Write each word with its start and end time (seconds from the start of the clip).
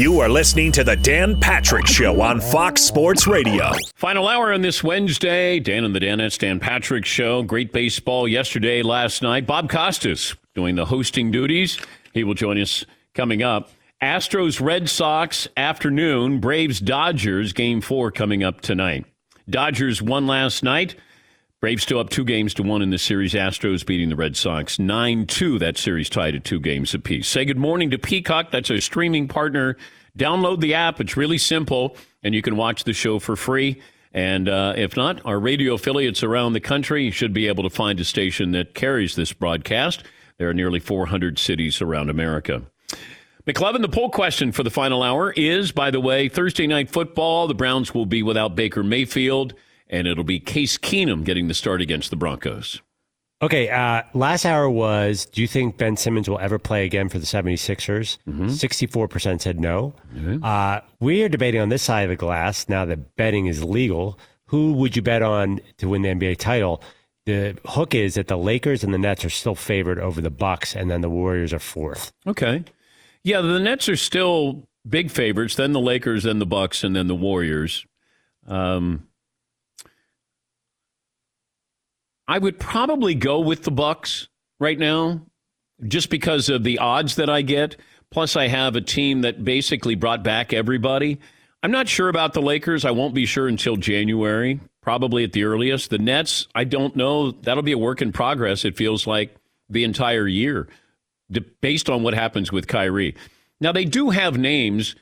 You 0.00 0.18
are 0.20 0.30
listening 0.30 0.72
to 0.72 0.82
the 0.82 0.96
Dan 0.96 1.38
Patrick 1.38 1.86
Show 1.86 2.22
on 2.22 2.40
Fox 2.40 2.80
Sports 2.80 3.26
Radio. 3.26 3.70
Final 3.96 4.28
hour 4.28 4.50
on 4.50 4.62
this 4.62 4.82
Wednesday. 4.82 5.60
Dan 5.60 5.84
and 5.84 5.94
the 5.94 6.00
Danettes, 6.00 6.38
Dan 6.38 6.58
Patrick 6.58 7.04
Show. 7.04 7.42
Great 7.42 7.70
baseball 7.70 8.26
yesterday, 8.26 8.80
last 8.80 9.20
night. 9.20 9.46
Bob 9.46 9.68
Costas 9.68 10.34
doing 10.54 10.74
the 10.74 10.86
hosting 10.86 11.30
duties. 11.30 11.78
He 12.14 12.24
will 12.24 12.32
join 12.32 12.58
us 12.58 12.86
coming 13.12 13.42
up. 13.42 13.72
Astros, 14.02 14.58
Red 14.58 14.88
Sox, 14.88 15.46
afternoon. 15.54 16.40
Braves, 16.40 16.80
Dodgers, 16.80 17.52
game 17.52 17.82
four 17.82 18.10
coming 18.10 18.42
up 18.42 18.62
tonight. 18.62 19.04
Dodgers 19.50 20.00
won 20.00 20.26
last 20.26 20.62
night. 20.62 20.94
Braves 21.60 21.82
still 21.82 21.98
up 21.98 22.08
two 22.08 22.24
games 22.24 22.54
to 22.54 22.62
one 22.62 22.80
in 22.80 22.88
the 22.88 22.96
series. 22.96 23.34
Astros 23.34 23.84
beating 23.84 24.08
the 24.08 24.16
Red 24.16 24.34
Sox 24.34 24.78
9 24.78 25.26
2. 25.26 25.58
That 25.58 25.76
series 25.76 26.08
tied 26.08 26.34
at 26.34 26.42
two 26.42 26.58
games 26.58 26.94
apiece. 26.94 27.28
Say 27.28 27.44
good 27.44 27.58
morning 27.58 27.90
to 27.90 27.98
Peacock. 27.98 28.50
That's 28.50 28.70
our 28.70 28.80
streaming 28.80 29.28
partner. 29.28 29.76
Download 30.18 30.60
the 30.60 30.72
app. 30.72 31.02
It's 31.02 31.18
really 31.18 31.36
simple, 31.36 31.98
and 32.22 32.34
you 32.34 32.40
can 32.40 32.56
watch 32.56 32.84
the 32.84 32.94
show 32.94 33.18
for 33.18 33.36
free. 33.36 33.82
And 34.14 34.48
uh, 34.48 34.72
if 34.78 34.96
not, 34.96 35.20
our 35.26 35.38
radio 35.38 35.74
affiliates 35.74 36.22
around 36.22 36.54
the 36.54 36.60
country 36.60 37.10
should 37.10 37.34
be 37.34 37.46
able 37.46 37.64
to 37.64 37.70
find 37.70 38.00
a 38.00 38.04
station 38.06 38.52
that 38.52 38.74
carries 38.74 39.14
this 39.14 39.34
broadcast. 39.34 40.02
There 40.38 40.48
are 40.48 40.54
nearly 40.54 40.80
400 40.80 41.38
cities 41.38 41.82
around 41.82 42.08
America. 42.08 42.62
McLovin, 43.46 43.82
the 43.82 43.88
poll 43.90 44.08
question 44.08 44.52
for 44.52 44.62
the 44.62 44.70
final 44.70 45.02
hour 45.02 45.30
is, 45.32 45.72
by 45.72 45.90
the 45.90 46.00
way, 46.00 46.30
Thursday 46.30 46.66
night 46.66 46.88
football. 46.88 47.46
The 47.48 47.54
Browns 47.54 47.92
will 47.92 48.06
be 48.06 48.22
without 48.22 48.56
Baker 48.56 48.82
Mayfield 48.82 49.52
and 49.90 50.06
it'll 50.06 50.24
be 50.24 50.40
Case 50.40 50.78
Keenum 50.78 51.24
getting 51.24 51.48
the 51.48 51.54
start 51.54 51.82
against 51.82 52.08
the 52.08 52.16
Broncos. 52.16 52.80
Okay, 53.42 53.70
uh, 53.70 54.02
last 54.12 54.44
hour 54.44 54.68
was 54.68 55.24
do 55.26 55.40
you 55.40 55.48
think 55.48 55.78
Ben 55.78 55.96
Simmons 55.96 56.28
will 56.28 56.38
ever 56.38 56.58
play 56.58 56.84
again 56.84 57.08
for 57.08 57.18
the 57.18 57.26
76ers? 57.26 58.18
Mm-hmm. 58.28 58.48
64% 58.48 59.40
said 59.40 59.58
no. 59.58 59.94
Mm-hmm. 60.14 60.44
Uh, 60.44 60.80
we're 61.00 61.28
debating 61.28 61.60
on 61.60 61.70
this 61.70 61.82
side 61.82 62.02
of 62.02 62.10
the 62.10 62.16
glass 62.16 62.68
now 62.68 62.84
that 62.84 63.16
betting 63.16 63.46
is 63.46 63.64
legal. 63.64 64.18
Who 64.46 64.74
would 64.74 64.94
you 64.94 65.02
bet 65.02 65.22
on 65.22 65.60
to 65.78 65.88
win 65.88 66.02
the 66.02 66.10
NBA 66.10 66.38
title? 66.38 66.82
The 67.24 67.56
hook 67.64 67.94
is 67.94 68.14
that 68.14 68.28
the 68.28 68.36
Lakers 68.36 68.84
and 68.84 68.92
the 68.92 68.98
Nets 68.98 69.24
are 69.24 69.30
still 69.30 69.54
favored 69.54 69.98
over 69.98 70.20
the 70.20 70.30
Bucks, 70.30 70.74
and 70.74 70.90
then 70.90 71.00
the 71.00 71.10
Warriors 71.10 71.52
are 71.52 71.58
fourth. 71.58 72.12
Okay, 72.26 72.64
yeah, 73.22 73.40
the 73.40 73.58
Nets 73.58 73.88
are 73.88 73.96
still 73.96 74.68
big 74.88 75.10
favorites. 75.10 75.54
Then 75.54 75.72
the 75.72 75.80
Lakers, 75.80 76.24
then 76.24 76.40
the 76.40 76.46
Bucks, 76.46 76.82
and 76.82 76.96
then 76.96 77.06
the 77.06 77.14
Warriors. 77.14 77.86
Um, 78.46 79.06
I 82.30 82.38
would 82.38 82.60
probably 82.60 83.16
go 83.16 83.40
with 83.40 83.64
the 83.64 83.72
Bucks 83.72 84.28
right 84.60 84.78
now, 84.78 85.22
just 85.88 86.10
because 86.10 86.48
of 86.48 86.62
the 86.62 86.78
odds 86.78 87.16
that 87.16 87.28
I 87.28 87.42
get. 87.42 87.74
Plus, 88.12 88.36
I 88.36 88.46
have 88.46 88.76
a 88.76 88.80
team 88.80 89.22
that 89.22 89.44
basically 89.44 89.96
brought 89.96 90.22
back 90.22 90.52
everybody. 90.52 91.18
I'm 91.64 91.72
not 91.72 91.88
sure 91.88 92.08
about 92.08 92.32
the 92.32 92.40
Lakers. 92.40 92.84
I 92.84 92.92
won't 92.92 93.14
be 93.14 93.26
sure 93.26 93.48
until 93.48 93.74
January, 93.74 94.60
probably 94.80 95.24
at 95.24 95.32
the 95.32 95.42
earliest. 95.42 95.90
The 95.90 95.98
Nets, 95.98 96.46
I 96.54 96.62
don't 96.62 96.94
know. 96.94 97.32
That'll 97.32 97.64
be 97.64 97.72
a 97.72 97.78
work 97.78 98.00
in 98.00 98.12
progress. 98.12 98.64
It 98.64 98.76
feels 98.76 99.08
like 99.08 99.34
the 99.68 99.82
entire 99.82 100.28
year, 100.28 100.68
based 101.60 101.90
on 101.90 102.04
what 102.04 102.14
happens 102.14 102.52
with 102.52 102.68
Kyrie. 102.68 103.16
Now 103.60 103.72
they 103.72 103.84
do 103.84 104.10
have 104.10 104.38
names, 104.38 104.94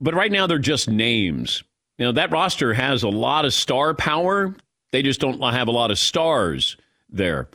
but 0.00 0.14
right 0.14 0.30
now 0.30 0.46
they're 0.46 0.60
just 0.60 0.88
names. 0.88 1.64
You 1.98 2.06
know 2.06 2.12
that 2.12 2.30
roster 2.30 2.72
has 2.72 3.02
a 3.02 3.08
lot 3.08 3.44
of 3.44 3.52
star 3.52 3.94
power 3.94 4.54
they 4.90 5.02
just 5.02 5.20
don't 5.20 5.40
have 5.40 5.68
a 5.68 5.72
lot 5.72 5.90
of 5.90 5.98
stars 5.98 6.76
there. 7.10 7.48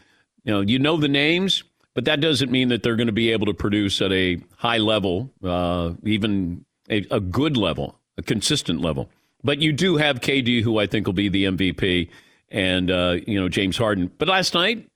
You 0.43 0.53
know, 0.53 0.61
you 0.61 0.79
know 0.79 0.97
the 0.97 1.07
names, 1.07 1.63
but 1.93 2.05
that 2.05 2.21
doesn't 2.21 2.51
mean 2.51 2.69
that 2.69 2.83
they're 2.83 2.95
going 2.95 3.07
to 3.07 3.13
be 3.13 3.31
able 3.31 3.45
to 3.45 3.53
produce 3.53 4.01
at 4.01 4.11
a 4.11 4.39
high 4.57 4.77
level, 4.77 5.31
uh, 5.43 5.93
even 6.03 6.65
a, 6.89 7.05
a 7.11 7.19
good 7.19 7.57
level, 7.57 7.99
a 8.17 8.21
consistent 8.21 8.81
level. 8.81 9.09
But 9.43 9.59
you 9.59 9.73
do 9.73 9.97
have 9.97 10.21
KD, 10.21 10.61
who 10.61 10.79
I 10.79 10.87
think 10.87 11.05
will 11.05 11.13
be 11.13 11.29
the 11.29 11.45
MVP, 11.45 12.09
and 12.49 12.89
uh, 12.89 13.17
you 13.27 13.39
know 13.39 13.49
James 13.49 13.77
Harden. 13.77 14.11
But 14.17 14.27
last 14.27 14.53
night, 14.53 14.88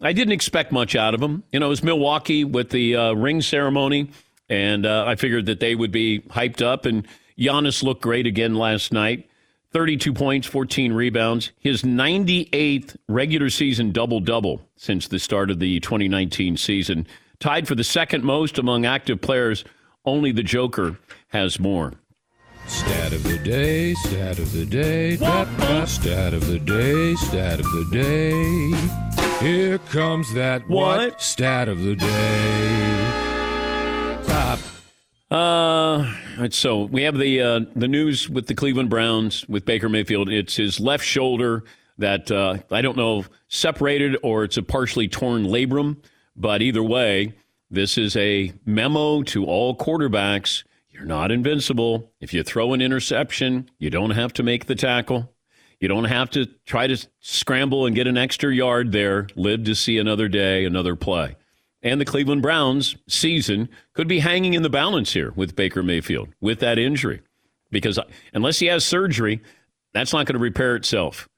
I 0.00 0.12
didn't 0.12 0.32
expect 0.32 0.72
much 0.72 0.94
out 0.94 1.14
of 1.14 1.22
him. 1.22 1.42
You 1.52 1.60
know, 1.60 1.66
it 1.66 1.70
was 1.70 1.82
Milwaukee 1.82 2.44
with 2.44 2.70
the 2.70 2.96
uh, 2.96 3.12
ring 3.14 3.42
ceremony, 3.42 4.10
and 4.48 4.86
uh, 4.86 5.04
I 5.06 5.16
figured 5.16 5.46
that 5.46 5.60
they 5.60 5.74
would 5.74 5.92
be 5.92 6.20
hyped 6.20 6.62
up. 6.62 6.86
And 6.86 7.06
Giannis 7.38 7.82
looked 7.82 8.02
great 8.02 8.26
again 8.26 8.54
last 8.54 8.92
night. 8.92 9.28
32 9.72 10.12
points, 10.12 10.46
14 10.46 10.92
rebounds, 10.92 11.52
his 11.58 11.82
98th 11.82 12.96
regular 13.08 13.50
season 13.50 13.92
double 13.92 14.20
double 14.20 14.60
since 14.76 15.08
the 15.08 15.18
start 15.18 15.50
of 15.50 15.58
the 15.58 15.80
2019 15.80 16.56
season. 16.56 17.06
Tied 17.40 17.68
for 17.68 17.74
the 17.74 17.84
second 17.84 18.24
most 18.24 18.58
among 18.58 18.86
active 18.86 19.20
players. 19.20 19.64
Only 20.04 20.32
the 20.32 20.42
Joker 20.42 20.98
has 21.28 21.60
more. 21.60 21.92
Stat 22.66 23.12
of 23.12 23.22
the 23.22 23.38
day, 23.38 23.94
stat 23.94 24.38
of 24.38 24.52
the 24.52 24.66
day, 24.66 25.16
stat 25.16 26.34
of 26.34 26.46
the 26.48 26.58
day, 26.58 27.14
stat 27.14 27.60
of 27.60 27.66
the 27.66 27.88
day. 27.92 28.96
Here 29.40 29.78
comes 29.78 30.32
that 30.34 30.68
what? 30.68 30.98
what? 30.98 31.20
Stat 31.20 31.68
of 31.68 31.82
the 31.82 31.94
day. 31.94 33.06
Stop. 34.24 34.58
Uh, 35.30 35.85
so 36.50 36.84
we 36.84 37.02
have 37.02 37.18
the 37.18 37.40
uh, 37.40 37.60
the 37.74 37.88
news 37.88 38.28
with 38.28 38.46
the 38.46 38.54
Cleveland 38.54 38.90
Browns 38.90 39.48
with 39.48 39.64
Baker 39.64 39.88
Mayfield. 39.88 40.28
It's 40.28 40.56
his 40.56 40.80
left 40.80 41.04
shoulder 41.04 41.64
that 41.98 42.30
uh, 42.30 42.58
I 42.70 42.82
don't 42.82 42.96
know 42.96 43.24
separated 43.48 44.16
or 44.22 44.44
it's 44.44 44.56
a 44.56 44.62
partially 44.62 45.08
torn 45.08 45.44
labrum, 45.44 45.96
but 46.34 46.62
either 46.62 46.82
way, 46.82 47.34
this 47.70 47.96
is 47.96 48.16
a 48.16 48.52
memo 48.64 49.22
to 49.24 49.46
all 49.46 49.76
quarterbacks. 49.76 50.64
You're 50.90 51.04
not 51.04 51.30
invincible. 51.30 52.12
If 52.20 52.32
you 52.32 52.42
throw 52.42 52.72
an 52.72 52.80
interception, 52.80 53.70
you 53.78 53.90
don't 53.90 54.10
have 54.10 54.32
to 54.34 54.42
make 54.42 54.66
the 54.66 54.74
tackle. 54.74 55.32
You 55.80 55.88
don't 55.88 56.04
have 56.04 56.30
to 56.30 56.46
try 56.64 56.86
to 56.86 57.06
scramble 57.20 57.84
and 57.86 57.94
get 57.94 58.06
an 58.06 58.16
extra 58.16 58.54
yard 58.54 58.92
there. 58.92 59.26
Live 59.36 59.64
to 59.64 59.74
see 59.74 59.98
another 59.98 60.28
day, 60.28 60.64
another 60.64 60.96
play 60.96 61.36
and 61.82 62.00
the 62.00 62.04
Cleveland 62.04 62.42
Browns 62.42 62.96
season 63.08 63.68
could 63.94 64.08
be 64.08 64.20
hanging 64.20 64.54
in 64.54 64.62
the 64.62 64.70
balance 64.70 65.12
here 65.12 65.32
with 65.36 65.56
Baker 65.56 65.82
Mayfield 65.82 66.28
with 66.40 66.60
that 66.60 66.78
injury. 66.78 67.22
Because 67.70 67.98
unless 68.32 68.58
he 68.58 68.66
has 68.66 68.84
surgery, 68.84 69.42
that's 69.92 70.12
not 70.12 70.26
going 70.26 70.34
to 70.34 70.42
repair 70.42 70.76
itself. 70.76 71.28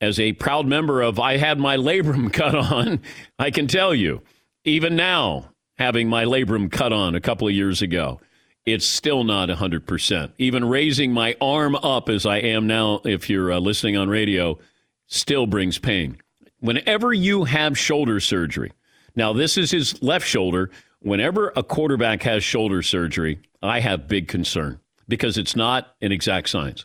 As 0.00 0.18
a 0.18 0.32
proud 0.32 0.66
member 0.66 1.02
of 1.02 1.18
I 1.18 1.36
had 1.36 1.58
my 1.58 1.76
labrum 1.76 2.32
cut 2.32 2.54
on, 2.54 3.00
I 3.38 3.50
can 3.50 3.66
tell 3.66 3.94
you, 3.94 4.22
even 4.64 4.96
now, 4.96 5.50
having 5.78 6.08
my 6.08 6.24
labrum 6.24 6.70
cut 6.70 6.92
on 6.92 7.14
a 7.14 7.20
couple 7.20 7.48
of 7.48 7.54
years 7.54 7.82
ago, 7.82 8.20
it's 8.66 8.86
still 8.86 9.24
not 9.24 9.48
100%. 9.48 10.32
Even 10.38 10.68
raising 10.68 11.12
my 11.12 11.34
arm 11.40 11.74
up 11.76 12.08
as 12.08 12.26
I 12.26 12.38
am 12.38 12.66
now, 12.66 13.00
if 13.04 13.30
you're 13.30 13.52
uh, 13.52 13.58
listening 13.58 13.96
on 13.96 14.08
radio, 14.08 14.58
still 15.06 15.46
brings 15.46 15.78
pain. 15.78 16.18
Whenever 16.60 17.12
you 17.12 17.44
have 17.44 17.78
shoulder 17.78 18.20
surgery, 18.20 18.72
now, 19.16 19.32
this 19.32 19.56
is 19.56 19.70
his 19.70 20.02
left 20.02 20.26
shoulder. 20.26 20.70
Whenever 21.00 21.52
a 21.56 21.62
quarterback 21.62 22.22
has 22.24 22.44
shoulder 22.44 22.82
surgery, 22.82 23.40
I 23.62 23.80
have 23.80 24.08
big 24.08 24.28
concern 24.28 24.80
because 25.08 25.38
it's 25.38 25.56
not 25.56 25.94
an 26.00 26.12
exact 26.12 26.48
science. 26.48 26.84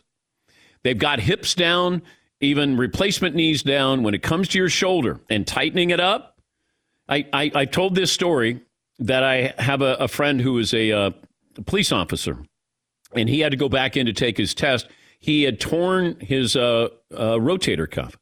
They've 0.82 0.98
got 0.98 1.20
hips 1.20 1.54
down, 1.54 2.02
even 2.40 2.76
replacement 2.76 3.34
knees 3.34 3.62
down. 3.62 4.02
When 4.02 4.14
it 4.14 4.22
comes 4.22 4.48
to 4.48 4.58
your 4.58 4.68
shoulder 4.68 5.20
and 5.28 5.46
tightening 5.46 5.90
it 5.90 6.00
up, 6.00 6.40
I, 7.08 7.26
I, 7.32 7.52
I 7.54 7.64
told 7.66 7.94
this 7.94 8.10
story 8.10 8.60
that 8.98 9.22
I 9.22 9.54
have 9.58 9.82
a, 9.82 9.94
a 9.94 10.08
friend 10.08 10.40
who 10.40 10.58
is 10.58 10.72
a, 10.74 10.92
uh, 10.92 11.10
police 11.64 11.92
officer, 11.92 12.38
and 13.14 13.28
he 13.28 13.40
had 13.40 13.50
to 13.52 13.56
go 13.56 13.68
back 13.68 13.96
in 13.96 14.06
to 14.06 14.12
take 14.12 14.36
his 14.36 14.54
test. 14.54 14.88
He 15.18 15.42
had 15.42 15.60
torn 15.60 16.18
his 16.20 16.56
uh, 16.56 16.88
uh, 17.14 17.34
rotator 17.34 17.90
cuff, 17.90 18.16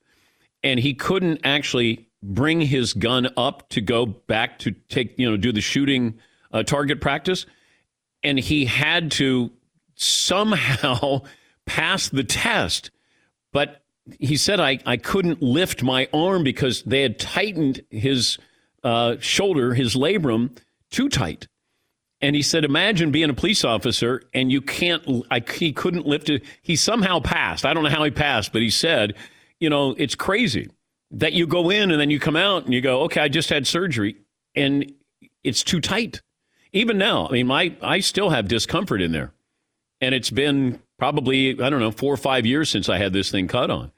and 0.63 0.79
he 0.79 0.95
couldn't 0.95 1.41
actually 1.45 2.09
bring 2.25 2.63
his 2.63 2.95
gun 2.95 3.29
up 3.37 3.69
to 3.69 3.81
go 3.81 4.07
back 4.07 4.59
to 4.61 4.73
take, 4.89 5.19
you 5.19 5.31
know, 5.31 5.37
do 5.37 5.53
the 5.53 5.61
shooting 5.61 6.19
uh, 6.53 6.63
target 6.63 7.01
practice. 7.01 7.45
And 8.23 8.39
he 8.39 8.65
had 8.65 9.11
to 9.13 9.51
somehow 9.95 11.21
pass 11.67 12.09
the 12.09 12.25
test. 12.25 12.91
But 13.53 13.83
he 14.19 14.37
said, 14.37 14.59
I, 14.59 14.79
I 14.87 14.97
couldn't 14.97 15.43
lift 15.43 15.83
my 15.83 16.09
arm 16.13 16.45
because 16.45 16.83
they 16.83 17.03
had 17.03 17.19
tightened 17.19 17.83
his 17.91 18.39
uh, 18.83 19.17
shoulder, 19.21 19.75
his 19.75 19.95
labrum, 19.95 20.57
too 20.91 21.09
tight. 21.09 21.47
And 22.21 22.35
he 22.35 22.43
said, 22.43 22.65
imagine 22.65 23.11
being 23.11 23.29
a 23.29 23.35
police 23.35 23.65
officer 23.65 24.23
and 24.33 24.51
you 24.51 24.63
can't, 24.63 25.03
I, 25.31 25.43
he 25.55 25.73
couldn't 25.73 26.07
lift 26.07 26.31
it. 26.31 26.43
He 26.63 26.75
somehow 26.75 27.21
passed. 27.21 27.67
I 27.67 27.75
don't 27.75 27.85
know 27.85 27.91
how 27.91 28.05
he 28.05 28.11
passed, 28.11 28.53
but 28.53 28.63
he 28.63 28.71
said, 28.71 29.15
you 29.61 29.69
know, 29.69 29.95
it's 29.99 30.15
crazy 30.15 30.71
that 31.15 31.33
you 31.33 31.47
go 31.47 31.71
in 31.71 31.91
and 31.91 32.01
then 32.01 32.11
you 32.11 32.21
come 32.21 32.37
out 32.37 32.65
and 32.65 32.75
you 32.75 32.81
go, 32.81 33.03
okay, 33.03 33.21
I 33.21 33.29
just 33.29 33.49
had 33.49 33.67
surgery 33.67 34.17
and 34.55 34.93
it's 35.43 35.63
too 35.63 35.81
tight. 35.81 36.21
Even 36.73 36.99
now, 36.99 37.29
I 37.29 37.33
mean, 37.33 37.47
my 37.47 37.77
I 37.81 38.01
still 38.01 38.31
have 38.31 38.49
discomfort 38.49 39.01
in 39.01 39.13
there, 39.13 39.33
and 40.01 40.15
it's 40.15 40.31
been 40.31 40.81
probably 40.99 41.51
I 41.51 41.71
don't 41.71 41.79
know 41.79 41.93
four 41.93 42.13
or 42.13 42.17
five 42.17 42.47
years 42.47 42.69
since 42.69 42.89
I 42.89 42.99
had 42.99 43.13
this 43.13 43.31
thing 43.31 43.47
cut 43.47 43.71
on. 43.71 43.93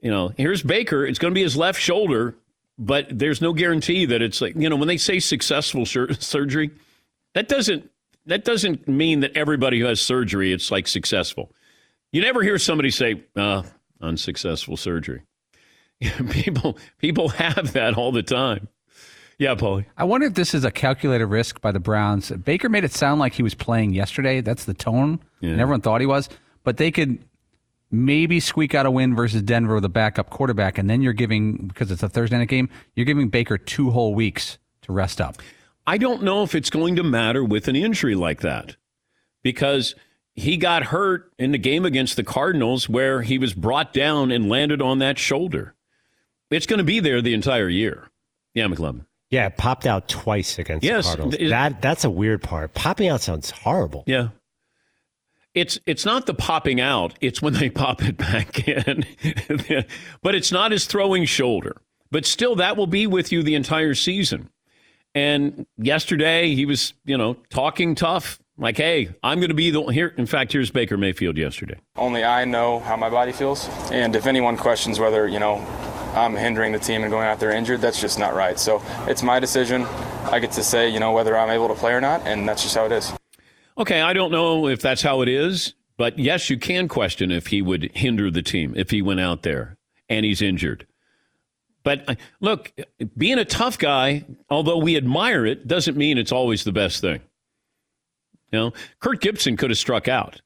You 0.00 0.10
know, 0.10 0.32
here's 0.36 0.62
Baker. 0.62 1.06
It's 1.06 1.18
going 1.18 1.32
to 1.32 1.34
be 1.34 1.42
his 1.42 1.56
left 1.56 1.80
shoulder, 1.80 2.34
but 2.76 3.06
there's 3.10 3.40
no 3.40 3.52
guarantee 3.52 4.06
that 4.06 4.20
it's 4.20 4.40
like 4.40 4.56
you 4.56 4.68
know 4.68 4.74
when 4.74 4.88
they 4.88 4.96
say 4.96 5.20
successful 5.20 5.86
sur- 5.86 6.12
surgery, 6.14 6.72
that 7.34 7.46
doesn't 7.46 7.88
that 8.26 8.44
doesn't 8.44 8.88
mean 8.88 9.20
that 9.20 9.36
everybody 9.36 9.78
who 9.78 9.86
has 9.86 10.00
surgery 10.00 10.52
it's 10.52 10.72
like 10.72 10.88
successful. 10.88 11.52
You 12.10 12.20
never 12.22 12.42
hear 12.42 12.58
somebody 12.58 12.90
say 12.90 13.22
uh, 13.36 13.62
unsuccessful 14.00 14.76
surgery. 14.76 15.22
people 16.30 16.78
people 16.98 17.28
have 17.30 17.72
that 17.72 17.94
all 17.94 18.12
the 18.12 18.22
time. 18.22 18.68
Yeah, 19.38 19.54
Paulie. 19.54 19.86
I 19.96 20.02
wonder 20.04 20.26
if 20.26 20.34
this 20.34 20.52
is 20.52 20.64
a 20.64 20.70
calculated 20.70 21.26
risk 21.26 21.60
by 21.60 21.70
the 21.70 21.78
Browns. 21.78 22.30
Baker 22.30 22.68
made 22.68 22.82
it 22.84 22.92
sound 22.92 23.20
like 23.20 23.34
he 23.34 23.42
was 23.44 23.54
playing 23.54 23.92
yesterday. 23.94 24.40
That's 24.40 24.64
the 24.64 24.74
tone, 24.74 25.20
Yeah. 25.40 25.50
and 25.50 25.60
everyone 25.60 25.80
thought 25.80 26.00
he 26.00 26.06
was. 26.08 26.28
But 26.64 26.76
they 26.76 26.90
could 26.90 27.24
maybe 27.90 28.40
squeak 28.40 28.74
out 28.74 28.84
a 28.84 28.90
win 28.90 29.14
versus 29.14 29.42
Denver 29.42 29.76
with 29.76 29.84
a 29.84 29.88
backup 29.88 30.28
quarterback, 30.30 30.76
and 30.76 30.90
then 30.90 31.02
you're 31.02 31.12
giving 31.12 31.68
because 31.68 31.90
it's 31.92 32.02
a 32.02 32.08
Thursday 32.08 32.36
night 32.36 32.48
game. 32.48 32.68
You're 32.96 33.06
giving 33.06 33.28
Baker 33.28 33.56
two 33.58 33.90
whole 33.90 34.14
weeks 34.14 34.58
to 34.82 34.92
rest 34.92 35.20
up. 35.20 35.36
I 35.86 35.98
don't 35.98 36.22
know 36.22 36.42
if 36.42 36.54
it's 36.54 36.68
going 36.70 36.96
to 36.96 37.02
matter 37.04 37.42
with 37.44 37.66
an 37.68 37.76
injury 37.76 38.14
like 38.16 38.40
that 38.40 38.76
because 39.42 39.94
he 40.34 40.56
got 40.56 40.84
hurt 40.84 41.32
in 41.38 41.52
the 41.52 41.58
game 41.58 41.84
against 41.84 42.16
the 42.16 42.24
Cardinals 42.24 42.88
where 42.88 43.22
he 43.22 43.38
was 43.38 43.54
brought 43.54 43.92
down 43.92 44.30
and 44.30 44.48
landed 44.48 44.82
on 44.82 44.98
that 44.98 45.18
shoulder. 45.18 45.74
It's 46.50 46.66
going 46.66 46.78
to 46.78 46.84
be 46.84 47.00
there 47.00 47.20
the 47.20 47.34
entire 47.34 47.68
year. 47.68 48.08
Yeah, 48.54 48.66
McLovin. 48.66 49.04
Yeah, 49.30 49.46
it 49.46 49.56
popped 49.58 49.86
out 49.86 50.08
twice 50.08 50.58
against 50.58 50.84
Yes, 50.84 51.04
the 51.10 51.16
Cardinals. 51.18 51.34
it- 51.38 51.48
that 51.50 51.82
that's 51.82 52.04
a 52.04 52.10
weird 52.10 52.42
part. 52.42 52.72
Popping 52.74 53.08
out 53.08 53.20
sounds 53.20 53.50
horrible. 53.50 54.04
Yeah. 54.06 54.28
It's 55.54 55.78
it's 55.86 56.04
not 56.04 56.26
the 56.26 56.34
popping 56.34 56.80
out, 56.80 57.14
it's 57.20 57.42
when 57.42 57.54
they 57.54 57.68
pop 57.84 58.02
it 58.02 58.16
back 58.16 58.66
in. 58.68 59.04
but 60.22 60.34
it's 60.34 60.52
not 60.52 60.72
his 60.72 60.86
throwing 60.86 61.24
shoulder. 61.24 61.76
But 62.10 62.24
still 62.24 62.56
that 62.56 62.76
will 62.76 62.86
be 62.86 63.06
with 63.06 63.32
you 63.32 63.42
the 63.42 63.54
entire 63.54 63.94
season. 63.94 64.48
And 65.14 65.66
yesterday 65.76 66.54
he 66.54 66.64
was, 66.64 66.94
you 67.04 67.18
know, 67.18 67.34
talking 67.50 67.94
tough. 67.94 68.38
Like, 68.56 68.76
hey, 68.76 69.10
I'm 69.22 69.38
going 69.38 69.50
to 69.50 69.54
be 69.54 69.70
the 69.70 69.82
here. 69.86 70.14
In 70.16 70.26
fact, 70.26 70.52
here's 70.52 70.70
Baker 70.70 70.96
Mayfield 70.96 71.36
yesterday. 71.36 71.78
Only 71.96 72.24
I 72.24 72.44
know 72.44 72.80
how 72.80 72.96
my 72.96 73.08
body 73.10 73.32
feels. 73.32 73.68
And 73.90 74.16
if 74.16 74.26
anyone 74.26 74.56
questions 74.56 74.98
whether, 74.98 75.28
you 75.28 75.38
know, 75.38 75.56
I'm 76.18 76.34
hindering 76.34 76.72
the 76.72 76.78
team 76.78 77.02
and 77.02 77.10
going 77.10 77.26
out 77.26 77.40
there 77.40 77.50
injured, 77.50 77.80
that's 77.80 78.00
just 78.00 78.18
not 78.18 78.34
right. 78.34 78.58
So 78.58 78.82
it's 79.06 79.22
my 79.22 79.40
decision. 79.40 79.84
I 80.30 80.38
get 80.40 80.52
to 80.52 80.62
say, 80.62 80.88
you 80.88 81.00
know, 81.00 81.12
whether 81.12 81.36
I'm 81.36 81.50
able 81.50 81.68
to 81.68 81.74
play 81.74 81.92
or 81.92 82.00
not, 82.00 82.26
and 82.26 82.48
that's 82.48 82.62
just 82.62 82.74
how 82.74 82.86
it 82.86 82.92
is. 82.92 83.12
Okay, 83.78 84.00
I 84.00 84.12
don't 84.12 84.32
know 84.32 84.66
if 84.66 84.82
that's 84.82 85.02
how 85.02 85.22
it 85.22 85.28
is, 85.28 85.74
but 85.96 86.18
yes, 86.18 86.50
you 86.50 86.58
can 86.58 86.88
question 86.88 87.30
if 87.30 87.48
he 87.48 87.62
would 87.62 87.90
hinder 87.94 88.30
the 88.30 88.42
team 88.42 88.74
if 88.76 88.90
he 88.90 89.02
went 89.02 89.20
out 89.20 89.42
there 89.42 89.76
and 90.08 90.24
he's 90.24 90.42
injured. 90.42 90.86
But 91.84 92.08
uh, 92.08 92.14
look, 92.40 92.72
being 93.16 93.38
a 93.38 93.44
tough 93.44 93.78
guy, 93.78 94.24
although 94.50 94.78
we 94.78 94.96
admire 94.96 95.46
it, 95.46 95.68
doesn't 95.68 95.96
mean 95.96 96.18
it's 96.18 96.32
always 96.32 96.64
the 96.64 96.72
best 96.72 97.00
thing. 97.00 97.20
You 98.52 98.58
know, 98.58 98.72
Kirk 99.00 99.20
Gibson 99.20 99.56
could 99.56 99.70
have 99.70 99.78
struck 99.78 100.08
out. 100.08 100.40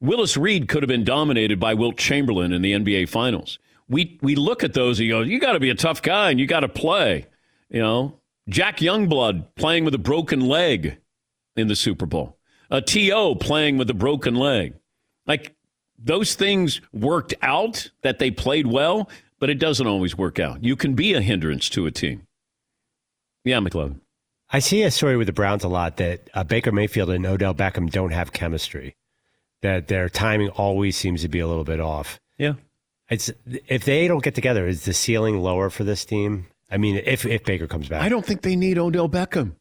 Willis 0.00 0.36
Reed 0.36 0.68
could 0.68 0.82
have 0.82 0.88
been 0.88 1.04
dominated 1.04 1.58
by 1.58 1.74
Wilt 1.74 1.96
Chamberlain 1.96 2.52
in 2.52 2.62
the 2.62 2.72
NBA 2.72 3.08
Finals. 3.08 3.58
We 3.88 4.18
we 4.20 4.34
look 4.34 4.64
at 4.64 4.74
those 4.74 4.98
and 4.98 5.06
you 5.06 5.12
go, 5.12 5.20
you 5.20 5.38
got 5.38 5.52
to 5.52 5.60
be 5.60 5.70
a 5.70 5.74
tough 5.74 6.02
guy 6.02 6.30
and 6.30 6.40
you 6.40 6.46
got 6.46 6.60
to 6.60 6.68
play. 6.68 7.26
You 7.70 7.80
know, 7.80 8.20
Jack 8.48 8.78
Youngblood 8.78 9.54
playing 9.54 9.84
with 9.84 9.94
a 9.94 9.98
broken 9.98 10.40
leg 10.40 10.98
in 11.56 11.68
the 11.68 11.76
Super 11.76 12.06
Bowl. 12.06 12.36
A 12.70 12.80
TO 12.80 13.36
playing 13.40 13.78
with 13.78 13.88
a 13.90 13.94
broken 13.94 14.34
leg. 14.34 14.74
Like 15.26 15.54
those 15.98 16.34
things 16.34 16.80
worked 16.92 17.34
out 17.42 17.90
that 18.02 18.18
they 18.18 18.30
played 18.30 18.66
well, 18.66 19.08
but 19.38 19.50
it 19.50 19.58
doesn't 19.58 19.86
always 19.86 20.16
work 20.16 20.38
out. 20.38 20.64
You 20.64 20.76
can 20.76 20.94
be 20.94 21.14
a 21.14 21.20
hindrance 21.20 21.68
to 21.70 21.86
a 21.86 21.90
team. 21.90 22.26
Yeah, 23.44 23.58
McLovin. 23.60 24.00
I 24.50 24.60
see 24.60 24.82
a 24.82 24.90
story 24.90 25.16
with 25.16 25.26
the 25.26 25.32
Browns 25.32 25.64
a 25.64 25.68
lot 25.68 25.96
that 25.96 26.28
uh, 26.34 26.44
Baker 26.44 26.72
Mayfield 26.72 27.10
and 27.10 27.26
Odell 27.26 27.54
Beckham 27.54 27.90
don't 27.90 28.12
have 28.12 28.32
chemistry. 28.32 28.94
That 29.62 29.88
their 29.88 30.08
timing 30.08 30.50
always 30.50 30.96
seems 30.96 31.22
to 31.22 31.28
be 31.28 31.40
a 31.40 31.46
little 31.48 31.64
bit 31.64 31.80
off. 31.80 32.20
Yeah. 32.38 32.54
It's 33.08 33.30
if 33.44 33.84
they 33.84 34.08
don't 34.08 34.24
get 34.24 34.34
together, 34.34 34.66
is 34.66 34.84
the 34.84 34.92
ceiling 34.92 35.40
lower 35.40 35.70
for 35.70 35.84
this 35.84 36.04
team? 36.04 36.46
I 36.70 36.76
mean, 36.76 37.00
if 37.04 37.24
if 37.24 37.44
Baker 37.44 37.66
comes 37.66 37.88
back, 37.88 38.02
I 38.02 38.08
don't 38.08 38.26
think 38.26 38.42
they 38.42 38.56
need 38.56 38.78
Odell 38.78 39.08
Beckham. 39.08 39.52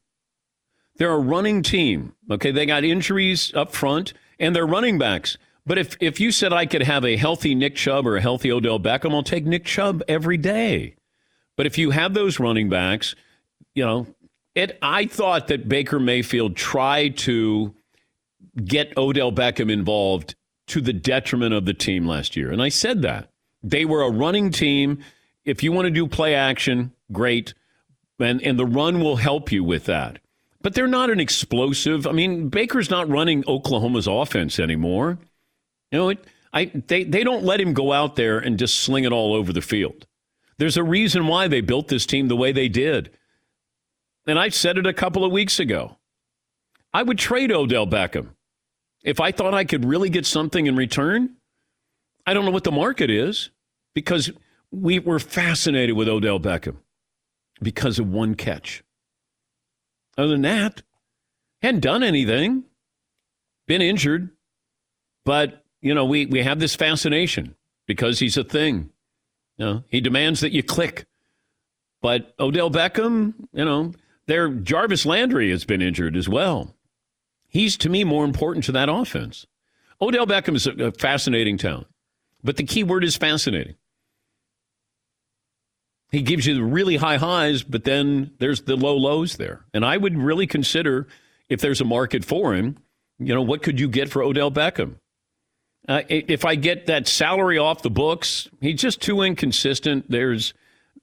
They're 0.97 1.11
a 1.11 1.19
running 1.19 1.61
team. 1.61 2.13
Okay, 2.31 2.51
they 2.51 2.65
got 2.65 2.83
injuries 2.83 3.53
up 3.53 3.73
front 3.73 4.13
and 4.39 4.55
they're 4.55 4.65
running 4.65 4.97
backs. 4.97 5.37
But 5.65 5.77
if 5.77 5.95
if 5.99 6.19
you 6.19 6.31
said 6.31 6.53
I 6.53 6.65
could 6.65 6.83
have 6.83 7.05
a 7.05 7.17
healthy 7.17 7.53
Nick 7.53 7.75
Chubb 7.75 8.07
or 8.07 8.17
a 8.17 8.21
healthy 8.21 8.51
Odell 8.51 8.79
Beckham, 8.79 9.13
I'll 9.13 9.23
take 9.23 9.45
Nick 9.45 9.65
Chubb 9.65 10.01
every 10.07 10.37
day. 10.37 10.95
But 11.55 11.65
if 11.65 11.77
you 11.77 11.91
have 11.91 12.13
those 12.13 12.39
running 12.39 12.69
backs, 12.69 13.15
you 13.73 13.85
know, 13.85 14.07
it 14.55 14.77
I 14.81 15.05
thought 15.05 15.47
that 15.47 15.69
Baker 15.69 15.99
Mayfield 15.99 16.55
tried 16.55 17.17
to 17.19 17.75
get 18.63 18.97
Odell 18.97 19.31
Beckham 19.31 19.71
involved 19.71 20.35
to 20.67 20.81
the 20.81 20.93
detriment 20.93 21.53
of 21.53 21.65
the 21.65 21.73
team 21.73 22.07
last 22.07 22.35
year. 22.35 22.51
And 22.51 22.61
I 22.61 22.69
said 22.69 23.01
that. 23.03 23.29
They 23.65 23.83
were 23.83 24.03
a 24.03 24.11
running 24.11 24.51
team. 24.51 24.99
If 25.43 25.63
you 25.63 25.71
want 25.71 25.87
to 25.87 25.91
do 25.91 26.05
play 26.07 26.35
action, 26.35 26.91
great. 27.11 27.55
And 28.19 28.41
and 28.43 28.59
the 28.59 28.65
run 28.65 29.01
will 29.01 29.15
help 29.15 29.51
you 29.51 29.63
with 29.63 29.85
that. 29.85 30.19
But 30.61 30.75
they're 30.75 30.87
not 30.87 31.09
an 31.09 31.19
explosive. 31.19 32.05
I 32.05 32.11
mean, 32.11 32.49
Baker's 32.49 32.91
not 32.91 33.09
running 33.09 33.43
Oklahoma's 33.47 34.07
offense 34.07 34.59
anymore. 34.59 35.17
You 35.91 35.97
know, 35.97 36.09
it, 36.09 36.23
I 36.53 36.65
they 36.65 37.03
they 37.03 37.23
don't 37.23 37.43
let 37.43 37.59
him 37.59 37.73
go 37.73 37.91
out 37.91 38.15
there 38.15 38.37
and 38.37 38.59
just 38.59 38.81
sling 38.81 39.03
it 39.03 39.11
all 39.11 39.33
over 39.33 39.51
the 39.51 39.61
field. 39.61 40.05
There's 40.57 40.77
a 40.77 40.83
reason 40.83 41.27
why 41.27 41.47
they 41.47 41.61
built 41.61 41.87
this 41.87 42.05
team 42.05 42.27
the 42.27 42.35
way 42.35 42.51
they 42.51 42.69
did. 42.69 43.11
And 44.27 44.37
I 44.37 44.49
said 44.49 44.77
it 44.77 44.85
a 44.85 44.93
couple 44.93 45.25
of 45.25 45.31
weeks 45.31 45.59
ago. 45.59 45.97
I 46.93 47.03
would 47.03 47.17
trade 47.17 47.51
Odell 47.51 47.87
Beckham 47.87 48.29
if 49.03 49.19
I 49.19 49.31
thought 49.31 49.53
I 49.55 49.65
could 49.65 49.85
really 49.85 50.09
get 50.09 50.25
something 50.25 50.67
in 50.67 50.75
return. 50.75 51.35
I 52.25 52.33
don't 52.33 52.45
know 52.45 52.51
what 52.51 52.63
the 52.63 52.71
market 52.71 53.09
is 53.09 53.49
because 53.95 54.29
we 54.69 54.99
were 54.99 55.17
fascinated 55.19 55.95
with 55.95 56.07
Odell 56.07 56.39
Beckham 56.39 56.75
because 57.61 57.97
of 57.97 58.07
one 58.07 58.35
catch. 58.35 58.83
Other 60.17 60.29
than 60.29 60.43
that, 60.43 60.83
hadn't 61.61 61.81
done 61.81 62.03
anything, 62.03 62.65
been 63.67 63.81
injured, 63.81 64.29
but 65.23 65.63
you 65.81 65.93
know 65.93 66.05
we 66.05 66.27
we 66.27 66.43
have 66.43 66.59
this 66.59 66.75
fascination 66.75 67.55
because 67.87 68.19
he's 68.19 68.37
a 68.37 68.43
thing. 68.43 68.91
You 69.57 69.65
know, 69.65 69.83
he 69.87 70.01
demands 70.01 70.41
that 70.41 70.51
you 70.51 70.61
click. 70.61 71.05
But 72.01 72.35
Odell 72.39 72.69
Beckham, 72.69 73.33
you 73.53 73.65
know, 73.65 73.93
their 74.27 74.49
Jarvis 74.49 75.05
Landry 75.05 75.49
has 75.49 75.65
been 75.65 75.81
injured 75.81 76.15
as 76.15 76.29
well. 76.29 76.75
He's 77.47 77.77
to 77.77 77.89
me 77.89 78.03
more 78.03 78.25
important 78.25 78.65
to 78.65 78.71
that 78.73 78.89
offense. 78.89 79.47
Odell 80.01 80.27
Beckham 80.27 80.55
is 80.55 80.67
a, 80.67 80.71
a 80.85 80.91
fascinating 80.91 81.57
talent, 81.57 81.87
but 82.43 82.57
the 82.57 82.63
key 82.63 82.83
word 82.83 83.03
is 83.03 83.15
fascinating. 83.15 83.75
He 86.11 86.21
gives 86.21 86.45
you 86.45 86.55
the 86.55 86.63
really 86.63 86.97
high 86.97 87.17
highs, 87.17 87.63
but 87.63 87.83
then 87.83 88.31
there's 88.39 88.61
the 88.61 88.75
low 88.75 88.95
lows 88.95 89.37
there. 89.37 89.65
And 89.73 89.83
I 89.83 89.97
would 89.97 90.17
really 90.17 90.47
consider 90.47 91.07
if 91.49 91.61
there's 91.61 91.81
a 91.81 91.85
market 91.85 92.23
for 92.23 92.53
him, 92.53 92.77
you 93.19 93.33
know, 93.33 93.41
what 93.41 93.63
could 93.63 93.79
you 93.79 93.87
get 93.87 94.09
for 94.09 94.21
Odell 94.21 94.51
Beckham? 94.51 94.95
Uh, 95.87 96.01
if 96.09 96.45
I 96.45 96.55
get 96.55 96.87
that 96.87 97.07
salary 97.07 97.57
off 97.57 97.83
the 97.83 97.91
books, 97.91 98.47
he's 98.59 98.81
just 98.81 99.01
too 99.01 99.21
inconsistent. 99.21 100.09
There's 100.09 100.53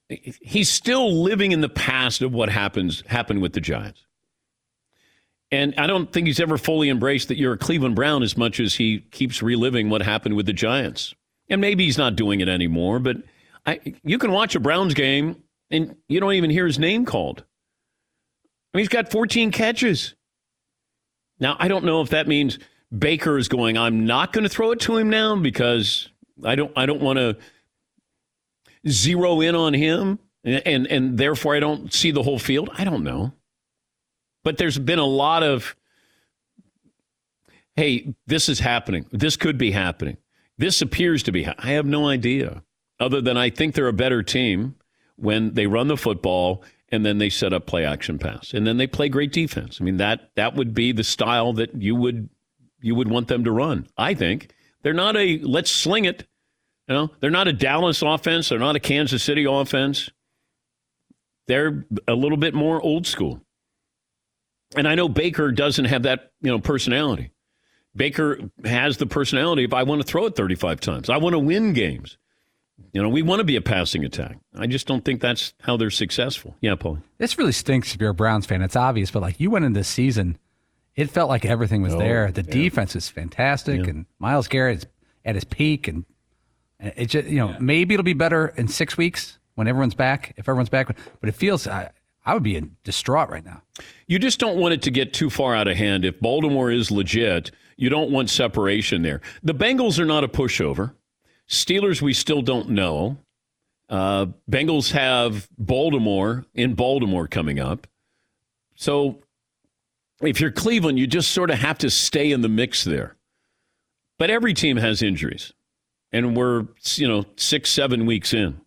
he's 0.08 0.68
still 0.68 1.22
living 1.22 1.52
in 1.52 1.60
the 1.60 1.68
past 1.68 2.22
of 2.22 2.32
what 2.32 2.48
happens 2.48 3.02
happened 3.06 3.42
with 3.42 3.52
the 3.52 3.60
Giants. 3.60 4.04
And 5.52 5.74
I 5.76 5.86
don't 5.86 6.10
think 6.10 6.26
he's 6.26 6.40
ever 6.40 6.58
fully 6.58 6.88
embraced 6.88 7.28
that 7.28 7.36
you're 7.36 7.52
a 7.52 7.58
Cleveland 7.58 7.94
Brown 7.94 8.22
as 8.22 8.36
much 8.36 8.58
as 8.58 8.74
he 8.74 9.00
keeps 9.10 9.42
reliving 9.42 9.90
what 9.90 10.02
happened 10.02 10.34
with 10.34 10.46
the 10.46 10.52
Giants. 10.52 11.14
And 11.48 11.60
maybe 11.60 11.84
he's 11.84 11.98
not 11.98 12.16
doing 12.16 12.40
it 12.40 12.48
anymore, 12.48 12.98
but 12.98 13.18
I, 13.64 13.80
you 14.02 14.18
can 14.18 14.32
watch 14.32 14.54
a 14.54 14.60
Browns 14.60 14.94
game 14.94 15.42
and 15.70 15.96
you 16.08 16.20
don't 16.20 16.34
even 16.34 16.50
hear 16.50 16.66
his 16.66 16.78
name 16.78 17.04
called. 17.04 17.44
I 18.72 18.78
mean, 18.78 18.82
he's 18.82 18.88
got 18.88 19.10
14 19.10 19.50
catches. 19.50 20.14
Now, 21.38 21.56
I 21.58 21.68
don't 21.68 21.84
know 21.84 22.00
if 22.00 22.10
that 22.10 22.28
means 22.28 22.58
Baker 22.96 23.38
is 23.38 23.48
going, 23.48 23.76
I'm 23.76 24.06
not 24.06 24.32
going 24.32 24.44
to 24.44 24.48
throw 24.48 24.72
it 24.72 24.80
to 24.80 24.96
him 24.96 25.10
now 25.10 25.36
because 25.36 26.08
I 26.44 26.54
don't 26.54 26.72
I 26.76 26.86
don't 26.86 27.00
want 27.00 27.18
to 27.18 27.36
zero 28.88 29.40
in 29.40 29.54
on 29.54 29.74
him 29.74 30.18
and, 30.44 30.62
and 30.66 30.86
and 30.86 31.18
therefore 31.18 31.54
I 31.54 31.60
don't 31.60 31.92
see 31.92 32.10
the 32.10 32.22
whole 32.22 32.38
field. 32.38 32.70
I 32.74 32.84
don't 32.84 33.04
know. 33.04 33.32
But 34.44 34.58
there's 34.58 34.78
been 34.78 34.98
a 34.98 35.06
lot 35.06 35.42
of 35.42 35.76
hey, 37.76 38.14
this 38.26 38.48
is 38.48 38.58
happening. 38.60 39.06
This 39.10 39.36
could 39.36 39.56
be 39.56 39.70
happening. 39.70 40.18
This 40.58 40.82
appears 40.82 41.22
to 41.24 41.32
be. 41.32 41.44
ha- 41.44 41.54
I 41.58 41.70
have 41.72 41.86
no 41.86 42.08
idea. 42.08 42.62
Other 43.02 43.20
than 43.20 43.36
I 43.36 43.50
think 43.50 43.74
they're 43.74 43.88
a 43.88 43.92
better 43.92 44.22
team 44.22 44.76
when 45.16 45.54
they 45.54 45.66
run 45.66 45.88
the 45.88 45.96
football 45.96 46.62
and 46.90 47.04
then 47.04 47.18
they 47.18 47.30
set 47.30 47.52
up 47.52 47.66
play 47.66 47.84
action 47.84 48.16
pass 48.16 48.54
and 48.54 48.64
then 48.64 48.76
they 48.76 48.86
play 48.86 49.08
great 49.08 49.32
defense. 49.32 49.78
I 49.80 49.84
mean 49.84 49.96
that 49.96 50.30
that 50.36 50.54
would 50.54 50.72
be 50.72 50.92
the 50.92 51.02
style 51.02 51.52
that 51.54 51.74
you 51.74 51.96
would 51.96 52.28
you 52.80 52.94
would 52.94 53.10
want 53.10 53.26
them 53.26 53.42
to 53.42 53.50
run. 53.50 53.88
I 53.98 54.14
think 54.14 54.54
they're 54.82 54.92
not 54.92 55.16
a 55.16 55.38
let's 55.38 55.70
sling 55.70 56.04
it. 56.04 56.28
You 56.86 56.94
know, 56.94 57.10
they're 57.18 57.30
not 57.30 57.48
a 57.48 57.52
Dallas 57.52 58.02
offense. 58.02 58.48
They're 58.48 58.60
not 58.60 58.76
a 58.76 58.80
Kansas 58.80 59.24
City 59.24 59.46
offense. 59.48 60.08
They're 61.48 61.84
a 62.06 62.14
little 62.14 62.38
bit 62.38 62.54
more 62.54 62.80
old 62.80 63.08
school. 63.08 63.40
And 64.76 64.86
I 64.86 64.94
know 64.94 65.08
Baker 65.08 65.50
doesn't 65.50 65.86
have 65.86 66.04
that, 66.04 66.30
you 66.40 66.52
know, 66.52 66.60
personality. 66.60 67.32
Baker 67.96 68.38
has 68.64 68.96
the 68.96 69.06
personality 69.06 69.64
if 69.64 69.74
I 69.74 69.82
want 69.82 70.00
to 70.00 70.06
throw 70.06 70.26
it 70.26 70.36
35 70.36 70.80
times. 70.80 71.10
I 71.10 71.16
want 71.16 71.34
to 71.34 71.40
win 71.40 71.72
games. 71.72 72.16
You 72.92 73.02
know, 73.02 73.08
we 73.08 73.22
want 73.22 73.40
to 73.40 73.44
be 73.44 73.56
a 73.56 73.60
passing 73.60 74.04
attack. 74.04 74.38
I 74.54 74.66
just 74.66 74.86
don't 74.86 75.04
think 75.04 75.20
that's 75.20 75.54
how 75.60 75.76
they're 75.76 75.90
successful. 75.90 76.56
Yeah, 76.60 76.74
Paul. 76.74 76.98
This 77.18 77.38
really 77.38 77.52
stinks 77.52 77.94
if 77.94 78.00
you're 78.00 78.10
a 78.10 78.14
Browns 78.14 78.46
fan. 78.46 78.62
It's 78.62 78.76
obvious, 78.76 79.10
but 79.10 79.22
like 79.22 79.40
you 79.40 79.50
went 79.50 79.64
in 79.64 79.72
this 79.72 79.88
season, 79.88 80.38
it 80.94 81.10
felt 81.10 81.28
like 81.28 81.44
everything 81.44 81.82
was 81.82 81.94
oh, 81.94 81.98
there. 81.98 82.30
The 82.30 82.42
defense 82.42 82.94
is 82.94 83.08
fantastic, 83.08 83.86
and 83.86 84.06
Myles 84.18 84.48
Garrett 84.48 84.78
is 84.78 84.86
at 85.24 85.34
his 85.34 85.44
peak, 85.44 85.88
and 85.88 86.04
it 86.78 87.06
just 87.06 87.28
you 87.28 87.38
know 87.38 87.56
maybe 87.58 87.94
it'll 87.94 88.04
be 88.04 88.12
better 88.12 88.48
in 88.56 88.68
six 88.68 88.96
weeks 88.96 89.38
when 89.54 89.68
everyone's 89.68 89.94
back, 89.94 90.34
if 90.36 90.48
everyone's 90.48 90.68
back. 90.68 90.88
But 91.20 91.28
it 91.28 91.34
feels 91.34 91.66
I, 91.66 91.90
I 92.24 92.34
would 92.34 92.42
be 92.42 92.60
distraught 92.84 93.30
right 93.30 93.44
now. 93.44 93.62
You 94.06 94.18
just 94.18 94.38
don't 94.38 94.58
want 94.58 94.74
it 94.74 94.82
to 94.82 94.90
get 94.90 95.12
too 95.12 95.30
far 95.30 95.54
out 95.54 95.68
of 95.68 95.76
hand. 95.76 96.04
If 96.04 96.20
Baltimore 96.20 96.70
is 96.70 96.90
legit, 96.90 97.50
you 97.76 97.88
don't 97.88 98.10
want 98.10 98.30
separation 98.30 99.02
there. 99.02 99.20
The 99.42 99.54
Bengals 99.54 99.98
are 99.98 100.04
not 100.04 100.24
a 100.24 100.28
pushover. 100.28 100.94
Steelers, 101.52 102.00
we 102.00 102.14
still 102.14 102.40
don't 102.40 102.70
know. 102.70 103.18
Uh, 103.90 104.26
Bengals 104.50 104.92
have 104.92 105.48
Baltimore 105.58 106.46
in 106.54 106.74
Baltimore 106.74 107.28
coming 107.28 107.60
up. 107.60 107.86
So 108.74 109.18
if 110.22 110.40
you're 110.40 110.50
Cleveland, 110.50 110.98
you 110.98 111.06
just 111.06 111.30
sort 111.30 111.50
of 111.50 111.58
have 111.58 111.76
to 111.78 111.90
stay 111.90 112.32
in 112.32 112.40
the 112.40 112.48
mix 112.48 112.84
there. 112.84 113.16
But 114.18 114.30
every 114.30 114.54
team 114.54 114.78
has 114.78 115.02
injuries, 115.02 115.52
and 116.10 116.34
we're 116.34 116.68
you 116.94 117.06
know 117.06 117.26
six, 117.36 117.70
seven 117.70 118.06
weeks 118.06 118.32
in. 118.32 118.60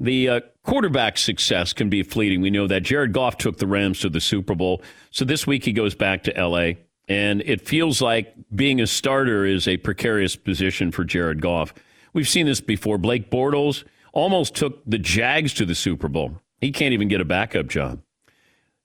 The 0.00 0.28
uh, 0.28 0.40
quarterback 0.62 1.18
success 1.18 1.72
can 1.74 1.90
be 1.90 2.02
fleeting. 2.02 2.40
We 2.40 2.50
know 2.50 2.66
that 2.66 2.84
Jared 2.84 3.12
Goff 3.12 3.36
took 3.36 3.58
the 3.58 3.66
Rams 3.66 4.00
to 4.00 4.08
the 4.08 4.20
Super 4.20 4.54
Bowl, 4.54 4.82
so 5.10 5.26
this 5.26 5.46
week 5.46 5.64
he 5.64 5.72
goes 5.72 5.94
back 5.94 6.22
to 6.24 6.36
L.A. 6.36 6.78
And 7.08 7.42
it 7.42 7.66
feels 7.66 8.00
like 8.00 8.34
being 8.54 8.80
a 8.80 8.86
starter 8.86 9.44
is 9.44 9.68
a 9.68 9.76
precarious 9.76 10.36
position 10.36 10.90
for 10.90 11.04
Jared 11.04 11.40
Goff. 11.40 11.74
We've 12.12 12.28
seen 12.28 12.46
this 12.46 12.60
before. 12.60 12.96
Blake 12.96 13.30
Bortles 13.30 13.84
almost 14.12 14.54
took 14.54 14.82
the 14.86 14.98
Jags 14.98 15.52
to 15.54 15.66
the 15.66 15.74
Super 15.74 16.08
Bowl. 16.08 16.40
He 16.60 16.72
can't 16.72 16.94
even 16.94 17.08
get 17.08 17.20
a 17.20 17.26
backup 17.26 17.66
job. 17.66 18.00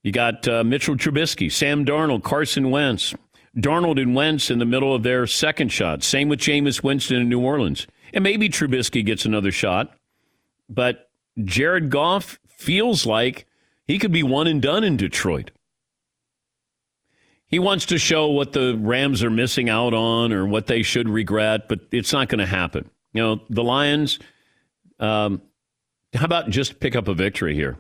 You 0.03 0.11
got 0.11 0.47
uh, 0.47 0.63
Mitchell 0.63 0.95
Trubisky, 0.95 1.51
Sam 1.51 1.85
Darnold, 1.85 2.23
Carson 2.23 2.71
Wentz. 2.71 3.13
Darnold 3.57 4.01
and 4.01 4.15
Wentz 4.15 4.51
in 4.51 4.59
the 4.59 4.65
middle 4.65 4.93
of 4.93 5.03
their 5.03 5.25
second 5.27 5.69
shot. 5.69 6.03
Same 6.03 6.29
with 6.29 6.39
Jameis 6.39 6.83
Winston 6.83 7.17
in 7.17 7.29
New 7.29 7.41
Orleans. 7.41 7.88
And 8.13 8.23
maybe 8.23 8.49
Trubisky 8.49 9.05
gets 9.05 9.25
another 9.25 9.51
shot. 9.51 9.93
But 10.69 11.09
Jared 11.43 11.89
Goff 11.89 12.39
feels 12.47 13.05
like 13.05 13.47
he 13.88 13.97
could 13.97 14.11
be 14.11 14.23
one 14.23 14.47
and 14.47 14.61
done 14.61 14.83
in 14.83 14.97
Detroit. 14.97 15.51
He 17.50 17.58
wants 17.58 17.88
to 17.88 17.98
show 17.98 18.27
what 18.27 18.53
the 18.53 18.77
Rams 18.79 19.24
are 19.24 19.32
missing 19.32 19.70
out 19.70 19.94
on 19.94 20.32
or 20.32 20.46
what 20.46 20.68
they 20.68 20.84
should 20.84 21.10
regret, 21.10 21.68
but 21.68 21.79
it's 21.91 22.13
not 22.13 22.29
going 22.29 22.39
to 22.39 22.46
happen. 22.46 22.89
You 23.13 23.24
know, 23.24 23.41
the 23.50 23.63
Lions, 23.63 24.20
um, 25.00 25.41
how 26.13 26.25
about 26.25 26.51
just 26.51 26.79
pick 26.79 26.96
up 26.96 27.08
a 27.08 27.13
victory 27.15 27.56
here? 27.56 27.77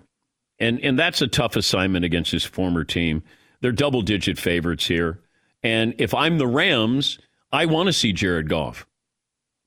And, 0.59 0.79
and 0.81 0.97
that's 0.97 1.21
a 1.21 1.27
tough 1.27 1.55
assignment 1.55 2.03
against 2.03 2.31
his 2.31 2.43
former 2.43 2.83
team. 2.83 3.21
They're 3.61 3.71
double 3.71 4.01
digit 4.01 4.39
favorites 4.39 4.87
here. 4.87 5.19
And 5.61 5.93
if 5.99 6.15
I'm 6.15 6.39
the 6.39 6.47
Rams, 6.47 7.19
I 7.51 7.65
want 7.65 7.87
to 7.87 7.93
see 7.93 8.11
Jared 8.11 8.49
Goff 8.49 8.87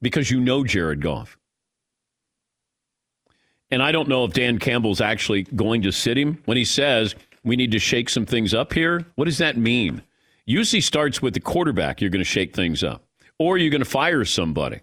because 0.00 0.30
you 0.30 0.40
know 0.40 0.64
Jared 0.64 1.00
Goff. 1.00 1.38
And 3.71 3.82
I 3.82 3.92
don't 3.92 4.09
know 4.09 4.25
if 4.25 4.32
Dan 4.32 4.59
Campbell's 4.59 5.00
actually 5.00 5.44
going 5.44 5.82
to 5.82 5.92
sit 5.92 6.18
him 6.18 6.42
when 6.44 6.56
he 6.56 6.64
says 6.64 7.14
we 7.44 7.56
need 7.56 7.72
to 7.72 7.78
shake 7.78 8.08
some 8.08 8.26
things 8.26 8.54
up 8.54 8.72
here. 8.72 9.04
What 9.14 9.25
does 9.26 9.38
that 9.38 9.56
mean? 9.56 10.02
Usually 10.44 10.80
starts 10.80 11.22
with 11.22 11.34
the 11.34 11.40
quarterback, 11.40 12.00
you're 12.00 12.11
going 12.11 12.20
to 12.20 12.25
shake 12.25 12.54
things 12.54 12.82
up, 12.82 13.04
or 13.38 13.58
you're 13.58 13.70
going 13.70 13.82
to 13.82 13.88
fire 13.88 14.25
somebody. 14.25 14.80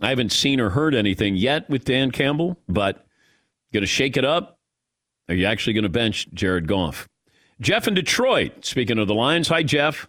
I 0.00 0.10
haven't 0.10 0.32
seen 0.32 0.60
or 0.60 0.70
heard 0.70 0.94
anything 0.94 1.36
yet 1.36 1.68
with 1.70 1.84
Dan 1.84 2.10
Campbell, 2.10 2.58
but 2.68 3.06
going 3.72 3.82
to 3.82 3.86
shake 3.86 4.16
it 4.16 4.24
up? 4.24 4.58
Are 5.28 5.34
you 5.34 5.46
actually 5.46 5.72
going 5.72 5.84
to 5.84 5.88
bench 5.88 6.28
Jared 6.32 6.66
Goff? 6.66 7.08
Jeff 7.60 7.88
in 7.88 7.94
Detroit, 7.94 8.64
speaking 8.64 8.98
of 8.98 9.08
the 9.08 9.14
Lions. 9.14 9.48
Hi, 9.48 9.62
Jeff. 9.62 10.08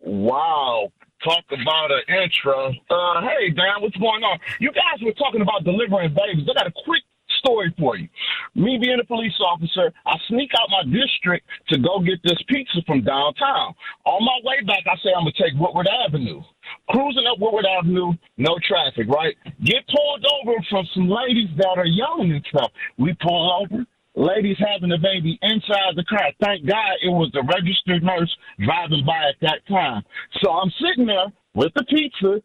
Wow. 0.00 0.92
Talk 1.22 1.44
about 1.50 1.90
an 1.90 2.22
intro. 2.22 2.68
Uh, 2.90 3.22
hey, 3.22 3.50
Dan, 3.50 3.80
what's 3.80 3.96
going 3.96 4.22
on? 4.22 4.38
You 4.60 4.70
guys 4.72 5.02
were 5.02 5.12
talking 5.12 5.40
about 5.40 5.64
delivering 5.64 6.14
babies. 6.14 6.46
I 6.50 6.54
got 6.54 6.66
a 6.66 6.72
quick 6.84 7.02
story 7.44 7.74
for 7.78 7.96
you. 7.96 8.08
Me 8.54 8.78
being 8.80 8.98
a 9.00 9.04
police 9.04 9.34
officer, 9.44 9.92
I 10.06 10.16
sneak 10.28 10.50
out 10.60 10.70
my 10.70 10.84
district 10.84 11.46
to 11.68 11.78
go 11.78 12.00
get 12.00 12.22
this 12.24 12.40
pizza 12.48 12.80
from 12.86 13.04
downtown. 13.04 13.74
On 14.04 14.24
my 14.24 14.38
way 14.44 14.62
back, 14.66 14.84
I 14.86 14.96
say 15.02 15.10
I'm 15.16 15.26
to 15.26 15.32
take 15.32 15.58
Woodward 15.58 15.88
Avenue. 16.06 16.40
Cruising 16.88 17.26
up 17.30 17.38
Woodward 17.38 17.66
Avenue, 17.66 18.12
no 18.38 18.56
traffic, 18.66 19.08
right? 19.08 19.36
Get 19.64 19.84
pulled 19.88 20.24
over 20.40 20.56
from 20.70 20.86
some 20.94 21.08
ladies 21.08 21.50
that 21.58 21.76
are 21.76 21.86
yelling 21.86 22.32
and 22.32 22.46
stuff. 22.48 22.70
We 22.98 23.14
pull 23.20 23.62
over 23.62 23.84
ladies 24.16 24.56
having 24.58 24.92
a 24.92 24.98
baby 24.98 25.38
inside 25.42 25.96
the 25.96 26.04
car. 26.04 26.30
Thank 26.40 26.66
God 26.66 26.94
it 27.02 27.10
was 27.10 27.30
the 27.32 27.42
registered 27.42 28.02
nurse 28.02 28.34
driving 28.58 29.04
by 29.04 29.28
at 29.28 29.36
that 29.42 29.66
time. 29.68 30.02
So 30.42 30.50
I'm 30.50 30.72
sitting 30.80 31.06
there 31.06 31.32
with 31.54 31.72
the 31.74 31.84
pizza. 31.84 32.40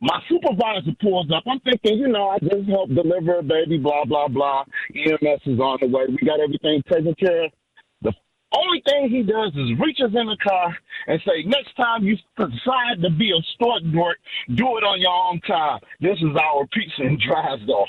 My 0.00 0.18
supervisor 0.28 0.92
pulls 1.00 1.30
up. 1.30 1.44
I'm 1.46 1.60
thinking, 1.60 1.98
you 1.98 2.08
know, 2.08 2.28
I 2.28 2.38
just 2.38 2.68
helped 2.68 2.94
deliver 2.94 3.38
a 3.38 3.42
baby, 3.42 3.76
blah, 3.76 4.04
blah, 4.06 4.28
blah. 4.28 4.64
EMS 4.94 5.42
is 5.44 5.60
on 5.60 5.78
the 5.80 5.88
way. 5.88 6.06
We 6.08 6.26
got 6.26 6.40
everything 6.40 6.82
taken 6.90 7.14
care 7.16 7.44
of. 7.44 7.52
The 8.00 8.12
only 8.52 8.82
thing 8.86 9.10
he 9.10 9.22
does 9.22 9.52
is 9.54 9.78
reaches 9.78 10.14
in 10.14 10.26
the 10.26 10.38
car 10.42 10.74
and 11.06 11.20
say, 11.26 11.42
next 11.44 11.76
time 11.76 12.04
you 12.04 12.16
decide 12.38 13.02
to 13.02 13.10
be 13.10 13.30
a 13.30 13.42
store 13.54 13.80
dork, 13.92 14.16
do 14.54 14.78
it 14.78 14.84
on 14.84 15.00
your 15.00 15.12
own 15.12 15.40
time. 15.42 15.80
This 16.00 16.16
is 16.16 16.34
our 16.34 16.66
pizza 16.72 17.02
and 17.02 17.20
drives 17.20 17.68
off. 17.68 17.88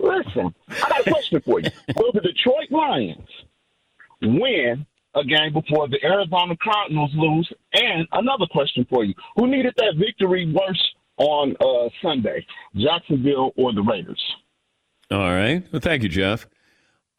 Listen, 0.00 0.54
I 0.68 0.88
got 0.88 1.06
a 1.06 1.10
question 1.10 1.40
for 1.40 1.60
you. 1.60 1.70
Will 1.96 2.12
the 2.12 2.20
Detroit 2.20 2.70
Lions 2.70 3.28
win 4.20 4.84
a 5.14 5.24
game 5.24 5.52
before 5.52 5.88
the 5.88 5.98
Arizona 6.04 6.56
Cardinals 6.62 7.10
lose? 7.14 7.50
And 7.72 8.06
another 8.12 8.46
question 8.50 8.86
for 8.90 9.04
you. 9.04 9.14
Who 9.36 9.46
needed 9.46 9.74
that 9.76 9.94
victory 9.98 10.52
worse 10.52 10.94
on 11.18 11.56
uh, 11.60 11.88
Sunday, 12.02 12.44
Jacksonville 12.74 13.52
or 13.56 13.72
the 13.72 13.82
Raiders? 13.82 14.22
All 15.10 15.18
right. 15.18 15.64
Well, 15.72 15.80
thank 15.80 16.02
you, 16.02 16.08
Jeff. 16.08 16.46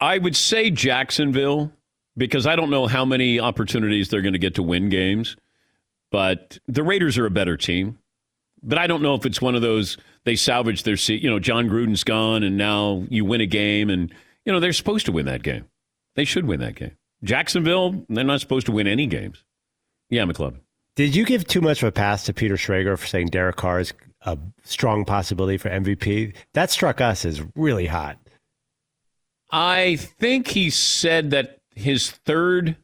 I 0.00 0.18
would 0.18 0.36
say 0.36 0.70
Jacksonville 0.70 1.72
because 2.16 2.46
I 2.46 2.56
don't 2.56 2.70
know 2.70 2.86
how 2.86 3.04
many 3.04 3.40
opportunities 3.40 4.08
they're 4.08 4.22
going 4.22 4.32
to 4.32 4.38
get 4.38 4.54
to 4.56 4.62
win 4.62 4.88
games, 4.88 5.36
but 6.10 6.58
the 6.66 6.82
Raiders 6.82 7.18
are 7.18 7.26
a 7.26 7.30
better 7.30 7.56
team. 7.56 7.98
But 8.62 8.78
I 8.78 8.86
don't 8.86 9.02
know 9.02 9.14
if 9.14 9.26
it's 9.26 9.40
one 9.40 9.54
of 9.54 9.62
those 9.62 9.96
they 10.24 10.34
salvage 10.34 10.82
their 10.82 10.96
seat. 10.96 11.22
You 11.22 11.30
know, 11.30 11.38
Jon 11.38 11.68
Gruden's 11.68 12.04
gone, 12.04 12.42
and 12.42 12.56
now 12.56 13.04
you 13.08 13.24
win 13.24 13.40
a 13.40 13.46
game, 13.46 13.90
and 13.90 14.12
you 14.44 14.52
know 14.52 14.60
they're 14.60 14.72
supposed 14.72 15.06
to 15.06 15.12
win 15.12 15.26
that 15.26 15.42
game. 15.42 15.66
They 16.14 16.24
should 16.24 16.46
win 16.46 16.60
that 16.60 16.74
game. 16.74 16.96
Jacksonville, 17.26 18.04
they're 18.08 18.24
not 18.24 18.40
supposed 18.40 18.66
to 18.66 18.72
win 18.72 18.86
any 18.86 19.06
games. 19.06 19.44
Yeah, 20.08 20.24
McClellan. 20.24 20.60
Did 20.94 21.14
you 21.14 21.26
give 21.26 21.46
too 21.46 21.60
much 21.60 21.82
of 21.82 21.88
a 21.88 21.92
pass 21.92 22.24
to 22.24 22.32
Peter 22.32 22.54
Schrager 22.54 22.96
for 22.98 23.06
saying 23.06 23.28
Derek 23.28 23.56
Carr 23.56 23.80
is 23.80 23.92
a 24.22 24.38
strong 24.64 25.04
possibility 25.04 25.58
for 25.58 25.68
MVP? 25.68 26.34
That 26.54 26.70
struck 26.70 27.00
us 27.00 27.24
as 27.24 27.42
really 27.54 27.86
hot. 27.86 28.18
I 29.50 29.96
think 29.96 30.48
he 30.48 30.70
said 30.70 31.30
that 31.32 31.60
his 31.74 32.10
third 32.10 32.76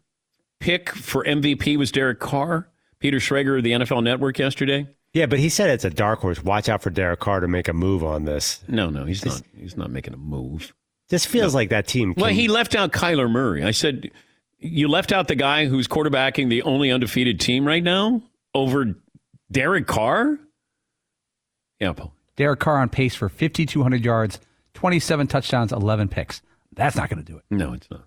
pick 0.61 0.91
for 0.91 1.25
MVP 1.25 1.77
was 1.79 1.91
Derek 1.91 2.21
Carr. 2.21 2.69
Peter 2.99 3.19
Schrager 3.19 3.57
of 3.57 3.65
the 3.65 3.73
NFL 3.73 4.05
Network 4.05 4.39
yesterday. 4.39 4.87
Yeah, 5.13 5.27
but 5.27 5.39
he 5.39 5.49
said 5.49 5.71
it's 5.71 5.85
a 5.85 5.91
dark 5.91 6.21
horse. 6.21 6.43
Watch 6.43 6.69
out 6.69 6.83
for 6.83 6.91
Derek 6.91 7.21
Carr 7.21 7.41
to 7.41 7.49
make 7.49 7.69
a 7.69 7.73
move 7.73 8.05
on 8.05 8.25
this. 8.25 8.63
No, 8.69 8.91
no, 8.91 9.05
he's 9.05 9.25
not. 9.25 9.43
He's 9.59 9.77
not 9.77 9.91
making 9.91 10.15
a 10.15 10.19
move. 10.19 10.73
This 11.09 11.27
feels 11.27 11.55
like 11.55 11.69
that 11.71 11.87
team. 11.87 12.15
Well, 12.17 12.31
he 12.31 12.49
left 12.49 12.75
out 12.75 12.93
Kyler 12.93 13.31
Murray. 13.31 13.65
I 13.65 13.73
said, 13.73 14.11
you 14.63 14.89
left 14.89 15.13
out 15.13 15.29
the 15.29 15.35
guy 15.35 15.67
who's 15.67 15.89
quarterbacking 15.89 16.49
the 16.49 16.63
only 16.63 16.91
undefeated 16.91 17.41
team 17.41 17.67
right 17.67 17.83
now 17.83 18.23
over 18.55 18.95
Derek 19.51 19.87
Carr? 19.87 20.39
Yeah, 21.81 21.93
Paul. 21.93 22.15
Derek 22.37 22.61
Carr 22.61 22.79
on 22.79 22.89
pace 22.89 23.15
for 23.15 23.29
5,200 23.29 24.05
yards, 24.05 24.41
27 24.75 25.27
touchdowns, 25.27 25.73
11 25.73 26.09
picks. 26.09 26.41
That's 26.75 26.97
not 26.97 27.11
going 27.11 27.23
to 27.23 27.31
do 27.31 27.37
it. 27.39 27.45
No, 27.51 27.73
it's 27.75 27.91
not. 27.91 28.05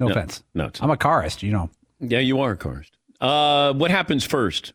No, 0.00 0.06
No, 0.06 0.12
offense. 0.12 0.42
no, 0.54 0.66
it's 0.66 0.82
I'm 0.82 0.90
a 0.90 0.96
carist, 0.96 1.42
you 1.42 1.52
know. 1.52 1.70
Yeah, 2.00 2.18
you 2.20 2.40
are 2.40 2.52
a 2.52 2.56
Karst. 2.56 2.90
Uh, 3.20 3.74
what 3.74 3.90
happens 3.90 4.24
first? 4.24 4.72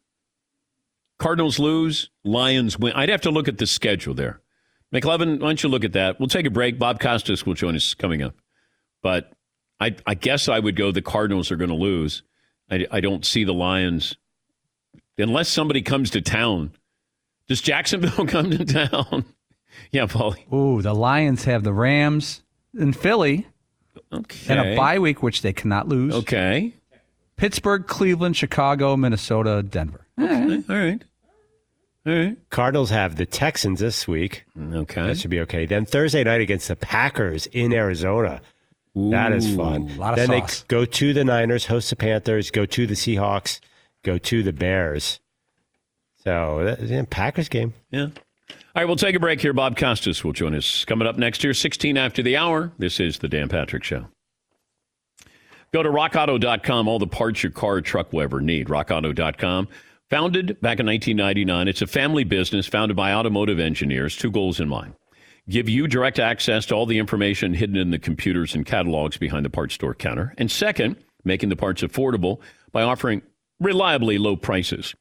Cardinals 1.17 1.59
lose, 1.59 2.09
Lions 2.23 2.77
win. 2.77 2.93
I'd 2.93 3.09
have 3.09 3.21
to 3.21 3.31
look 3.31 3.47
at 3.47 3.57
the 3.57 3.65
schedule 3.65 4.13
there. 4.13 4.41
McLovin, 4.93 5.39
why 5.39 5.47
don't 5.47 5.63
you 5.63 5.69
look 5.69 5.83
at 5.83 5.93
that? 5.93 6.19
We'll 6.19 6.29
take 6.29 6.45
a 6.45 6.49
break. 6.51 6.77
Bob 6.77 6.99
Costas 6.99 7.45
will 7.45 7.53
join 7.55 7.75
us 7.75 7.93
coming 7.95 8.21
up. 8.21 8.35
But 9.01 9.31
I, 9.79 9.95
I 10.05 10.13
guess 10.13 10.47
I 10.47 10.59
would 10.59 10.75
go 10.75 10.91
the 10.91 11.01
Cardinals 11.01 11.51
are 11.51 11.55
going 11.55 11.69
to 11.69 11.75
lose. 11.75 12.23
I, 12.69 12.87
I 12.91 13.01
don't 13.01 13.25
see 13.25 13.43
the 13.43 13.53
Lions 13.53 14.15
unless 15.17 15.49
somebody 15.49 15.81
comes 15.81 16.09
to 16.11 16.21
town. 16.21 16.71
Does 17.47 17.61
Jacksonville 17.61 18.25
come 18.27 18.51
to 18.51 18.65
town? 18.65 19.25
yeah, 19.91 20.05
Paulie. 20.05 20.51
Ooh, 20.53 20.81
the 20.81 20.93
Lions 20.93 21.45
have 21.45 21.63
the 21.63 21.73
Rams 21.73 22.41
and 22.77 22.95
Philly. 22.95 23.47
Okay. 24.11 24.53
and 24.53 24.73
a 24.73 24.75
bye 24.75 24.99
week, 24.99 25.23
which 25.23 25.41
they 25.41 25.53
cannot 25.53 25.87
lose. 25.87 26.13
Okay. 26.13 26.73
Pittsburgh, 27.37 27.85
Cleveland, 27.87 28.35
Chicago, 28.37 28.95
Minnesota, 28.95 29.63
Denver. 29.63 30.05
Okay. 30.19 30.33
Eh. 30.33 30.61
All 30.69 30.75
right. 30.75 31.03
All 32.05 32.13
right. 32.13 32.37
Cardinals 32.49 32.89
have 32.91 33.15
the 33.15 33.25
Texans 33.25 33.79
this 33.79 34.07
week. 34.07 34.45
Mm, 34.57 34.75
okay. 34.83 35.07
That 35.07 35.17
should 35.17 35.31
be 35.31 35.41
okay. 35.41 35.65
Then 35.65 35.85
Thursday 35.85 36.23
night 36.23 36.41
against 36.41 36.67
the 36.67 36.75
Packers 36.75 37.47
in 37.47 37.73
Arizona. 37.73 38.41
That 38.95 39.33
is 39.33 39.53
fun. 39.55 39.97
lot 39.97 40.13
of 40.13 40.15
then 40.27 40.39
sauce. 40.41 40.61
they 40.61 40.65
go 40.67 40.85
to 40.85 41.13
the 41.13 41.25
Niners, 41.25 41.65
host 41.65 41.89
the 41.89 41.95
Panthers, 41.95 42.49
go 42.49 42.65
to 42.65 42.87
the 42.87 42.93
Seahawks, 42.93 43.59
go 44.03 44.17
to 44.17 44.41
the 44.41 44.53
Bears. 44.53 45.19
So 46.23 46.63
that, 46.63 46.81
yeah, 46.81 47.03
Packers 47.09 47.49
game. 47.49 47.73
Yeah. 47.91 48.07
All 48.49 48.81
right, 48.81 48.85
we'll 48.85 48.95
take 48.95 49.15
a 49.15 49.19
break 49.19 49.41
here. 49.41 49.53
Bob 49.53 49.77
Costas 49.77 50.23
will 50.23 50.33
join 50.33 50.55
us 50.55 50.85
coming 50.85 51.07
up 51.07 51.17
next 51.17 51.43
year, 51.43 51.53
16 51.53 51.97
after 51.97 52.21
the 52.23 52.37
hour. 52.37 52.71
This 52.77 52.99
is 52.99 53.19
the 53.19 53.27
Dan 53.27 53.47
Patrick 53.49 53.83
Show. 53.83 54.07
Go 55.73 55.83
to 55.83 55.89
rockauto.com, 55.89 56.87
all 56.87 56.99
the 56.99 57.07
parts 57.07 57.43
your 57.43 57.51
car 57.51 57.75
or 57.75 57.81
truck 57.81 58.13
will 58.13 58.21
ever 58.21 58.39
need. 58.39 58.67
Rockauto.com. 58.67 59.67
Founded 60.09 60.47
back 60.61 60.79
in 60.79 60.85
1999, 60.85 61.67
it's 61.67 61.81
a 61.81 61.87
family 61.87 62.23
business 62.23 62.67
founded 62.67 62.95
by 62.95 63.11
automotive 63.13 63.59
engineers, 63.59 64.15
two 64.15 64.31
goals 64.31 64.59
in 64.59 64.69
mind. 64.69 64.93
Give 65.47 65.69
you 65.69 65.87
direct 65.87 66.17
access 66.17 66.65
to 66.67 66.75
all 66.75 66.87
the 66.87 66.97
information 66.97 67.53
hidden 67.53 67.75
in 67.75 67.91
the 67.91 67.99
computers 67.99 68.55
and 68.55 68.65
catalogs 68.65 69.17
behind 69.17 69.45
the 69.45 69.49
parts 69.49 69.75
store 69.75 69.93
counter. 69.93 70.33
And 70.37 70.49
second, 70.49 70.95
making 71.23 71.49
the 71.49 71.55
parts 71.55 71.83
affordable 71.83 72.39
by 72.71 72.81
offering 72.81 73.21
reliably 73.59 74.17
low 74.17 74.35
prices. 74.35 74.95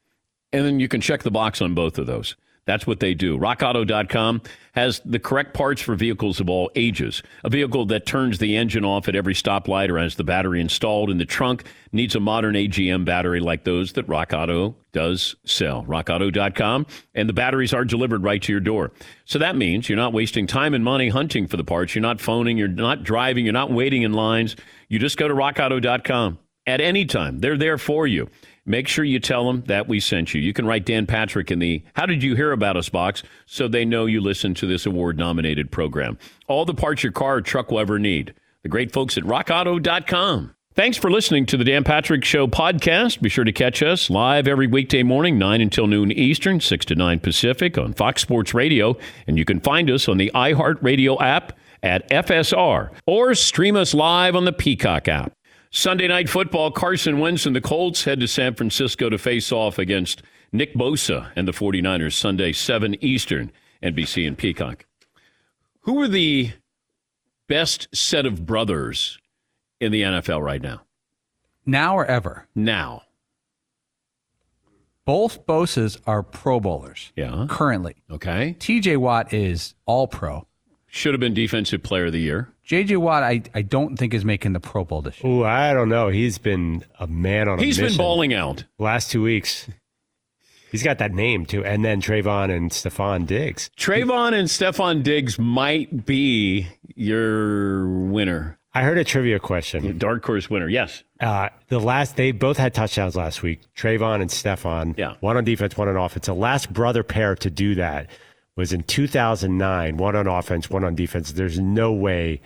And 0.53 0.67
then 0.67 0.81
you 0.81 0.89
can 0.89 1.01
check 1.01 1.23
the 1.23 1.31
box 1.31 1.63
on 1.63 1.75
both 1.75 1.99
of 1.99 2.07
those. 2.07 2.37
That's 2.67 2.87
what 2.87 3.01
they 3.01 3.15
do. 3.15 3.39
RockAuto.com 3.39 4.43
has 4.73 5.01
the 5.05 5.19
correct 5.19 5.55
parts 5.55 5.83
for 5.83 5.95
vehicles 5.95 6.41
of 6.41 6.49
all 6.49 6.71
ages. 6.75 7.23
A 7.45 7.51
vehicle 7.51 7.85
that 7.87 8.07
turns 8.07 8.39
the 8.39 8.57
engine 8.57 8.85
off 8.85 9.07
at 9.07 9.15
every 9.15 9.35
stoplight 9.35 9.91
or 9.91 9.99
has 9.99 10.17
the 10.17 10.25
battery 10.25 10.61
installed 10.61 11.11
in 11.11 11.19
the 11.19 11.27
trunk 11.27 11.65
needs 11.93 12.15
a 12.15 12.21
modern 12.21 12.55
AGM 12.55 13.05
battery 13.05 13.39
like 13.39 13.65
those 13.65 13.93
that 13.93 14.09
Rock 14.09 14.33
Auto 14.33 14.75
does 14.93 15.37
sell. 15.45 15.85
RockAuto.com. 15.85 16.87
And 17.15 17.29
the 17.29 17.35
batteries 17.35 17.75
are 17.75 17.85
delivered 17.85 18.23
right 18.23 18.43
to 18.43 18.53
your 18.53 18.61
door. 18.61 18.93
So 19.27 19.39
that 19.39 19.57
means 19.57 19.89
you're 19.89 19.97
not 19.97 20.13
wasting 20.13 20.47
time 20.47 20.75
and 20.75 20.83
money 20.83 21.11
hunting 21.11 21.47
for 21.47 21.57
the 21.57 21.65
parts. 21.65 21.95
You're 21.95 22.03
not 22.03 22.21
phoning, 22.21 22.57
you're 22.57 22.69
not 22.69 23.05
driving, 23.05 23.45
you're 23.45 23.53
not 23.53 23.71
waiting 23.71 24.03
in 24.03 24.13
lines. 24.13 24.57
You 24.89 24.99
just 24.99 25.19
go 25.19 25.29
to 25.29 25.35
RockAuto.com 25.35 26.39
at 26.67 26.81
any 26.81 27.05
time. 27.05 27.41
They're 27.41 27.59
there 27.59 27.79
for 27.79 28.07
you. 28.07 28.29
Make 28.67 28.89
sure 28.89 29.05
you 29.05 29.21
tell 29.21 29.47
them 29.47 29.63
that 29.67 29.89
we 29.89 30.01
sent 30.01 30.33
you. 30.33 30.41
You 30.41 30.55
can 30.55 30.67
write 30.67 30.87
Dan 30.87 31.07
Patrick 31.07 31.51
in 31.51 31.59
the 31.59 31.83
How 31.95 32.07
Did 32.07 32.23
You 32.23 32.35
Hear 32.35 32.51
About 32.53 32.77
Us 32.79 32.89
box 32.89 33.23
so 33.45 33.69
they 33.69 33.85
know 33.85 34.07
you 34.07 34.21
listen 34.21 34.55
to 34.55 34.67
this 34.67 34.87
award 34.87 35.19
nominated 35.19 35.71
program. 35.71 36.19
All 36.49 36.65
the 36.65 36.75
parts 36.75 37.03
your 37.03 37.13
car 37.13 37.37
or 37.37 37.41
truck 37.43 37.71
will 37.71 37.81
ever 37.81 37.99
need. 37.99 38.35
The 38.63 38.71
great 38.71 38.91
folks 38.91 39.19
at 39.19 39.25
rockauto.com. 39.25 40.55
Thanks 40.75 40.97
for 40.97 41.09
listening 41.09 41.47
to 41.47 41.57
the 41.57 41.63
Dan 41.63 41.85
Patrick 41.85 42.25
Show 42.25 42.49
podcast. 42.49 43.21
Be 43.21 43.29
sure 43.29 43.45
to 43.45 43.53
catch 43.53 43.81
us 43.81 44.11
live 44.11 44.49
every 44.49 44.67
weekday 44.67 45.05
morning, 45.05 45.39
9 45.39 45.61
until 45.61 45.87
noon 45.87 46.11
Eastern, 46.11 46.59
6 46.59 46.85
to 46.87 46.97
9 46.97 47.21
Pacific 47.21 47.79
on 47.79 47.93
Fox 47.93 48.23
Sports 48.23 48.55
Radio. 48.55 48.97
And 49.29 49.39
you 49.39 49.45
can 49.45 49.61
find 49.61 49.89
us 49.89 50.09
on 50.09 50.17
the 50.17 50.33
iHeartRadio 50.35 51.21
app 51.21 51.57
at 51.85 52.09
FSR 52.11 52.91
or 53.07 53.35
stream 53.37 53.77
us 53.77 53.95
live 53.95 54.35
on 54.35 54.47
the 54.47 54.53
Peacock 54.53 55.07
app. 55.07 55.33
Sunday 55.77 56.07
night 56.07 56.29
football, 56.29 56.71
Carson 56.71 57.19
Wentz 57.19 57.47
and 57.47 57.57
the 57.57 57.61
Colts 57.61 58.05
head 58.05 58.21
to 58.21 58.29
San 58.29 58.55
Francisco 58.55 59.11
to 59.11 59.19
face 59.19 59.51
off 59.51 59.77
against 59.77 60.23
Nick 60.53 60.73
Bosa 60.75 61.33
and 61.35 61.49
the 61.49 61.53
49ers 61.53 62.13
Sunday, 62.13 62.53
7 62.53 62.95
Eastern, 63.05 63.51
NBC 63.83 64.25
and 64.29 64.39
Peacock. 64.39 64.87
Who 65.81 66.01
are 66.01 66.07
the 66.07 66.53
best 67.49 67.89
set 67.93 68.25
of 68.25 68.47
brothers 68.47 69.19
in 69.81 69.91
the 69.91 70.03
NFL 70.03 70.43
right 70.43 70.63
now? 70.63 70.83
Now 71.67 71.97
or 71.99 72.07
ever. 72.07 72.47
Now. 72.55 73.03
Both 75.05 75.45
Bosas 75.45 75.99
are 76.07 76.23
Pro 76.23 76.61
Bowlers 76.61 77.13
Yeah. 77.17 77.47
currently. 77.51 77.97
Okay. 78.09 78.55
TJ 78.61 78.97
Watt 78.97 79.33
is 79.35 79.75
all 79.87 80.07
pro. 80.07 80.47
Should 80.95 81.13
have 81.13 81.19
been 81.21 81.35
Defensive 81.35 81.83
Player 81.83 82.07
of 82.07 82.13
the 82.13 82.21
Year. 82.21 82.49
JJ 82.69 82.99
Watt, 82.99 83.25
I, 83.25 83.43
I 83.53 83.63
don't 83.63 83.97
think 83.97 84.15
is 84.15 84.25
making 84.25 84.53
the 84.53 84.61
Pro 84.61 84.85
Bowl 84.85 85.03
this 85.03 85.21
year. 85.25 85.33
Ooh, 85.33 85.45
I 85.45 85.75
don't 85.75 85.89
know. 85.89 86.09
He's 86.09 86.39
been 86.39 86.85
a 87.01 87.09
man 87.09 87.49
on 87.49 87.59
a 87.59 87.63
He's 87.65 87.81
been 87.81 87.97
balling 87.97 88.33
out. 88.33 88.65
last 88.79 89.11
two 89.11 89.21
weeks. 89.21 89.69
He's 90.71 90.85
got 90.85 90.99
that 90.99 91.11
name 91.13 91.47
too, 91.47 91.65
and 91.65 91.85
then 91.85 92.01
Trevon 92.01 92.55
and 92.57 92.71
Stefon 92.71 93.27
Diggs. 93.27 93.71
Trevon 93.77 94.35
and 94.35 94.47
Stefon 94.47 95.03
Diggs 95.03 95.37
might 95.37 96.07
be 96.07 96.69
your 96.95 97.89
winner, 97.89 98.61
I 98.73 98.83
heard 98.83 98.99
a 98.99 99.05
trivia 99.05 99.41
question. 99.41 99.99
dark 99.99 100.25
horse 100.25 100.49
winner. 100.51 100.69
Yes. 100.69 101.03
Uh, 101.21 101.49
the 101.69 101.79
last 101.81 102.17
they 102.17 102.31
both 102.31 102.57
had 102.57 102.73
touchdowns 102.73 103.15
last 103.15 103.43
week. 103.43 103.61
Trevon 103.77 104.21
and 104.21 104.29
Stefon. 104.31 104.99
Yeah. 104.99 105.15
One 105.21 105.37
on 105.37 105.45
defense, 105.45 105.77
one 105.77 105.89
on 105.89 105.97
offense. 105.97 106.27
The 106.27 106.35
last 106.35 106.73
brother 106.73 107.03
pair 107.05 107.35
to 107.37 107.51
do 107.51 107.77
that 107.77 108.11
was 108.57 108.73
in 108.73 108.83
2009. 108.83 109.97
One 109.97 110.17
on 110.17 110.27
offense, 110.27 110.71
one 110.71 110.85
on 110.85 110.95
defense. 110.95 111.33
There's 111.33 111.59
no 111.59 111.93
way 111.93 112.41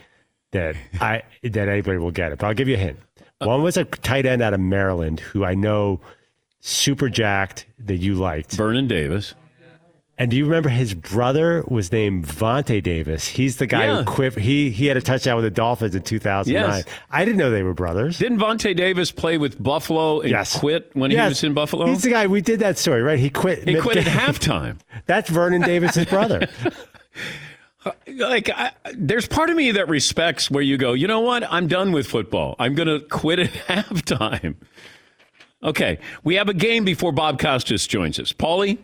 that 0.53 0.77
I 1.01 1.23
that 1.43 1.69
anybody 1.69 1.99
will 1.99 2.11
get 2.11 2.33
it. 2.33 2.39
But 2.39 2.47
I'll 2.47 2.55
give 2.55 2.69
you 2.69 2.75
a 2.75 2.79
hint. 2.79 2.99
One 3.41 3.63
was 3.63 3.77
a 3.77 3.85
tight 3.85 4.27
end 4.27 4.43
out 4.43 4.53
of 4.53 4.61
Maryland 4.61 5.21
who 5.21 5.45
I 5.45 5.55
know 5.55 6.01
super 6.61 7.09
jacked 7.09 7.67
that 7.79 7.99
you 7.99 8.15
liked. 8.15 8.53
Vernon 8.53 8.89
Davis. 8.89 9.35
And 10.21 10.31
do 10.33 10.37
you 10.37 10.45
remember 10.47 10.69
his 10.69 10.95
brother 10.95 11.65
was 11.69 11.93
named 11.93 12.27
Vontae 12.27 12.83
Davis? 12.83 13.29
He's 13.29 13.59
the 13.59 13.67
guy 13.69 13.87
Yeah. 13.87 13.99
who 13.99 14.05
quit. 14.05 14.37
He 14.37 14.71
he 14.71 14.87
had 14.87 14.97
a 14.97 15.01
touchdown 15.01 15.37
with 15.37 15.45
the 15.45 15.51
Dolphins 15.51 15.95
in 15.95 16.03
2009. 16.03 16.79
Yes. 16.79 16.85
I 17.11 17.25
didn't 17.25 17.39
know 17.39 17.51
they 17.51 17.63
were 17.63 17.73
brothers. 17.75 18.19
Didn't 18.19 18.39
Vontae 18.39 18.75
Davis 18.77 19.13
play 19.13 19.39
with 19.39 19.63
Buffalo 19.63 20.21
and 20.21 20.31
Yes. 20.31 20.59
quit 20.59 20.91
when 20.95 21.13
he 21.13 21.17
was 21.17 21.45
in 21.45 21.55
Buffalo? 21.55 21.87
He's 21.87 22.03
the 22.03 22.11
guy. 22.11 22.27
We 22.27 22.41
did 22.41 22.59
that 22.61 22.79
story, 22.79 23.01
right? 23.03 23.19
He 23.19 23.31
quit. 23.31 23.69
he 23.69 23.77
quit 23.81 23.97
at 23.99 24.05
halftime. 24.07 24.79
That's 25.07 25.31
Vernon 25.31 25.63
Davis's 25.63 26.07
brother. 26.07 26.49
Like, 28.07 28.51
I, 28.51 28.73
there's 28.95 29.27
part 29.27 29.49
of 29.49 29.57
me 29.57 29.71
that 29.73 29.89
respects 29.89 30.51
where 30.51 30.63
you 30.63 30.77
go, 30.77 30.93
you 30.93 31.07
know 31.07 31.21
what? 31.21 31.45
I'm 31.51 31.69
done 31.69 31.93
with 31.93 32.07
football. 32.07 32.55
I'm 32.59 32.75
going 32.75 32.89
to 32.89 33.01
quit 33.07 33.39
at 33.39 33.51
halftime. 33.69 34.57
Okay, 35.63 35.99
we 36.23 36.35
have 36.35 36.49
a 36.49 36.55
game 36.55 36.85
before 36.85 37.13
Bob 37.13 37.39
Costas 37.41 37.87
joins 37.87 38.19
us. 38.19 38.33
Paulie, 38.33 38.79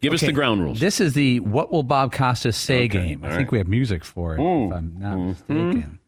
give 0.00 0.12
us 0.12 0.20
the 0.20 0.32
ground 0.32 0.62
rules. 0.62 0.80
This 0.80 1.00
is 1.00 1.14
the 1.14 1.40
What 1.40 1.72
Will 1.72 1.82
Bob 1.82 2.12
Costas 2.12 2.56
Say 2.56 2.88
game. 2.88 3.24
I 3.24 3.36
think 3.36 3.50
we 3.50 3.58
have 3.58 3.68
music 3.68 4.04
for 4.04 4.34
it, 4.36 4.40
if 4.40 4.72
I'm 4.72 4.94
not 4.98 5.16
mistaken. 5.16 5.98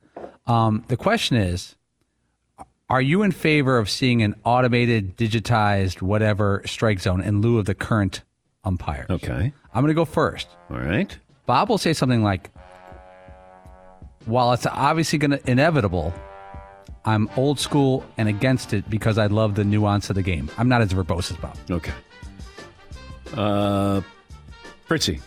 Um, 0.47 0.85
the 0.89 0.97
question 0.97 1.37
is 1.37 1.77
Are 2.89 3.03
you 3.03 3.23
in 3.23 3.33
favor 3.33 3.79
of 3.79 3.91
seeing 3.91 4.23
an 4.23 4.35
automated, 4.45 5.17
digitized, 5.17 6.01
whatever 6.03 6.63
strike 6.65 7.01
zone 7.01 7.21
in 7.21 7.41
lieu 7.41 7.59
of 7.59 7.67
the 7.67 7.75
current 7.75 8.23
umpires? 8.65 9.11
Okay, 9.11 9.53
I'm 9.75 9.83
going 9.83 9.89
to 9.89 9.95
go 9.95 10.05
first. 10.05 10.49
all 10.71 10.79
right. 10.79 11.17
Bob 11.47 11.71
will 11.71 11.79
say 11.79 11.95
something 11.95 12.23
like, 12.23 12.51
while 14.27 14.53
it's 14.53 14.67
obviously 14.67 15.19
going 15.19 15.31
to 15.31 15.51
inevitable, 15.51 16.13
I'm 17.07 17.31
old 17.37 17.59
school 17.59 18.05
and 18.19 18.29
against 18.29 18.75
it 18.75 18.89
because 18.91 19.17
I 19.17 19.29
love 19.29 19.55
the 19.55 19.65
nuance 19.65 20.11
of 20.11 20.17
the 20.17 20.23
game. 20.23 20.51
I'm 20.59 20.69
not 20.69 20.83
as 20.83 20.93
verbose 20.93 21.31
as 21.31 21.39
Bob. 21.39 21.57
Okay. 21.71 21.93
Uh, 23.35 24.01
Fritzy, 24.89 25.21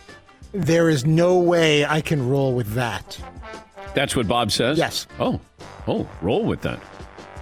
There 0.52 0.88
is 0.88 1.06
no 1.06 1.38
way 1.38 1.84
I 1.84 2.00
can 2.00 2.28
roll 2.28 2.52
with 2.54 2.74
that. 2.74 3.18
that's 3.94 4.16
what 4.16 4.26
Bob 4.28 4.50
says? 4.50 4.78
Yes. 4.78 5.06
Oh, 5.20 5.40
oh, 5.86 6.08
roll 6.20 6.44
with 6.44 6.62
that. 6.62 6.80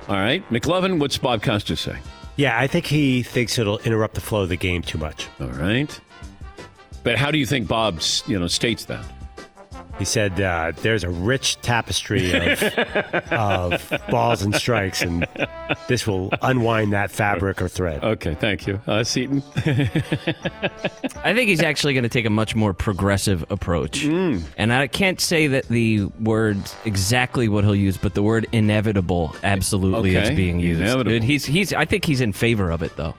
All 0.08 0.16
right. 0.16 0.46
McLovin, 0.50 0.98
what's 0.98 1.18
Bob 1.18 1.42
Costas 1.42 1.80
say? 1.80 1.96
yeah, 2.36 2.58
I 2.58 2.66
think 2.66 2.86
he 2.86 3.22
thinks 3.22 3.58
it'll 3.58 3.78
interrupt 3.80 4.14
the 4.14 4.20
flow 4.20 4.42
of 4.42 4.48
the 4.48 4.56
game 4.56 4.82
too 4.82 4.96
much. 4.98 5.28
All 5.40 5.48
right. 5.48 6.00
But 7.02 7.16
how 7.16 7.30
do 7.30 7.38
you 7.38 7.46
think 7.46 7.68
Bob, 7.68 8.00
you 8.26 8.38
know, 8.38 8.46
states 8.46 8.86
that? 8.86 9.04
He 10.00 10.04
said 10.06 10.40
uh, 10.40 10.72
there's 10.80 11.04
a 11.04 11.10
rich 11.10 11.60
tapestry 11.60 12.32
of, 12.32 12.62
of 13.30 13.92
balls 14.10 14.40
and 14.42 14.52
strikes, 14.54 15.02
and 15.02 15.26
this 15.88 16.06
will 16.06 16.30
unwind 16.42 16.92
that 16.94 17.10
fabric 17.10 17.60
or 17.62 17.68
thread. 17.68 18.02
Okay, 18.02 18.34
thank 18.34 18.66
you. 18.66 18.80
Uh, 18.86 19.04
Seton? 19.04 19.42
I 21.22 21.34
think 21.34 21.48
he's 21.48 21.62
actually 21.62 21.92
going 21.94 22.04
to 22.04 22.08
take 22.08 22.24
a 22.24 22.30
much 22.30 22.56
more 22.56 22.72
progressive 22.72 23.44
approach. 23.50 24.04
And 24.04 24.72
I 24.72 24.86
can't 24.86 25.20
say 25.20 25.46
that 25.48 25.68
the 25.68 26.04
words 26.18 26.74
exactly 26.84 27.48
what 27.48 27.64
he'll 27.64 27.74
use, 27.76 27.96
but 27.98 28.14
the 28.14 28.22
word 28.22 28.46
inevitable 28.52 29.36
absolutely 29.42 30.16
Okay, 30.16 30.30
is 30.30 30.36
being 30.36 30.60
used. 30.60 30.80
inevitable. 30.80 31.20
He's 31.26 31.44
he's 31.44 31.72
I 31.74 31.84
think 31.84 32.04
he's 32.06 32.20
in 32.22 32.32
favor 32.32 32.70
of 32.70 32.82
it 32.82 32.96
though. 32.96 33.14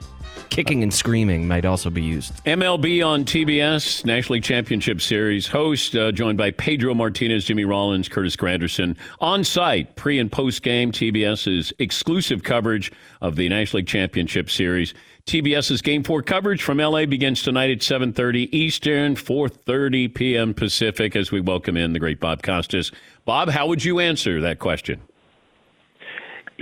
Kicking 0.52 0.82
and 0.82 0.92
screaming 0.92 1.48
might 1.48 1.64
also 1.64 1.88
be 1.88 2.02
used. 2.02 2.44
MLB 2.44 3.02
on 3.02 3.24
TBS, 3.24 4.04
National 4.04 4.34
League 4.34 4.42
Championship 4.42 5.00
Series 5.00 5.46
host, 5.46 5.96
uh, 5.96 6.12
joined 6.12 6.36
by 6.36 6.50
Pedro 6.50 6.92
Martinez, 6.92 7.46
Jimmy 7.46 7.64
Rollins, 7.64 8.06
Curtis 8.06 8.36
Granderson. 8.36 8.94
On 9.22 9.44
site, 9.44 9.96
pre 9.96 10.18
and 10.18 10.30
post 10.30 10.60
game, 10.60 10.92
TBS's 10.92 11.72
exclusive 11.78 12.42
coverage 12.42 12.92
of 13.22 13.36
the 13.36 13.48
National 13.48 13.78
League 13.78 13.86
Championship 13.86 14.50
Series. 14.50 14.92
TBS's 15.24 15.80
Game 15.80 16.04
4 16.04 16.20
coverage 16.20 16.62
from 16.62 16.76
LA 16.76 17.06
begins 17.06 17.42
tonight 17.42 17.70
at 17.70 17.78
7.30 17.78 18.52
Eastern, 18.52 19.16
4.30 19.16 20.14
p.m. 20.14 20.52
Pacific 20.52 21.16
as 21.16 21.32
we 21.32 21.40
welcome 21.40 21.78
in 21.78 21.94
the 21.94 21.98
great 21.98 22.20
Bob 22.20 22.42
Costas. 22.42 22.92
Bob, 23.24 23.48
how 23.48 23.66
would 23.68 23.82
you 23.82 24.00
answer 24.00 24.42
that 24.42 24.58
question? 24.58 25.00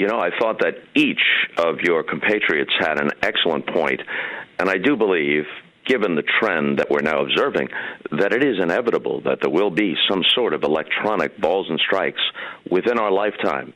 You 0.00 0.06
know, 0.06 0.18
I 0.18 0.30
thought 0.40 0.60
that 0.60 0.76
each 0.94 1.20
of 1.58 1.80
your 1.82 2.02
compatriots 2.02 2.72
had 2.80 2.98
an 2.98 3.10
excellent 3.22 3.66
point, 3.66 4.00
and 4.58 4.70
I 4.70 4.78
do 4.78 4.96
believe, 4.96 5.44
given 5.84 6.14
the 6.14 6.22
trend 6.22 6.78
that 6.78 6.88
we're 6.88 7.02
now 7.02 7.20
observing, 7.20 7.68
that 8.10 8.32
it 8.32 8.42
is 8.42 8.56
inevitable 8.62 9.20
that 9.26 9.40
there 9.42 9.50
will 9.50 9.68
be 9.68 9.94
some 10.08 10.22
sort 10.34 10.54
of 10.54 10.62
electronic 10.62 11.38
balls 11.38 11.66
and 11.68 11.78
strikes 11.80 12.22
within 12.70 12.98
our 12.98 13.12
lifetime 13.12 13.74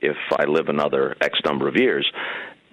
if 0.00 0.16
I 0.38 0.46
live 0.46 0.70
another 0.70 1.14
X 1.20 1.38
number 1.44 1.68
of 1.68 1.76
years. 1.76 2.10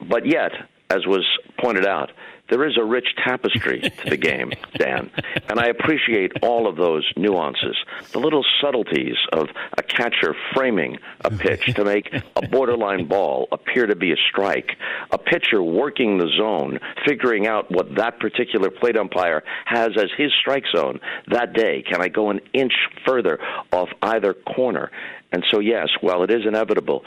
But 0.10 0.26
yet, 0.26 0.54
as 0.89 1.06
was 1.06 1.28
pointed 1.60 1.86
out, 1.86 2.12
there 2.49 2.67
is 2.67 2.77
a 2.77 2.83
rich 2.83 3.07
tapestry 3.23 3.81
to 3.81 4.10
the 4.10 4.17
game, 4.31 4.51
Dan, 4.77 5.12
and 5.49 5.60
I 5.60 5.67
appreciate 5.67 6.31
all 6.41 6.67
of 6.67 6.75
those 6.75 7.05
nuances, 7.15 7.75
the 8.12 8.19
little 8.19 8.45
subtleties 8.62 9.17
of 9.33 9.47
a 9.77 9.83
catcher 9.83 10.36
framing 10.53 10.97
a 11.21 11.31
pitch 11.31 11.73
to 11.75 11.83
make 11.83 12.13
a 12.36 12.47
borderline 12.47 13.05
ball 13.07 13.47
appear 13.51 13.86
to 13.88 13.95
be 13.95 14.12
a 14.12 14.17
strike, 14.29 14.71
a 15.12 15.17
pitcher 15.17 15.62
working 15.62 16.17
the 16.17 16.29
zone, 16.38 16.79
figuring 17.05 17.47
out 17.47 17.69
what 17.71 17.95
that 17.95 18.19
particular 18.19 18.69
plate 18.69 18.97
umpire 18.97 19.43
has 19.65 19.91
as 19.97 20.10
his 20.17 20.31
strike 20.39 20.65
zone 20.75 20.99
that 21.27 21.53
day. 21.53 21.83
Can 21.83 22.01
I 22.01 22.07
go 22.07 22.29
an 22.29 22.39
inch 22.53 22.73
further 23.05 23.39
off 23.71 23.89
either 24.01 24.33
corner? 24.33 24.91
And 25.31 25.43
so, 25.51 25.60
yes, 25.60 25.89
while 25.99 26.23
it 26.23 26.31
is 26.31 26.45
inevitable, 26.47 27.03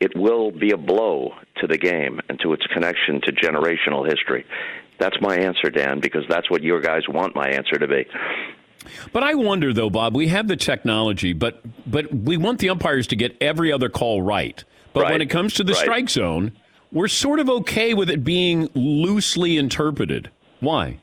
it 0.00 0.12
will 0.16 0.50
be 0.50 0.70
a 0.72 0.76
blow 0.76 1.32
to 1.60 1.66
the 1.66 1.78
game 1.78 2.20
and 2.28 2.38
to 2.40 2.52
its 2.52 2.66
connection 2.66 3.20
to 3.22 3.32
generational 3.32 4.06
history. 4.08 4.44
That's 4.98 5.16
my 5.20 5.36
answer, 5.36 5.70
Dan, 5.70 6.00
because 6.00 6.24
that's 6.28 6.50
what 6.50 6.62
your 6.62 6.80
guys 6.80 7.02
want 7.08 7.34
my 7.34 7.48
answer 7.48 7.78
to 7.78 7.86
be. 7.86 8.06
But 9.12 9.22
I 9.22 9.34
wonder, 9.34 9.72
though, 9.72 9.90
Bob, 9.90 10.14
we 10.14 10.28
have 10.28 10.48
the 10.48 10.56
technology, 10.56 11.32
but 11.32 11.60
but 11.86 12.12
we 12.14 12.36
want 12.36 12.60
the 12.60 12.70
umpires 12.70 13.06
to 13.08 13.16
get 13.16 13.36
every 13.40 13.72
other 13.72 13.88
call 13.88 14.22
right. 14.22 14.62
But 14.92 15.04
Right. 15.04 15.12
when 15.12 15.20
it 15.22 15.28
comes 15.30 15.54
to 15.54 15.64
the 15.64 15.72
Right. 15.72 15.82
strike 15.82 16.08
zone, 16.08 16.52
we're 16.92 17.08
sort 17.08 17.40
of 17.40 17.50
okay 17.50 17.94
with 17.94 18.08
it 18.08 18.22
being 18.24 18.68
loosely 18.74 19.56
interpreted. 19.58 20.30
Why? 20.60 20.98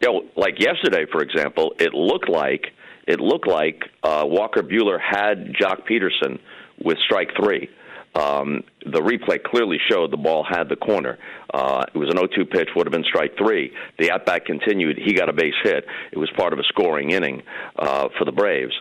You 0.00 0.12
know, 0.12 0.24
like 0.36 0.60
yesterday, 0.60 1.06
for 1.10 1.22
example, 1.22 1.74
it 1.78 1.92
looked 1.92 2.28
like 2.28 2.70
it 3.06 3.20
looked 3.20 3.46
like 3.48 3.82
uh, 4.02 4.24
Walker 4.26 4.62
Buehler 4.62 4.98
had 4.98 5.52
Joc 5.54 5.86
Pederson 5.86 6.38
with 6.82 6.96
strike 7.04 7.30
three. 7.36 7.68
Um, 8.14 8.62
the 8.86 9.00
replay 9.00 9.42
clearly 9.42 9.78
showed 9.90 10.12
the 10.12 10.16
ball 10.16 10.44
had 10.48 10.68
the 10.68 10.76
corner. 10.76 11.18
Uh, 11.52 11.84
it 11.92 11.98
was 11.98 12.08
an 12.10 12.16
0-2 12.16 12.50
pitch, 12.50 12.68
would 12.76 12.86
have 12.86 12.92
been 12.92 13.04
strike 13.04 13.36
three. 13.36 13.72
The 13.98 14.10
at 14.10 14.26
bat 14.26 14.44
continued. 14.44 14.98
He 14.98 15.14
got 15.14 15.28
a 15.28 15.32
base 15.32 15.54
hit. 15.62 15.84
It 16.12 16.18
was 16.18 16.30
part 16.36 16.52
of 16.52 16.58
a 16.58 16.64
scoring 16.64 17.10
inning 17.10 17.42
uh, 17.76 18.08
for 18.16 18.24
the 18.24 18.32
Braves. 18.32 18.74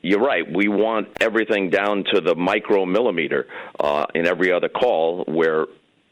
You're 0.00 0.20
right. 0.20 0.44
We 0.50 0.68
want 0.68 1.08
everything 1.20 1.70
down 1.70 2.04
to 2.12 2.20
the 2.20 2.34
micromillimeter 2.34 3.44
uh, 3.78 4.06
in 4.14 4.26
every 4.26 4.52
other 4.52 4.68
call 4.68 5.24
where 5.26 5.66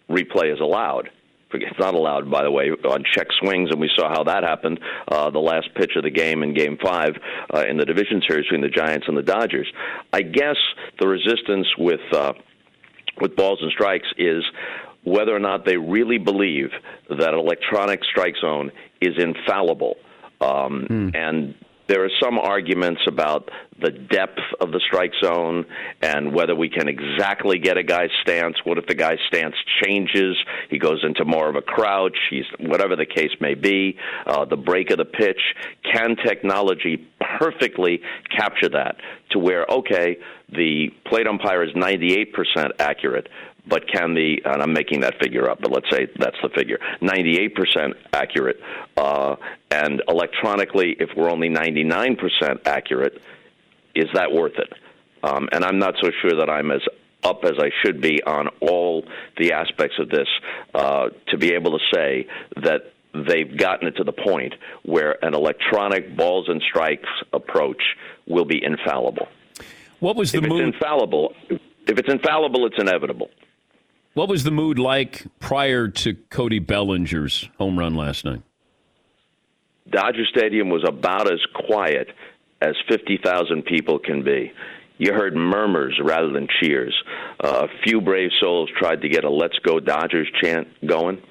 replay 0.09 0.53
is 0.53 0.61
allowed. 0.61 1.11
It's 1.53 1.79
not 1.81 1.95
allowed, 1.95 2.31
by 2.31 2.45
the 2.45 2.51
way, 2.51 2.71
on 2.71 3.05
check 3.13 3.27
swings, 3.41 3.71
and 3.73 3.81
we 3.81 3.91
saw 3.97 4.09
how 4.09 4.23
that 4.25 4.45
happened. 4.45 4.79
Uh, 5.09 5.31
the 5.31 5.41
last 5.41 5.69
pitch 5.75 5.93
of 5.97 6.05
the 6.05 6.11
game 6.11 6.45
in 6.45 6.55
Game 6.55 6.79
Five 6.81 7.17
uh, 7.53 7.65
in 7.69 7.77
the 7.77 7.85
division 7.85 8.23
series 8.29 8.45
between 8.45 8.61
the 8.61 8.69
Giants 8.69 9.07
and 9.09 9.17
the 9.17 9.23
Dodgers. 9.23 9.67
I 10.13 10.23
guess 10.23 10.57
the 11.01 11.09
resistance 11.09 11.67
with 11.77 12.01
uh, 12.13 12.35
with 13.21 13.37
balls 13.37 13.59
and 13.63 13.71
strikes 13.73 14.09
is 14.19 14.45
whether 15.05 15.35
or 15.35 15.39
not 15.39 15.65
they 15.65 15.77
really 15.77 16.19
believe 16.19 16.71
that 17.09 17.33
an 17.33 17.39
electronic 17.39 18.05
strike 18.05 18.37
zone 18.41 18.71
is 19.01 19.17
infallible. 19.19 19.97
Um, 20.41 20.87
And 21.15 21.55
there 21.91 22.05
are 22.05 22.11
some 22.23 22.39
arguments 22.39 23.01
about 23.09 23.51
the 23.81 23.91
depth 23.91 24.39
of 24.61 24.71
the 24.71 24.81
strike 24.87 25.11
zone 25.21 25.67
and 26.01 26.33
whether 26.33 26.55
we 26.55 26.69
can 26.69 26.87
exactly 26.87 27.59
get 27.59 27.77
a 27.77 27.83
guy's 27.83 28.11
stance. 28.23 28.55
What 28.63 28.79
if 28.79 28.87
the 28.87 28.95
guy's 28.95 29.19
stance 29.27 29.57
changes? 29.83 30.37
He 30.69 30.79
goes 30.79 31.03
into 31.03 31.25
more 31.25 31.49
of 31.49 31.57
a 31.57 31.63
crouch. 31.63 32.17
He's 32.31 32.45
whatever 32.61 32.95
the 32.95 33.07
case 33.07 33.33
may 33.41 33.55
be. 33.55 33.99
Uh, 34.25 34.45
the 34.45 34.57
break 34.57 34.93
of 34.93 34.99
the 34.99 35.05
pitch. 35.05 35.41
Can 35.93 36.15
technology 36.15 37.09
perfectly 37.41 38.01
capture 38.37 38.69
that 38.69 38.97
to 39.33 39.41
where 39.41 39.67
okay, 39.69 40.19
the 40.49 40.91
plate 41.07 41.27
umpire 41.27 41.65
is 41.65 41.73
98% 41.75 42.27
accurate, 42.79 43.29
but 43.67 43.87
can 43.89 44.15
the 44.15 44.43
and 44.45 44.63
I'm 44.63 44.73
making 44.73 45.01
that 45.01 45.15
figure 45.21 45.51
up, 45.51 45.61
but 45.61 45.71
let's 45.71 45.91
say 45.91 46.09
that's 46.19 46.37
the 46.43 46.49
figure 46.51 46.79
98% 47.01 47.95
accurate, 48.13 48.61
uh, 48.97 49.37
and 49.71 50.03
electronically, 50.09 50.97
if 50.99 51.11
we're 51.17 51.31
only 51.31 51.49
99% 51.49 52.67
accurate, 52.67 53.21
is 53.95 54.09
that 54.15 54.33
worth 54.33 54.59
it? 54.59 54.73
Um, 55.23 55.49
and 55.53 55.65
I'm 55.65 55.79
not 55.79 55.95
so 56.01 56.11
sure 56.23 56.39
that 56.39 56.49
I'm 56.49 56.71
as 56.71 56.83
up 57.23 57.45
as 57.45 57.53
I 57.59 57.71
should 57.85 58.01
be 58.01 58.23
on 58.23 58.49
all 58.61 59.05
the 59.39 59.53
aspects 59.53 59.99
of 59.99 60.09
this 60.09 60.29
uh, 60.75 61.11
to 61.29 61.37
be 61.37 61.53
able 61.53 61.79
to 61.79 61.85
say 61.93 62.27
that 62.57 62.93
they've 63.13 63.57
gotten 63.57 63.89
it 63.89 63.97
to 63.97 64.05
the 64.05 64.13
point 64.13 64.55
where 64.85 65.23
an 65.25 65.35
electronic 65.35 66.17
balls 66.17 66.49
and 66.49 66.63
strikes 66.63 67.09
approach 67.33 67.83
will 68.27 68.45
be 68.45 68.63
infallible. 68.63 69.29
What 69.99 70.17
was 70.17 70.33
the 70.33 70.39
if 70.39 70.45
it's 70.45 70.55
infallible? 70.55 71.35
If 71.51 71.99
it's 71.99 72.09
infallible, 72.09 72.67
it's 72.67 72.79
inevitable. 72.79 73.31
What 74.15 74.29
was 74.29 74.43
the 74.43 74.51
mood 74.51 74.77
like 74.77 75.25
prior 75.39 75.87
to 75.87 76.15
Cody 76.15 76.59
Bellinger's 76.59 77.49
home 77.59 77.79
run 77.79 77.95
last 77.95 78.25
night? 78.25 78.43
Dodger 79.89 80.25
Stadium 80.27 80.69
was 80.69 80.83
about 80.87 81.33
as 81.33 81.39
quiet 81.55 82.09
as 82.61 82.75
50,000 82.89 83.65
people 83.65 84.01
can 84.01 84.25
be. 84.25 84.53
You 84.99 85.13
heard 85.13 85.37
murmurs 85.37 85.99
rather 86.03 86.33
than 86.33 86.49
cheers. 86.61 86.95
Uh, 87.43 87.67
a 87.67 87.83
few 87.85 88.01
brave 88.01 88.31
souls 88.41 88.69
tried 88.77 89.01
to 89.03 89.09
get 89.09 89.25
a 89.25 89.31
"Let's 89.31 89.59
Go 89.61 89.79
Dodgers" 89.79 90.29
chant 90.43 90.69
going, 90.85 91.23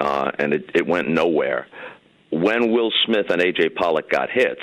uh, 0.00 0.32
and 0.38 0.52
it, 0.52 0.70
it 0.74 0.86
went 0.86 1.08
nowhere. 1.08 1.68
When 2.30 2.72
Will 2.72 2.90
Smith 3.06 3.30
and 3.30 3.40
AJ 3.40 3.76
Pollock 3.76 4.10
got 4.10 4.30
hits 4.30 4.60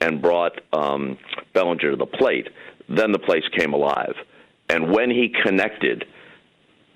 and 0.00 0.22
brought 0.22 0.60
um, 0.72 1.18
Bellinger 1.52 1.90
to 1.90 1.96
the 1.96 2.06
plate, 2.06 2.48
then 2.88 3.12
the 3.12 3.18
place 3.18 3.44
came 3.56 3.74
alive. 3.74 4.14
And 4.68 4.90
when 4.90 5.10
he 5.10 5.32
connected, 5.44 6.06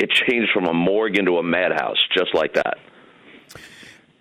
it 0.00 0.10
changed 0.10 0.50
from 0.52 0.66
a 0.66 0.72
morgue 0.72 1.18
into 1.18 1.36
a 1.36 1.42
madhouse, 1.42 1.98
just 2.16 2.34
like 2.34 2.54
that. 2.54 2.78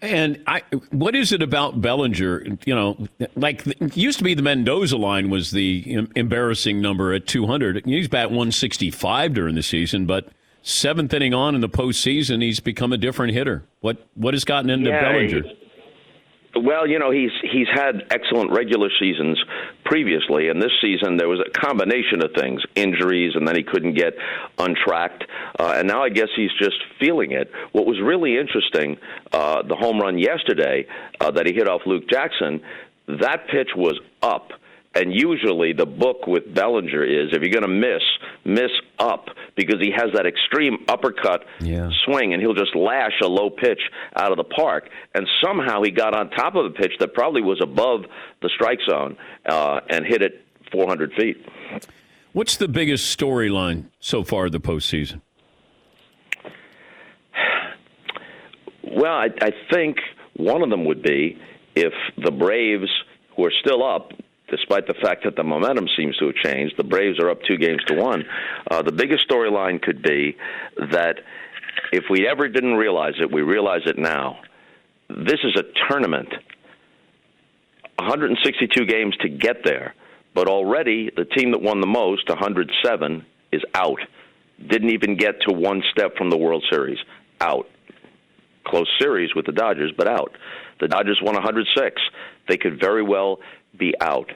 And 0.02 0.42
I, 0.48 0.62
what 0.92 1.16
is 1.16 1.34
it 1.34 1.42
about 1.42 1.82
Bellinger? 1.82 2.58
You 2.66 2.76
know, 2.76 3.08
like 3.36 3.68
it 3.68 3.98
used 3.98 4.18
to 4.20 4.24
be 4.24 4.34
the 4.34 4.42
Mendoza 4.42 4.98
line 4.98 5.30
was 5.30 5.52
the 5.52 6.08
embarrassing 6.16 6.82
number 6.82 7.14
at 7.14 7.28
200. 7.28 7.86
He's 7.86 8.08
bat 8.08 8.30
165 8.30 9.34
during 9.34 9.56
the 9.56 9.64
season, 9.64 10.06
but 10.06 10.30
seventh 10.62 11.14
inning 11.14 11.34
on 11.34 11.54
in 11.54 11.62
the 11.62 11.70
postseason, 11.70 12.42
he's 12.42 12.62
become 12.62 12.94
a 12.94 12.98
different 12.98 13.34
hitter. 13.34 13.64
What 13.82 14.08
what 14.16 14.34
has 14.34 14.46
gotten 14.46 14.70
into 14.70 14.90
Yeah, 14.90 15.02
Bellinger? 15.02 15.44
Well, 16.56 16.88
you 16.88 16.98
know, 16.98 17.12
he's 17.12 17.32
he's 17.44 17.68
had 17.72 18.08
excellent 18.10 18.52
regular 18.52 18.90
seasons 19.00 19.40
previously, 19.86 20.50
and 20.50 20.60
this 20.60 20.72
season 20.82 21.18
there 21.18 21.28
was 21.28 21.40
a 21.40 21.50
combination 21.52 22.24
of 22.24 22.32
things, 22.36 22.64
injuries, 22.76 23.34
and 23.36 23.48
then 23.48 23.56
he 23.56 23.64
couldn't 23.64 23.94
get 23.94 24.14
untracked, 24.58 25.26
uh, 25.60 25.74
and 25.78 25.88
now 25.88 26.04
I 26.04 26.10
guess 26.10 26.30
he's 26.36 26.52
just 26.60 26.78
feeling 27.00 27.34
it. 27.34 27.52
What 27.72 27.86
was 27.86 28.02
really 28.02 28.38
interesting, 28.38 28.98
uh, 29.32 29.62
the 29.62 29.76
home 29.76 30.00
run 30.00 30.18
yesterday 30.18 30.88
uh, 31.22 31.30
that 31.32 31.46
he 31.46 31.54
hit 31.54 31.70
off 31.70 31.82
Luke 31.86 32.10
Jackson, 32.10 32.62
that 33.08 33.48
pitch 33.48 33.70
was 33.76 34.00
up. 34.24 34.52
And 34.96 35.14
usually 35.14 35.72
the 35.74 35.86
book 35.86 36.26
with 36.26 36.54
Bellinger 36.54 37.04
is 37.04 37.30
if 37.32 37.44
you're 37.44 37.52
going 37.52 37.62
to 37.62 37.68
miss, 37.68 38.02
miss 38.44 38.72
up 38.98 39.28
because 39.56 39.78
he 39.80 39.92
has 39.96 40.08
that 40.16 40.26
extreme 40.26 40.84
uppercut 40.88 41.46
swing 42.06 42.34
and 42.34 42.42
he'll 42.42 42.56
just 42.56 42.76
lash 42.76 43.14
a 43.22 43.28
low 43.28 43.52
pitch 43.52 43.80
out 44.16 44.32
of 44.32 44.38
the 44.38 44.44
park. 44.44 44.90
And 45.14 45.28
somehow 45.44 45.84
he 45.84 45.92
got 45.92 46.16
on 46.16 46.32
top 46.32 46.56
of 46.56 46.66
a 46.66 46.72
pitch 46.72 46.94
that 47.00 47.14
probably 47.14 47.42
was 47.42 47.60
above 47.62 48.06
the 48.42 48.50
strike 48.56 48.80
zone 48.90 49.16
uh, 49.48 49.82
and 49.90 50.06
hit 50.06 50.24
it 50.24 50.44
400 50.72 51.14
feet. 51.14 51.38
What's 52.34 52.58
the 52.58 52.68
biggest 52.68 53.18
storyline 53.18 53.86
so 54.00 54.24
far 54.24 54.46
of 54.46 54.52
the 54.52 54.60
postseason? 54.60 55.22
Well, 58.84 59.14
I, 59.14 59.28
I 59.42 59.52
think 59.72 59.98
one 60.36 60.64
of 60.64 60.70
them 60.70 60.86
would 60.86 61.04
be 61.04 61.40
if 61.76 61.94
the 62.18 62.32
Braves, 62.32 62.90
who 63.36 63.46
are 63.46 63.54
still 63.62 63.84
up, 63.84 64.12
despite 64.50 64.88
the 64.88 64.94
fact 64.94 65.24
that 65.24 65.36
the 65.36 65.44
momentum 65.44 65.88
seems 65.98 66.16
to 66.18 66.28
have 66.28 66.36
changed, 66.36 66.76
the 66.78 66.84
Braves 66.84 67.20
are 67.20 67.30
up 67.30 67.40
two 67.44 67.58
games 67.58 67.84
to 67.88 67.96
one. 67.96 68.24
Uh, 68.70 68.82
the 68.82 68.92
biggest 68.92 69.28
storyline 69.30 69.82
could 69.82 70.02
be 70.02 70.38
that 70.78 71.20
if 71.92 72.06
we 72.10 72.28
ever 72.28 72.48
didn't 72.48 72.76
realize 72.76 73.14
it, 73.20 73.32
we 73.32 73.42
realize 73.42 73.82
it 73.86 73.98
now. 73.98 74.40
This 75.10 75.40
is 75.44 75.56
a 75.58 75.64
tournament. 75.90 76.30
162 77.98 78.86
games 78.86 79.16
to 79.22 79.30
get 79.30 79.64
there, 79.64 79.94
but 80.34 80.48
already 80.48 81.12
the 81.16 81.26
team 81.26 81.52
that 81.52 81.62
won 81.62 81.82
the 81.82 81.88
most, 81.88 82.30
107, 82.30 83.26
is 83.52 83.62
out. 83.74 84.00
Didn't 84.68 84.92
even 84.92 85.18
get 85.18 85.42
to 85.48 85.54
one 85.54 85.84
step 85.92 86.16
from 86.18 86.30
the 86.30 86.38
World 86.38 86.64
Series. 86.70 86.98
Out 87.42 87.68
close 88.70 88.88
series 89.00 89.34
with 89.36 89.46
the 89.46 89.52
Dodgers, 89.52 89.92
but 89.98 90.08
out. 90.08 90.32
The 90.80 90.88
Dodgers 90.88 91.20
won 91.22 91.34
106. 91.34 92.02
They 92.48 92.58
could 92.58 92.80
very 92.80 93.04
well 93.04 93.40
be 93.78 93.94
out. 94.00 94.32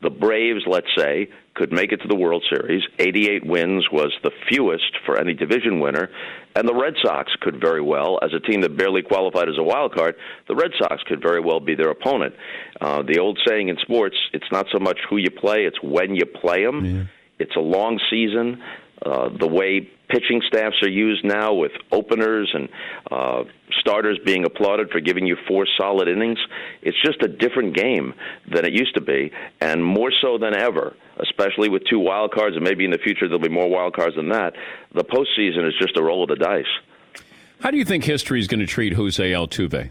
The 0.00 0.10
Braves, 0.10 0.62
let's 0.66 0.86
say, 0.96 1.28
could 1.54 1.72
make 1.72 1.90
it 1.90 2.00
to 2.02 2.08
the 2.08 2.14
World 2.14 2.44
Series. 2.48 2.84
88 3.00 3.44
wins 3.44 3.88
was 3.90 4.12
the 4.22 4.30
fewest 4.48 4.96
for 5.04 5.18
any 5.18 5.34
division 5.34 5.80
winner. 5.80 6.08
And 6.54 6.68
the 6.68 6.74
Red 6.74 6.94
Sox 7.02 7.32
could 7.40 7.60
very 7.60 7.82
well, 7.82 8.18
as 8.22 8.30
a 8.32 8.38
team 8.38 8.60
that 8.60 8.76
barely 8.76 9.02
qualified 9.02 9.48
as 9.48 9.58
a 9.58 9.62
wild 9.62 9.94
card, 9.94 10.14
the 10.46 10.54
Red 10.54 10.70
Sox 10.78 11.02
could 11.02 11.20
very 11.20 11.40
well 11.40 11.58
be 11.58 11.74
their 11.74 11.90
opponent. 11.90 12.34
Uh, 12.80 13.02
the 13.02 13.18
old 13.18 13.40
saying 13.46 13.68
in 13.68 13.76
sports, 13.78 14.16
it's 14.32 14.50
not 14.52 14.66
so 14.72 14.78
much 14.78 14.98
who 15.10 15.16
you 15.16 15.30
play, 15.30 15.64
it's 15.64 15.82
when 15.82 16.14
you 16.14 16.26
play 16.26 16.64
them. 16.64 16.84
Yeah. 16.84 17.04
It's 17.40 17.56
a 17.56 17.60
long 17.60 18.00
season. 18.10 18.62
Uh, 19.04 19.28
the 19.38 19.46
way 19.46 19.88
pitching 20.08 20.42
staffs 20.48 20.76
are 20.82 20.88
used 20.88 21.24
now 21.24 21.54
with 21.54 21.72
openers 21.92 22.50
and 22.52 22.68
uh, 23.10 23.44
starters 23.80 24.18
being 24.24 24.44
applauded 24.44 24.90
for 24.90 25.00
giving 25.00 25.26
you 25.26 25.36
four 25.46 25.66
solid 25.78 26.08
innings, 26.08 26.38
it's 26.82 27.00
just 27.04 27.22
a 27.22 27.28
different 27.28 27.76
game 27.76 28.12
than 28.52 28.64
it 28.64 28.72
used 28.72 28.94
to 28.94 29.00
be, 29.00 29.30
and 29.60 29.84
more 29.84 30.10
so 30.20 30.36
than 30.38 30.54
ever, 30.54 30.96
especially 31.20 31.68
with 31.68 31.82
two 31.88 31.98
wild 31.98 32.32
cards, 32.32 32.56
and 32.56 32.64
maybe 32.64 32.84
in 32.84 32.90
the 32.90 32.98
future 32.98 33.28
there'll 33.28 33.38
be 33.38 33.48
more 33.48 33.68
wild 33.68 33.94
cards 33.94 34.16
than 34.16 34.30
that. 34.30 34.54
The 34.94 35.04
postseason 35.04 35.66
is 35.68 35.74
just 35.80 35.96
a 35.96 36.02
roll 36.02 36.24
of 36.24 36.30
the 36.30 36.36
dice. 36.36 37.22
How 37.60 37.70
do 37.70 37.76
you 37.76 37.84
think 37.84 38.04
history 38.04 38.40
is 38.40 38.46
going 38.46 38.60
to 38.60 38.66
treat 38.66 38.94
Jose 38.94 39.22
Altuve? 39.32 39.90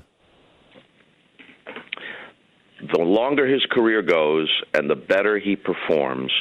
The 2.93 2.99
longer 2.99 3.47
his 3.47 3.65
career 3.71 4.01
goes 4.01 4.49
and 4.73 4.89
the 4.89 4.95
better 4.95 5.39
he 5.39 5.55
performs, 5.55 6.31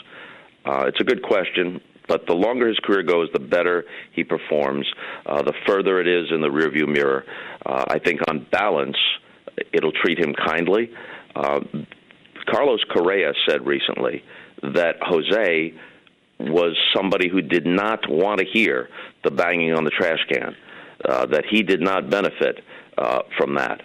uh, 0.65 0.85
it's 0.87 1.01
a 1.01 1.05
good 1.05 1.23
question. 1.23 1.81
But 2.09 2.27
the 2.27 2.35
longer 2.35 2.69
his 2.69 2.79
career 2.79 3.03
goes, 3.03 3.29
the 3.33 3.41
better 3.41 3.85
he 4.13 4.23
performs, 4.25 4.87
uh, 5.27 5.43
the 5.43 5.55
further 5.67 6.01
it 6.01 6.07
is 6.07 6.31
in 6.31 6.41
the 6.41 6.49
rearview 6.49 6.87
mirror. 6.87 7.25
Uh, 7.65 7.85
I 7.89 7.99
think 7.99 8.21
on 8.29 8.47
balance, 8.51 8.97
it'll 9.73 9.93
treat 9.93 10.19
him 10.19 10.35
kindly. 10.35 10.91
Uh, 11.35 11.61
Carlos 12.49 12.81
Correa 12.93 13.33
said 13.49 13.67
recently 13.67 14.23
that 14.63 14.97
Jose 15.03 15.75
was 16.39 16.77
somebody 16.95 17.29
who 17.29 17.41
did 17.41 17.67
not 17.67 18.09
want 18.09 18.41
to 18.41 18.47
hear 18.53 18.89
the 19.25 19.31
banging 19.31 19.73
on 19.73 19.85
the 19.85 19.91
trash 19.91 20.19
can, 20.31 20.55
uh, 21.09 21.27
that 21.27 21.45
he 21.51 21.63
did 21.63 21.81
not 21.81 22.09
benefit 22.11 22.61
uh, 22.99 23.21
from 23.37 23.55
that. 23.55 23.81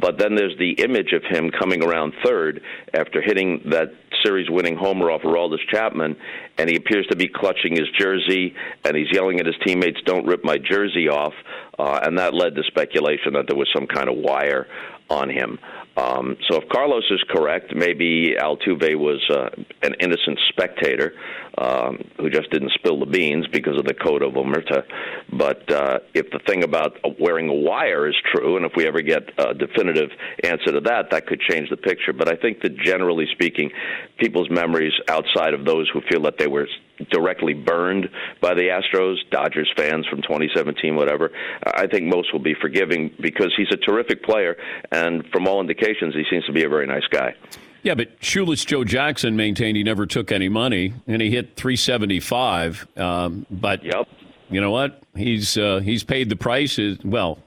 But 0.00 0.18
then 0.18 0.34
there's 0.34 0.56
the 0.58 0.72
image 0.72 1.12
of 1.12 1.22
him 1.24 1.50
coming 1.50 1.84
around 1.84 2.14
third 2.24 2.62
after 2.94 3.20
hitting 3.20 3.62
that 3.70 3.92
series 4.24 4.48
winning 4.48 4.76
homer 4.76 5.10
off 5.10 5.22
Aroldis 5.22 5.58
Chapman, 5.70 6.16
and 6.58 6.70
he 6.70 6.76
appears 6.76 7.06
to 7.08 7.16
be 7.16 7.28
clutching 7.28 7.72
his 7.72 7.88
jersey, 7.98 8.54
and 8.84 8.96
he's 8.96 9.08
yelling 9.12 9.40
at 9.40 9.46
his 9.46 9.56
teammates, 9.64 10.00
Don't 10.04 10.26
rip 10.26 10.44
my 10.44 10.58
jersey 10.58 11.08
off. 11.08 11.34
Uh, 11.78 12.00
and 12.04 12.18
that 12.18 12.34
led 12.34 12.54
to 12.54 12.62
speculation 12.64 13.32
that 13.32 13.46
there 13.48 13.56
was 13.56 13.68
some 13.74 13.86
kind 13.86 14.08
of 14.08 14.16
wire 14.16 14.66
on 15.10 15.28
him. 15.28 15.58
Um, 15.96 16.36
so 16.48 16.56
if 16.56 16.68
Carlos 16.70 17.04
is 17.10 17.22
correct, 17.28 17.74
maybe 17.74 18.34
Altuve 18.38 18.96
was 18.96 19.22
uh, 19.30 19.50
an 19.82 19.94
innocent 20.00 20.38
spectator 20.48 21.12
um, 21.58 21.98
who 22.16 22.30
just 22.30 22.50
didn't 22.50 22.72
spill 22.72 22.98
the 22.98 23.06
beans 23.06 23.46
because 23.48 23.78
of 23.78 23.84
the 23.84 23.92
code 23.94 24.22
of 24.22 24.32
omerta. 24.32 24.84
But 25.32 25.70
uh, 25.70 25.98
if 26.14 26.30
the 26.30 26.40
thing 26.46 26.64
about 26.64 26.98
wearing 27.20 27.48
a 27.48 27.54
wire 27.54 28.08
is 28.08 28.16
true, 28.34 28.56
and 28.56 28.64
if 28.64 28.72
we 28.74 28.86
ever 28.86 29.02
get 29.02 29.22
a 29.38 29.52
definitive 29.52 30.10
answer 30.42 30.72
to 30.72 30.80
that, 30.80 31.10
that 31.10 31.26
could 31.26 31.40
change 31.40 31.68
the 31.68 31.76
picture. 31.76 32.12
But 32.12 32.32
I 32.32 32.36
think 32.36 32.62
that 32.62 32.76
generally 32.78 33.26
speaking, 33.32 33.70
people's 34.18 34.50
memories 34.50 34.94
outside 35.08 35.52
of 35.52 35.66
those 35.66 35.90
who 35.92 36.00
feel 36.10 36.22
that 36.22 36.38
they 36.38 36.46
were 36.46 36.68
directly 37.10 37.54
burned 37.54 38.08
by 38.40 38.54
the 38.54 38.62
Astros, 38.62 39.16
Dodgers 39.30 39.70
fans 39.76 40.06
from 40.06 40.22
2017, 40.22 40.94
whatever, 40.94 41.30
I 41.74 41.86
think 41.86 42.04
most 42.04 42.32
will 42.32 42.42
be 42.42 42.54
forgiving 42.60 43.14
because 43.20 43.52
he's 43.56 43.70
a 43.72 43.76
terrific 43.76 44.22
player, 44.22 44.56
and 44.90 45.24
from 45.32 45.46
all 45.46 45.60
indications, 45.60 46.14
he 46.14 46.24
seems 46.30 46.44
to 46.46 46.52
be 46.52 46.64
a 46.64 46.68
very 46.68 46.86
nice 46.86 47.06
guy. 47.10 47.34
Yeah, 47.82 47.94
but 47.94 48.12
Shoeless 48.20 48.64
Joe 48.64 48.84
Jackson 48.84 49.36
maintained 49.36 49.76
he 49.76 49.82
never 49.82 50.06
took 50.06 50.30
any 50.30 50.48
money, 50.48 50.94
and 51.06 51.20
he 51.20 51.30
hit 51.30 51.56
375. 51.56 52.86
Um, 52.96 53.44
but 53.50 53.84
yep. 53.84 54.06
you 54.50 54.60
know 54.60 54.70
what? 54.70 55.02
He's 55.16 55.58
uh, 55.58 55.80
he's 55.80 56.04
paid 56.04 56.28
the 56.28 56.36
price. 56.36 56.78
Is 56.78 56.98
well, 57.04 57.38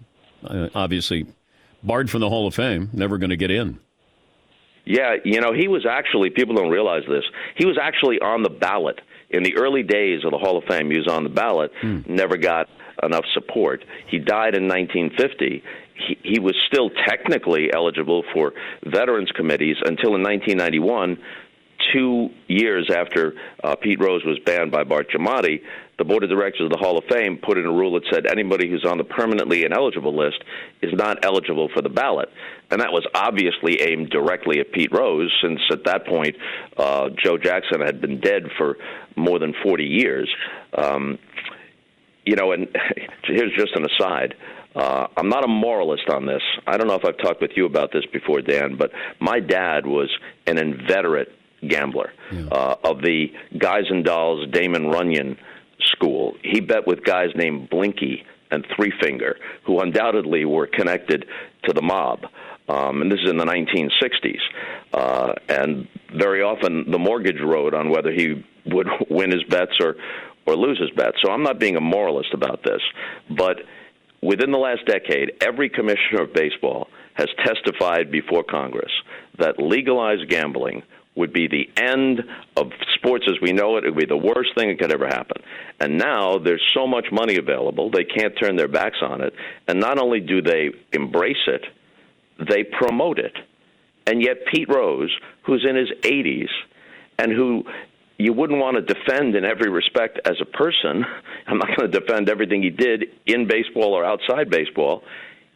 uh, 0.43 0.67
obviously 0.75 1.25
barred 1.83 2.09
from 2.09 2.19
the 2.19 2.29
Hall 2.29 2.47
of 2.47 2.53
Fame. 2.53 2.89
Never 2.91 3.17
going 3.17 3.29
to 3.29 3.37
get 3.37 3.49
in. 3.49 3.79
Yeah, 4.83 5.15
you 5.23 5.39
know, 5.39 5.53
he 5.53 5.67
was 5.67 5.85
actually. 5.85 6.29
People 6.29 6.55
don't 6.55 6.69
realize 6.69 7.03
this. 7.07 7.23
He 7.55 7.65
was 7.65 7.77
actually 7.81 8.19
on 8.19 8.43
the 8.43 8.49
ballot 8.49 8.99
in 9.29 9.43
the 9.43 9.57
early 9.57 9.83
days 9.83 10.23
of 10.23 10.31
the 10.31 10.37
Hall 10.37 10.57
of 10.57 10.63
Fame, 10.65 10.89
he 10.91 10.97
was 10.97 11.07
on 11.07 11.23
the 11.23 11.29
ballot, 11.29 11.71
hmm. 11.81 12.01
never 12.07 12.37
got 12.37 12.67
enough 13.03 13.25
support. 13.33 13.83
He 14.09 14.19
died 14.19 14.55
in 14.55 14.67
1950. 14.67 15.63
He, 16.07 16.17
he 16.23 16.39
was 16.39 16.55
still 16.67 16.89
technically 17.07 17.69
eligible 17.73 18.23
for 18.33 18.53
veterans 18.85 19.31
committees 19.35 19.77
until 19.85 20.15
in 20.15 20.23
1991, 20.23 21.17
two 21.93 22.29
years 22.47 22.89
after 22.93 23.33
uh, 23.63 23.75
Pete 23.75 23.99
Rose 23.99 24.23
was 24.25 24.37
banned 24.45 24.71
by 24.71 24.83
Bart 24.83 25.07
Giamatti, 25.09 25.61
the 25.97 26.03
board 26.03 26.23
of 26.23 26.29
directors 26.29 26.65
of 26.65 26.71
the 26.71 26.77
Hall 26.77 26.97
of 26.97 27.05
Fame 27.09 27.37
put 27.37 27.57
in 27.57 27.65
a 27.65 27.71
rule 27.71 27.93
that 27.93 28.03
said 28.11 28.25
anybody 28.25 28.69
who's 28.69 28.85
on 28.85 28.97
the 28.97 29.03
permanently 29.03 29.63
ineligible 29.63 30.15
list 30.15 30.43
is 30.81 30.91
not 30.93 31.23
eligible 31.23 31.69
for 31.73 31.81
the 31.81 31.89
ballot. 31.89 32.29
And 32.69 32.81
that 32.81 32.91
was 32.91 33.05
obviously 33.13 33.81
aimed 33.81 34.09
directly 34.09 34.59
at 34.59 34.71
Pete 34.71 34.91
Rose, 34.91 35.31
since 35.41 35.61
at 35.71 35.85
that 35.85 36.05
point 36.05 36.35
uh, 36.77 37.09
Joe 37.23 37.37
Jackson 37.37 37.81
had 37.81 38.01
been 38.01 38.19
dead 38.19 38.43
for 38.57 38.77
more 39.15 39.39
than 39.39 39.53
40 39.63 39.85
years. 39.85 40.29
Um, 40.77 41.17
you 42.25 42.35
know, 42.35 42.51
and 42.51 42.67
here's 43.23 43.53
just 43.55 43.75
an 43.75 43.85
aside. 43.85 44.35
Uh, 44.75 45.07
I'm 45.15 45.29
not 45.29 45.45
a 45.45 45.47
moralist 45.47 46.09
on 46.09 46.25
this. 46.25 46.41
I 46.67 46.75
don't 46.75 46.87
know 46.87 46.95
if 46.95 47.05
I've 47.05 47.17
talked 47.17 47.41
with 47.41 47.51
you 47.55 47.65
about 47.65 47.93
this 47.93 48.05
before, 48.11 48.41
Dan, 48.41 48.75
but 48.77 48.91
my 49.21 49.39
dad 49.39 49.85
was 49.85 50.09
an 50.45 50.57
inveterate 50.57 51.29
gambler 51.67 52.11
yeah. 52.31 52.45
uh, 52.47 52.75
of 52.83 53.01
the 53.01 53.31
Guys 53.57 53.83
and 53.89 54.03
Dolls 54.03 54.47
Damon 54.51 54.87
Runyon 54.87 55.37
school. 55.91 56.35
He 56.43 56.59
bet 56.61 56.87
with 56.87 57.03
guys 57.03 57.29
named 57.35 57.69
Blinky 57.69 58.23
and 58.51 58.65
Three 58.75 58.93
Finger, 59.01 59.37
who 59.65 59.79
undoubtedly 59.79 60.45
were 60.45 60.67
connected 60.67 61.25
to 61.63 61.73
the 61.73 61.81
mob. 61.81 62.25
Um, 62.67 63.01
and 63.01 63.11
this 63.11 63.19
is 63.23 63.29
in 63.29 63.37
the 63.37 63.45
1960s. 63.45 64.39
Uh, 64.93 65.33
and 65.49 65.87
very 66.17 66.41
often 66.41 66.89
the 66.89 66.99
mortgage 66.99 67.39
rode 67.41 67.73
on 67.73 67.89
whether 67.89 68.11
he 68.11 68.43
would 68.65 68.87
win 69.09 69.31
his 69.31 69.43
bets 69.43 69.73
or, 69.79 69.95
or 70.47 70.55
lose 70.55 70.79
his 70.79 70.89
bets. 70.91 71.17
So 71.23 71.31
I'm 71.31 71.43
not 71.43 71.59
being 71.59 71.75
a 71.75 71.81
moralist 71.81 72.33
about 72.33 72.63
this. 72.63 72.81
But 73.29 73.57
within 74.21 74.51
the 74.51 74.57
last 74.57 74.85
decade, 74.85 75.33
every 75.41 75.69
commissioner 75.69 76.23
of 76.23 76.33
baseball 76.33 76.87
has 77.13 77.27
testified 77.45 78.11
before 78.11 78.43
Congress 78.43 78.91
that 79.37 79.59
legalized 79.59 80.29
gambling 80.29 80.83
would 81.15 81.31
be 81.31 81.47
the 81.47 81.69
end 81.81 82.21
of 82.57 82.71
sports 82.95 83.25
as 83.29 83.35
we 83.41 83.53
know 83.53 83.77
it. 83.77 83.85
It 83.85 83.91
would 83.91 83.99
be 83.99 84.05
the 84.05 84.17
worst 84.17 84.49
thing 84.57 84.69
that 84.69 84.79
could 84.79 84.91
ever 84.91 85.07
happen. 85.07 85.41
And 85.79 85.97
now 85.97 86.37
there's 86.37 86.63
so 86.73 86.85
much 86.85 87.05
money 87.11 87.37
available, 87.37 87.89
they 87.89 88.03
can't 88.03 88.33
turn 88.39 88.55
their 88.55 88.67
backs 88.67 88.97
on 89.01 89.21
it. 89.21 89.33
And 89.67 89.79
not 89.79 89.97
only 89.97 90.19
do 90.19 90.41
they 90.41 90.71
embrace 90.91 91.47
it, 91.47 91.65
they 92.49 92.63
promote 92.63 93.19
it. 93.19 93.33
And 94.07 94.21
yet, 94.21 94.45
Pete 94.53 94.69
Rose, 94.69 95.11
who's 95.43 95.65
in 95.67 95.75
his 95.75 95.89
80s 96.01 96.49
and 97.17 97.31
who 97.31 97.63
you 98.17 98.33
wouldn't 98.33 98.59
want 98.59 98.75
to 98.75 98.93
defend 98.93 99.35
in 99.35 99.43
every 99.45 99.69
respect 99.69 100.19
as 100.25 100.35
a 100.41 100.45
person, 100.45 101.03
I'm 101.47 101.57
not 101.57 101.75
going 101.75 101.91
to 101.91 101.99
defend 101.99 102.29
everything 102.29 102.61
he 102.61 102.69
did 102.69 103.05
in 103.25 103.47
baseball 103.47 103.93
or 103.93 104.05
outside 104.05 104.49
baseball. 104.49 105.03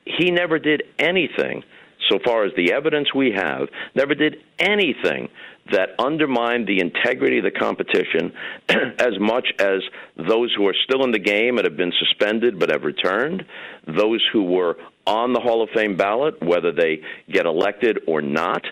He 0.05 0.31
never 0.31 0.57
did 0.57 0.83
anything 0.97 1.63
so 2.09 2.19
far 2.23 2.45
as 2.45 2.51
the 2.55 2.73
evidence 2.73 3.13
we 3.13 3.31
have, 3.31 3.67
never 3.95 4.15
did 4.15 4.37
anything 4.57 5.29
that 5.71 5.89
undermined 5.99 6.67
the 6.67 6.79
integrity 6.79 7.37
of 7.37 7.43
the 7.43 7.51
competition 7.51 8.33
as 8.99 9.19
much 9.19 9.47
as 9.59 9.81
those 10.17 10.53
who 10.55 10.67
are 10.67 10.75
still 10.83 11.03
in 11.03 11.11
the 11.11 11.19
game 11.19 11.57
and 11.57 11.65
have 11.65 11.77
been 11.77 11.93
suspended 11.99 12.59
but 12.59 12.71
have 12.71 12.83
returned, 12.83 13.45
those 13.87 14.25
who 14.33 14.43
were 14.43 14.77
on 15.05 15.33
the 15.33 15.39
Hall 15.39 15.63
of 15.63 15.69
Fame 15.73 15.95
ballot, 15.95 16.41
whether 16.41 16.71
they 16.71 17.01
get 17.31 17.45
elected 17.45 17.99
or 18.07 18.21
not. 18.21 18.63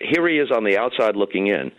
Here 0.00 0.28
he 0.28 0.38
is 0.38 0.50
on 0.50 0.64
the 0.64 0.78
outside 0.78 1.16
looking 1.16 1.48
in. 1.48 1.72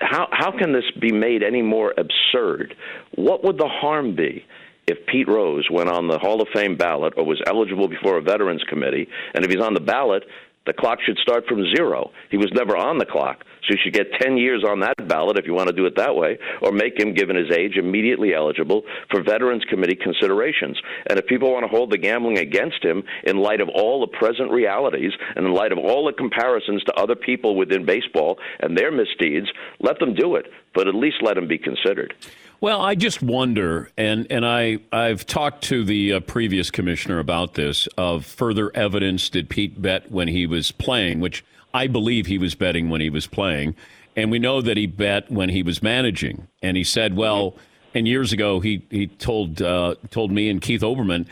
How, 0.00 0.28
how 0.30 0.56
can 0.56 0.72
this 0.72 0.84
be 1.00 1.12
made 1.12 1.42
any 1.42 1.62
more 1.62 1.94
absurd? 1.96 2.74
What 3.14 3.44
would 3.44 3.58
the 3.58 3.68
harm 3.68 4.16
be? 4.16 4.44
If 4.86 5.06
Pete 5.06 5.28
Rose 5.28 5.68
went 5.70 5.88
on 5.88 6.08
the 6.08 6.18
Hall 6.18 6.40
of 6.42 6.48
Fame 6.54 6.76
ballot 6.76 7.14
or 7.16 7.24
was 7.24 7.40
eligible 7.46 7.88
before 7.88 8.18
a 8.18 8.22
Veterans 8.22 8.62
Committee, 8.68 9.08
and 9.34 9.44
if 9.44 9.50
he's 9.50 9.62
on 9.62 9.74
the 9.74 9.80
ballot, 9.80 10.24
the 10.66 10.72
clock 10.72 10.98
should 11.04 11.18
start 11.18 11.44
from 11.46 11.62
zero. 11.76 12.10
He 12.30 12.38
was 12.38 12.50
never 12.54 12.74
on 12.74 12.96
the 12.96 13.04
clock, 13.04 13.44
so 13.62 13.74
you 13.74 13.78
should 13.82 13.92
get 13.92 14.06
10 14.20 14.38
years 14.38 14.64
on 14.66 14.80
that 14.80 15.08
ballot 15.08 15.38
if 15.38 15.46
you 15.46 15.52
want 15.52 15.68
to 15.68 15.74
do 15.74 15.84
it 15.84 15.96
that 15.96 16.14
way, 16.14 16.38
or 16.62 16.72
make 16.72 16.98
him, 16.98 17.12
given 17.12 17.36
his 17.36 17.50
age, 17.50 17.76
immediately 17.76 18.34
eligible 18.34 18.82
for 19.10 19.22
Veterans 19.22 19.64
Committee 19.68 19.96
considerations. 19.96 20.80
And 21.08 21.18
if 21.18 21.26
people 21.26 21.52
want 21.52 21.64
to 21.64 21.68
hold 21.68 21.90
the 21.90 21.98
gambling 21.98 22.38
against 22.38 22.82
him 22.82 23.02
in 23.24 23.38
light 23.38 23.60
of 23.60 23.68
all 23.68 24.00
the 24.00 24.18
present 24.18 24.50
realities 24.50 25.12
and 25.36 25.46
in 25.46 25.52
light 25.52 25.72
of 25.72 25.78
all 25.78 26.06
the 26.06 26.12
comparisons 26.12 26.82
to 26.84 26.94
other 26.94 27.14
people 27.14 27.56
within 27.56 27.84
baseball 27.84 28.38
and 28.60 28.76
their 28.76 28.90
misdeeds, 28.90 29.48
let 29.80 29.98
them 29.98 30.14
do 30.14 30.36
it, 30.36 30.46
but 30.74 30.88
at 30.88 30.94
least 30.94 31.16
let 31.22 31.36
him 31.36 31.46
be 31.46 31.58
considered. 31.58 32.14
Well, 32.60 32.80
I 32.80 32.94
just 32.94 33.22
wonder, 33.22 33.90
and, 33.98 34.26
and 34.30 34.46
I, 34.46 34.78
I've 34.90 35.26
talked 35.26 35.64
to 35.64 35.84
the 35.84 36.14
uh, 36.14 36.20
previous 36.20 36.70
commissioner 36.70 37.18
about 37.18 37.54
this, 37.54 37.86
of 37.98 38.24
further 38.24 38.74
evidence 38.74 39.28
did 39.28 39.50
Pete 39.50 39.82
bet 39.82 40.10
when 40.10 40.28
he 40.28 40.46
was 40.46 40.72
playing, 40.72 41.20
which 41.20 41.44
I 41.74 41.88
believe 41.88 42.26
he 42.26 42.38
was 42.38 42.54
betting 42.54 42.88
when 42.88 43.00
he 43.00 43.10
was 43.10 43.26
playing, 43.26 43.74
and 44.16 44.30
we 44.30 44.38
know 44.38 44.62
that 44.62 44.76
he 44.76 44.86
bet 44.86 45.30
when 45.30 45.48
he 45.48 45.62
was 45.62 45.82
managing. 45.82 46.46
And 46.62 46.76
he 46.76 46.84
said, 46.84 47.16
"Well." 47.16 47.56
And 47.96 48.08
years 48.08 48.32
ago, 48.32 48.58
he 48.58 48.84
he 48.90 49.06
told 49.06 49.60
uh, 49.60 49.96
told 50.10 50.32
me 50.32 50.48
and 50.48 50.60
Keith 50.60 50.82
Olbermann, 50.82 51.26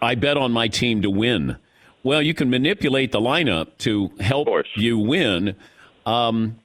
"I 0.00 0.14
bet 0.14 0.36
on 0.36 0.50
my 0.52 0.68
team 0.68 1.02
to 1.02 1.10
win." 1.10 1.56
Well, 2.02 2.20
you 2.20 2.34
can 2.34 2.50
manipulate 2.50 3.12
the 3.12 3.20
lineup 3.20 3.78
to 3.78 4.10
help 4.18 4.48
you 4.74 4.98
win. 4.98 5.54
Um, 6.04 6.58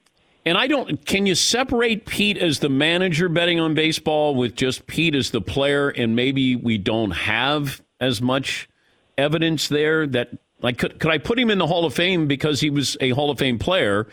and 0.44 0.56
I 0.56 0.66
don't. 0.66 1.04
Can 1.04 1.26
you 1.26 1.34
separate 1.34 2.06
Pete 2.06 2.38
as 2.38 2.60
the 2.60 2.68
manager 2.68 3.28
betting 3.28 3.60
on 3.60 3.74
baseball 3.74 4.34
with 4.34 4.54
just 4.54 4.86
Pete 4.86 5.14
as 5.14 5.30
the 5.30 5.40
player, 5.40 5.90
and 5.90 6.16
maybe 6.16 6.56
we 6.56 6.78
don't 6.78 7.10
have 7.10 7.82
as 8.00 8.22
much 8.22 8.68
evidence 9.16 9.68
there 9.68 10.06
that 10.06 10.30
like 10.60 10.78
could 10.78 10.98
could 10.98 11.10
I 11.10 11.18
put 11.18 11.38
him 11.38 11.50
in 11.50 11.58
the 11.58 11.66
Hall 11.66 11.84
of 11.84 11.94
Fame 11.94 12.26
because 12.26 12.60
he 12.60 12.70
was 12.70 12.96
a 13.00 13.10
Hall 13.10 13.30
of 13.30 13.38
Fame 13.38 13.58
player, 13.58 14.06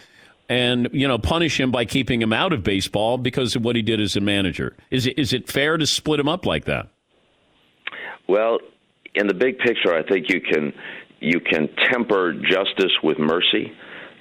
and 0.49 0.89
you 0.91 1.07
know 1.07 1.17
punish 1.17 1.59
him 1.59 1.71
by 1.71 1.85
keeping 1.85 2.21
him 2.21 2.33
out 2.33 2.53
of 2.53 2.63
baseball 2.63 3.17
because 3.17 3.55
of 3.55 3.63
what 3.63 3.75
he 3.75 3.81
did 3.81 4.01
as 4.01 4.15
a 4.15 4.21
manager? 4.21 4.75
Is 4.91 5.07
it 5.07 5.17
is 5.17 5.33
it 5.33 5.49
fair 5.49 5.77
to 5.77 5.85
split 5.85 6.19
him 6.19 6.27
up 6.27 6.45
like 6.45 6.65
that? 6.65 6.87
Well, 8.27 8.59
in 9.13 9.27
the 9.27 9.33
big 9.33 9.59
picture, 9.59 9.93
I 9.93 10.03
think 10.03 10.29
you 10.29 10.41
can 10.41 10.73
you 11.19 11.39
can 11.39 11.69
temper 11.91 12.33
justice 12.33 12.91
with 13.03 13.19
mercy. 13.19 13.71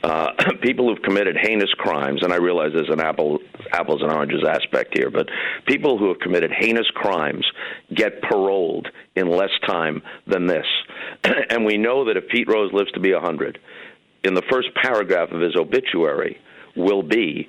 Uh, 0.04 0.32
people 0.62 0.88
who've 0.88 1.02
committed 1.02 1.34
heinous 1.40 1.72
crimes, 1.78 2.22
and 2.22 2.30
I 2.30 2.36
realize 2.36 2.72
there's 2.74 2.90
an 2.90 3.00
apple, 3.00 3.38
apples 3.72 4.02
and 4.02 4.12
oranges 4.12 4.44
aspect 4.46 4.96
here, 4.96 5.10
but 5.10 5.26
people 5.66 5.96
who 5.96 6.08
have 6.08 6.18
committed 6.18 6.50
heinous 6.52 6.86
crimes 6.94 7.46
get 7.94 8.20
paroled 8.20 8.86
in 9.16 9.30
less 9.30 9.50
time 9.66 10.02
than 10.26 10.46
this. 10.46 10.66
and 11.48 11.64
we 11.64 11.78
know 11.78 12.04
that 12.04 12.18
if 12.18 12.28
Pete 12.28 12.48
Rose 12.48 12.70
lives 12.74 12.92
to 12.92 13.00
be 13.00 13.14
100, 13.14 13.58
in 14.24 14.34
the 14.34 14.42
first 14.50 14.68
paragraph 14.82 15.30
of 15.32 15.40
his 15.40 15.56
obituary 15.56 16.38
will 16.76 17.02
be 17.02 17.48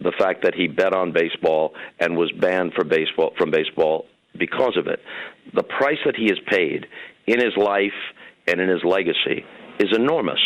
the 0.00 0.12
fact 0.18 0.42
that 0.42 0.56
he 0.56 0.66
bet 0.66 0.94
on 0.94 1.12
baseball 1.12 1.72
and 2.00 2.16
was 2.16 2.32
banned 2.40 2.72
for 2.74 2.84
baseball 2.84 3.32
from 3.38 3.52
baseball 3.52 4.06
because 4.36 4.76
of 4.76 4.88
it. 4.88 4.98
The 5.54 5.62
price 5.62 5.98
that 6.04 6.16
he 6.16 6.26
has 6.26 6.38
paid 6.48 6.86
in 7.28 7.38
his 7.38 7.56
life 7.56 7.92
and 8.48 8.60
in 8.60 8.68
his 8.68 8.82
legacy 8.82 9.44
is 9.78 9.90
enormous. 9.94 10.40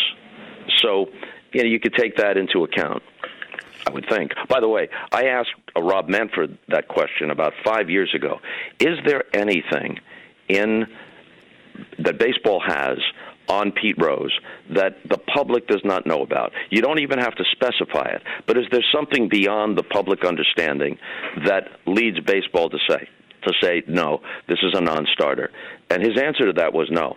So, 0.82 1.06
you 1.56 1.62
know, 1.62 1.68
you 1.70 1.80
could 1.80 1.94
take 1.94 2.16
that 2.16 2.36
into 2.36 2.64
account. 2.64 3.02
I 3.86 3.90
would 3.90 4.06
think. 4.10 4.32
By 4.48 4.60
the 4.60 4.68
way, 4.68 4.88
I 5.10 5.26
asked 5.26 5.54
uh, 5.74 5.80
Rob 5.80 6.08
Manfred 6.08 6.58
that 6.68 6.86
question 6.88 7.30
about 7.30 7.54
five 7.64 7.88
years 7.88 8.12
ago. 8.14 8.40
Is 8.78 8.98
there 9.06 9.24
anything 9.34 10.00
in 10.48 10.86
that 12.00 12.18
baseball 12.18 12.60
has 12.60 12.98
on 13.48 13.72
Pete 13.72 13.96
Rose 13.98 14.38
that 14.74 14.96
the 15.08 15.16
public 15.16 15.66
does 15.66 15.80
not 15.82 16.04
know 16.04 16.20
about? 16.20 16.52
You 16.68 16.82
don't 16.82 16.98
even 16.98 17.20
have 17.20 17.36
to 17.36 17.44
specify 17.52 18.10
it. 18.10 18.22
But 18.46 18.58
is 18.58 18.66
there 18.70 18.84
something 18.92 19.30
beyond 19.30 19.78
the 19.78 19.84
public 19.84 20.26
understanding 20.26 20.98
that 21.46 21.68
leads 21.86 22.20
baseball 22.20 22.68
to 22.68 22.78
say 22.86 23.08
to 23.44 23.52
say 23.62 23.82
no, 23.86 24.20
this 24.48 24.58
is 24.62 24.74
a 24.74 24.80
non-starter? 24.80 25.50
And 25.88 26.02
his 26.02 26.20
answer 26.20 26.46
to 26.46 26.52
that 26.54 26.74
was 26.74 26.88
no. 26.90 27.16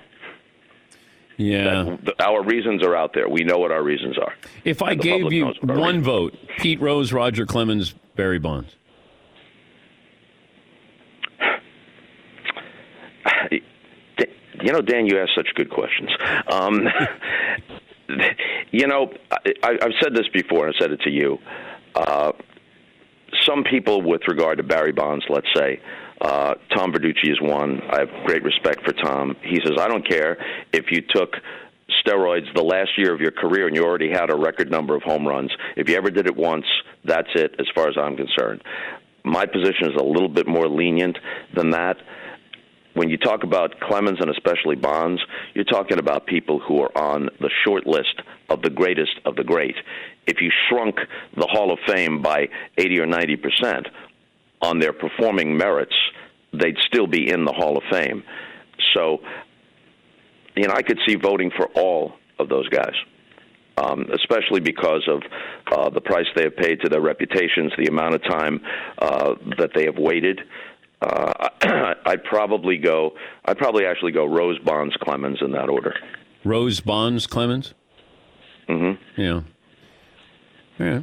Yeah. 1.40 1.96
That, 2.04 2.22
our 2.22 2.44
reasons 2.44 2.84
are 2.84 2.98
out 2.98 3.14
there. 3.14 3.30
We 3.30 3.46
know 3.46 3.58
what 3.58 3.72
our 3.72 3.82
reasons 3.82 4.18
are. 4.18 4.34
If 4.66 4.82
I 4.82 4.94
gave 4.94 5.32
you 5.32 5.54
one 5.62 6.04
vote, 6.04 6.38
Pete 6.58 6.82
Rose, 6.82 7.14
Roger 7.14 7.46
Clemens, 7.46 7.96
Barry 8.16 8.40
Bonds. 8.40 8.76
You 14.62 14.74
know, 14.74 14.82
Dan, 14.82 15.06
you 15.06 15.18
ask 15.18 15.30
such 15.34 15.48
good 15.56 15.70
questions. 15.70 16.10
Um, 16.52 16.86
you 18.72 18.88
know, 18.88 19.14
I, 19.32 19.54
I've 19.64 19.94
said 20.02 20.14
this 20.14 20.28
before, 20.34 20.68
and 20.68 20.76
I 20.76 20.80
said 20.82 20.92
it 20.92 21.00
to 21.04 21.10
you. 21.10 21.38
Uh, 21.96 22.34
some 23.48 23.64
people, 23.64 24.02
with 24.02 24.24
regard 24.28 24.58
to 24.58 24.64
Barry 24.64 24.92
Bonds, 24.92 25.24
let's 25.30 25.48
say, 25.56 25.80
uh, 26.22 26.56
Tom 26.76 26.92
Verducci 26.92 27.32
is 27.32 27.40
one. 27.42 27.82
I 27.90 28.00
have 28.00 28.10
great 28.26 28.44
respect 28.44 28.84
for 28.84 28.94
Tom. 28.94 29.36
He 29.42 29.60
says, 29.64 29.74
I 29.80 29.88
don't 29.88 30.08
care 30.08 30.38
if 30.74 30.92
you 30.92 31.02
took 31.02 31.36
steroids 32.06 32.54
the 32.54 32.64
last 32.64 32.92
year 32.98 33.14
of 33.14 33.22
your 33.22 33.32
career 33.32 33.68
and 33.68 33.76
you 33.76 33.84
already 33.84 34.10
had 34.12 34.32
a 34.32 34.36
record 34.36 34.70
number 34.70 34.96
of 34.96 35.02
home 35.04 35.28
runs. 35.28 35.52
If 35.76 35.90
you 35.90 35.96
ever 35.96 36.12
did 36.12 36.28
it 36.28 36.36
once, 36.36 36.66
that's 37.06 37.30
it, 37.36 37.56
as 37.60 37.68
far 37.74 37.88
as 37.88 37.96
I'm 37.98 38.16
concerned. 38.16 38.62
My 39.24 39.46
position 39.46 39.92
is 39.92 39.96
a 40.00 40.04
little 40.04 40.30
bit 40.30 40.48
more 40.48 40.68
lenient 40.68 41.18
than 41.56 41.72
that. 41.72 41.98
When 42.94 43.10
you 43.10 43.18
talk 43.18 43.44
about 43.44 43.80
Clemens 43.80 44.18
and 44.20 44.30
especially 44.30 44.76
Bonds, 44.76 45.22
you're 45.54 45.64
talking 45.64 46.00
about 46.00 46.26
people 46.26 46.60
who 46.60 46.82
are 46.82 46.98
on 46.98 47.30
the 47.40 47.50
short 47.66 47.86
list 47.86 48.22
of 48.50 48.62
the 48.62 48.70
greatest 48.70 49.20
of 49.26 49.36
the 49.36 49.44
great. 49.44 49.76
If 50.28 50.42
you 50.42 50.52
shrunk 50.68 50.96
the 51.36 51.48
Hall 51.50 51.72
of 51.72 51.80
Fame 51.88 52.22
by 52.22 52.48
80 52.78 53.00
or 53.00 53.06
90 53.06 53.36
percent, 53.38 53.88
on 54.62 54.80
their 54.80 54.94
performing 54.94 55.58
merits, 55.58 55.96
they'd 56.54 56.78
still 56.88 57.08
be 57.08 57.30
in 57.30 57.46
the 57.46 57.54
Hall 57.54 57.78
of 57.78 57.84
Fame. 57.92 58.24
So, 58.94 59.20
you 60.56 60.68
know, 60.68 60.74
I 60.74 60.82
could 60.82 61.00
see 61.08 61.16
voting 61.16 61.52
for 61.56 61.68
all 61.76 62.14
of 62.40 62.50
those 62.50 62.68
guys. 62.70 62.94
Um, 63.78 64.08
especially 64.14 64.60
because 64.60 65.08
of 65.08 65.22
uh, 65.72 65.90
the 65.90 66.02
price 66.02 66.26
they 66.36 66.44
have 66.44 66.58
paid 66.58 66.82
to 66.82 66.90
their 66.90 67.00
reputations, 67.00 67.72
the 67.78 67.86
amount 67.86 68.14
of 68.14 68.22
time 68.26 68.60
uh, 68.98 69.36
that 69.58 69.70
they 69.74 69.86
have 69.86 69.98
waited. 69.98 70.42
Uh, 71.02 71.48
I'd 72.06 72.26
probably 72.26 72.78
go. 72.78 73.12
I'd 73.46 73.58
probably 73.58 73.86
actually 73.86 74.12
go 74.12 74.26
Rose 74.26 74.60
Bonds 74.66 74.94
Clemens 75.02 75.38
in 75.40 75.54
that 75.54 75.70
order. 75.70 75.96
Rose 76.44 76.82
Bonds 76.82 77.26
Clemens. 77.26 77.74
Mm-hmm. 78.68 79.22
Yeah. 79.22 79.42
Yeah 80.78 81.02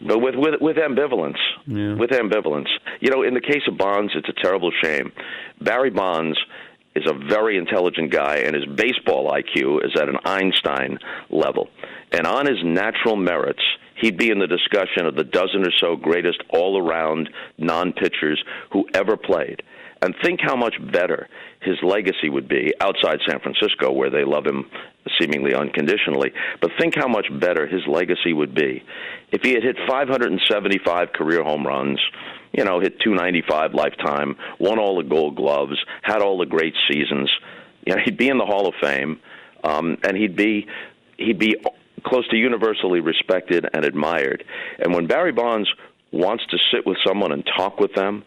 but 0.00 0.18
with 0.18 0.34
with 0.36 0.54
with 0.60 0.76
ambivalence. 0.76 1.38
Yeah. 1.66 1.94
With 1.94 2.10
ambivalence. 2.10 2.68
You 3.00 3.10
know, 3.10 3.22
in 3.22 3.34
the 3.34 3.40
case 3.40 3.62
of 3.68 3.76
Bonds, 3.76 4.12
it's 4.14 4.28
a 4.28 4.42
terrible 4.42 4.70
shame. 4.82 5.12
Barry 5.60 5.90
Bonds 5.90 6.38
is 6.94 7.04
a 7.06 7.14
very 7.14 7.56
intelligent 7.56 8.10
guy, 8.10 8.36
and 8.38 8.54
his 8.54 8.64
baseball 8.66 9.30
IQ 9.30 9.84
is 9.84 9.92
at 10.00 10.08
an 10.08 10.16
Einstein 10.24 10.98
level. 11.30 11.68
And 12.12 12.26
on 12.26 12.46
his 12.46 12.58
natural 12.64 13.16
merits, 13.16 13.62
he'd 14.00 14.16
be 14.16 14.30
in 14.30 14.38
the 14.40 14.46
discussion 14.46 15.06
of 15.06 15.14
the 15.14 15.24
dozen 15.24 15.64
or 15.64 15.72
so 15.78 15.96
greatest 15.96 16.42
all-around 16.50 17.30
non-pitchers 17.58 18.42
who 18.72 18.86
ever 18.94 19.16
played. 19.16 19.62
And 20.02 20.14
think 20.22 20.40
how 20.42 20.56
much 20.56 20.74
better 20.92 21.28
his 21.60 21.76
legacy 21.82 22.28
would 22.28 22.48
be 22.48 22.72
outside 22.80 23.18
San 23.28 23.40
Francisco, 23.40 23.92
where 23.92 24.10
they 24.10 24.24
love 24.24 24.46
him 24.46 24.70
seemingly 25.20 25.54
unconditionally. 25.54 26.32
But 26.60 26.70
think 26.78 26.94
how 26.96 27.08
much 27.08 27.26
better 27.38 27.66
his 27.66 27.82
legacy 27.86 28.32
would 28.32 28.54
be 28.54 28.82
if 29.32 29.42
he 29.42 29.52
had 29.52 29.62
hit 29.62 29.76
575 29.88 31.12
career 31.12 31.42
home 31.42 31.66
runs, 31.66 32.00
you 32.52 32.64
know, 32.64 32.80
hit 32.80 33.00
295 33.00 33.74
lifetime, 33.74 34.36
won 34.58 34.78
all 34.78 34.96
the 34.96 35.08
Gold 35.08 35.36
Gloves, 35.36 35.78
had 36.02 36.22
all 36.22 36.38
the 36.38 36.46
great 36.46 36.74
seasons. 36.90 37.30
You 37.86 37.94
know, 37.94 38.02
he'd 38.04 38.16
be 38.16 38.28
in 38.28 38.38
the 38.38 38.46
Hall 38.46 38.66
of 38.66 38.74
Fame, 38.80 39.20
um, 39.62 39.98
and 40.02 40.16
he'd 40.16 40.36
be 40.36 40.66
he'd 41.16 41.38
be 41.38 41.56
close 42.04 42.26
to 42.28 42.36
universally 42.36 43.00
respected 43.00 43.66
and 43.72 43.84
admired. 43.84 44.44
And 44.78 44.94
when 44.94 45.06
Barry 45.06 45.32
Bonds 45.32 45.68
wants 46.10 46.44
to 46.50 46.58
sit 46.72 46.86
with 46.86 46.96
someone 47.06 47.30
and 47.30 47.44
talk 47.56 47.78
with 47.78 47.94
them 47.94 48.24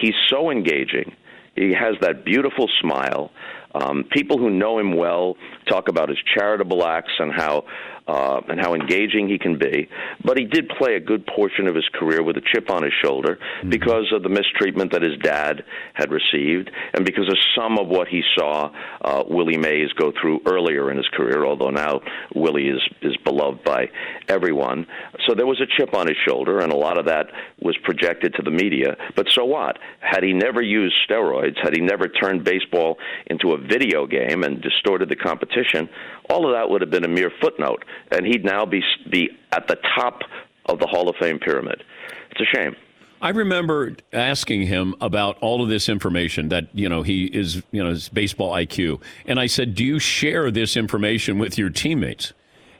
He's 0.00 0.14
so 0.28 0.50
engaging. 0.50 1.14
He 1.56 1.72
has 1.72 1.96
that 2.02 2.24
beautiful 2.24 2.68
smile. 2.80 3.30
Um, 3.74 4.04
people 4.04 4.38
who 4.38 4.50
know 4.50 4.78
him 4.78 4.96
well 4.96 5.36
talk 5.68 5.88
about 5.88 6.08
his 6.08 6.18
charitable 6.34 6.86
acts 6.86 7.12
and 7.18 7.32
how 7.32 7.64
uh, 8.08 8.40
and 8.48 8.60
how 8.60 8.74
engaging 8.74 9.28
he 9.28 9.38
can 9.38 9.58
be. 9.58 9.88
But 10.24 10.38
he 10.38 10.44
did 10.44 10.68
play 10.68 10.94
a 10.94 11.00
good 11.00 11.26
portion 11.26 11.66
of 11.66 11.74
his 11.74 11.88
career 11.94 12.22
with 12.22 12.36
a 12.36 12.42
chip 12.52 12.70
on 12.70 12.82
his 12.82 12.92
shoulder 13.04 13.38
mm-hmm. 13.38 13.70
because 13.70 14.12
of 14.12 14.22
the 14.22 14.28
mistreatment 14.28 14.92
that 14.92 15.02
his 15.02 15.18
dad 15.22 15.64
had 15.94 16.10
received, 16.10 16.70
and 16.94 17.04
because 17.04 17.28
of 17.28 17.36
some 17.56 17.78
of 17.78 17.88
what 17.88 18.08
he 18.08 18.22
saw 18.36 18.70
uh, 19.02 19.24
Willie 19.28 19.58
Mays 19.58 19.92
go 19.92 20.12
through 20.20 20.40
earlier 20.46 20.90
in 20.90 20.96
his 20.96 21.08
career. 21.08 21.44
Although 21.44 21.70
now 21.70 22.00
Willie 22.34 22.68
is 22.68 22.82
is 23.02 23.16
beloved 23.24 23.64
by 23.64 23.90
everyone, 24.28 24.86
so 25.26 25.34
there 25.34 25.46
was 25.46 25.60
a 25.60 25.66
chip 25.76 25.94
on 25.94 26.06
his 26.06 26.16
shoulder, 26.26 26.60
and 26.60 26.72
a 26.72 26.76
lot 26.76 26.98
of 26.98 27.06
that 27.06 27.26
was 27.60 27.76
projected 27.84 28.34
to 28.34 28.42
the 28.42 28.50
media. 28.50 28.96
But 29.14 29.26
so 29.30 29.44
what? 29.44 29.78
Had 30.00 30.22
he 30.22 30.32
never 30.32 30.62
used 30.62 30.94
steroids, 31.08 31.56
had 31.62 31.74
he 31.74 31.80
never 31.80 32.08
turned 32.08 32.44
baseball 32.44 32.98
into 33.26 33.52
a 33.52 33.58
video 33.58 34.06
game 34.06 34.44
and 34.44 34.62
distorted 34.62 35.08
the 35.08 35.16
competition, 35.16 35.88
all 36.30 36.46
of 36.46 36.54
that 36.54 36.68
would 36.70 36.80
have 36.80 36.90
been 36.90 37.04
a 37.04 37.08
mere 37.08 37.30
footnote 37.40 37.84
and 38.10 38.26
he'd 38.26 38.44
now 38.44 38.64
be 38.66 38.82
be 39.10 39.30
at 39.52 39.68
the 39.68 39.76
top 39.96 40.22
of 40.66 40.78
the 40.78 40.86
Hall 40.86 41.08
of 41.08 41.16
Fame 41.16 41.38
pyramid. 41.38 41.82
It's 42.30 42.40
a 42.40 42.56
shame. 42.56 42.76
I 43.20 43.30
remember 43.30 43.96
asking 44.12 44.62
him 44.62 44.94
about 45.00 45.38
all 45.40 45.62
of 45.62 45.68
this 45.68 45.88
information 45.88 46.50
that 46.50 46.68
you 46.74 46.88
know 46.88 47.02
he 47.02 47.24
is 47.26 47.62
you 47.70 47.82
know 47.82 47.90
his 47.90 48.08
baseball 48.08 48.52
IQ, 48.52 49.00
and 49.26 49.40
I 49.40 49.46
said, 49.46 49.74
"Do 49.74 49.84
you 49.84 49.98
share 49.98 50.50
this 50.50 50.76
information 50.76 51.38
with 51.38 51.56
your 51.56 51.70
teammates?" 51.70 52.32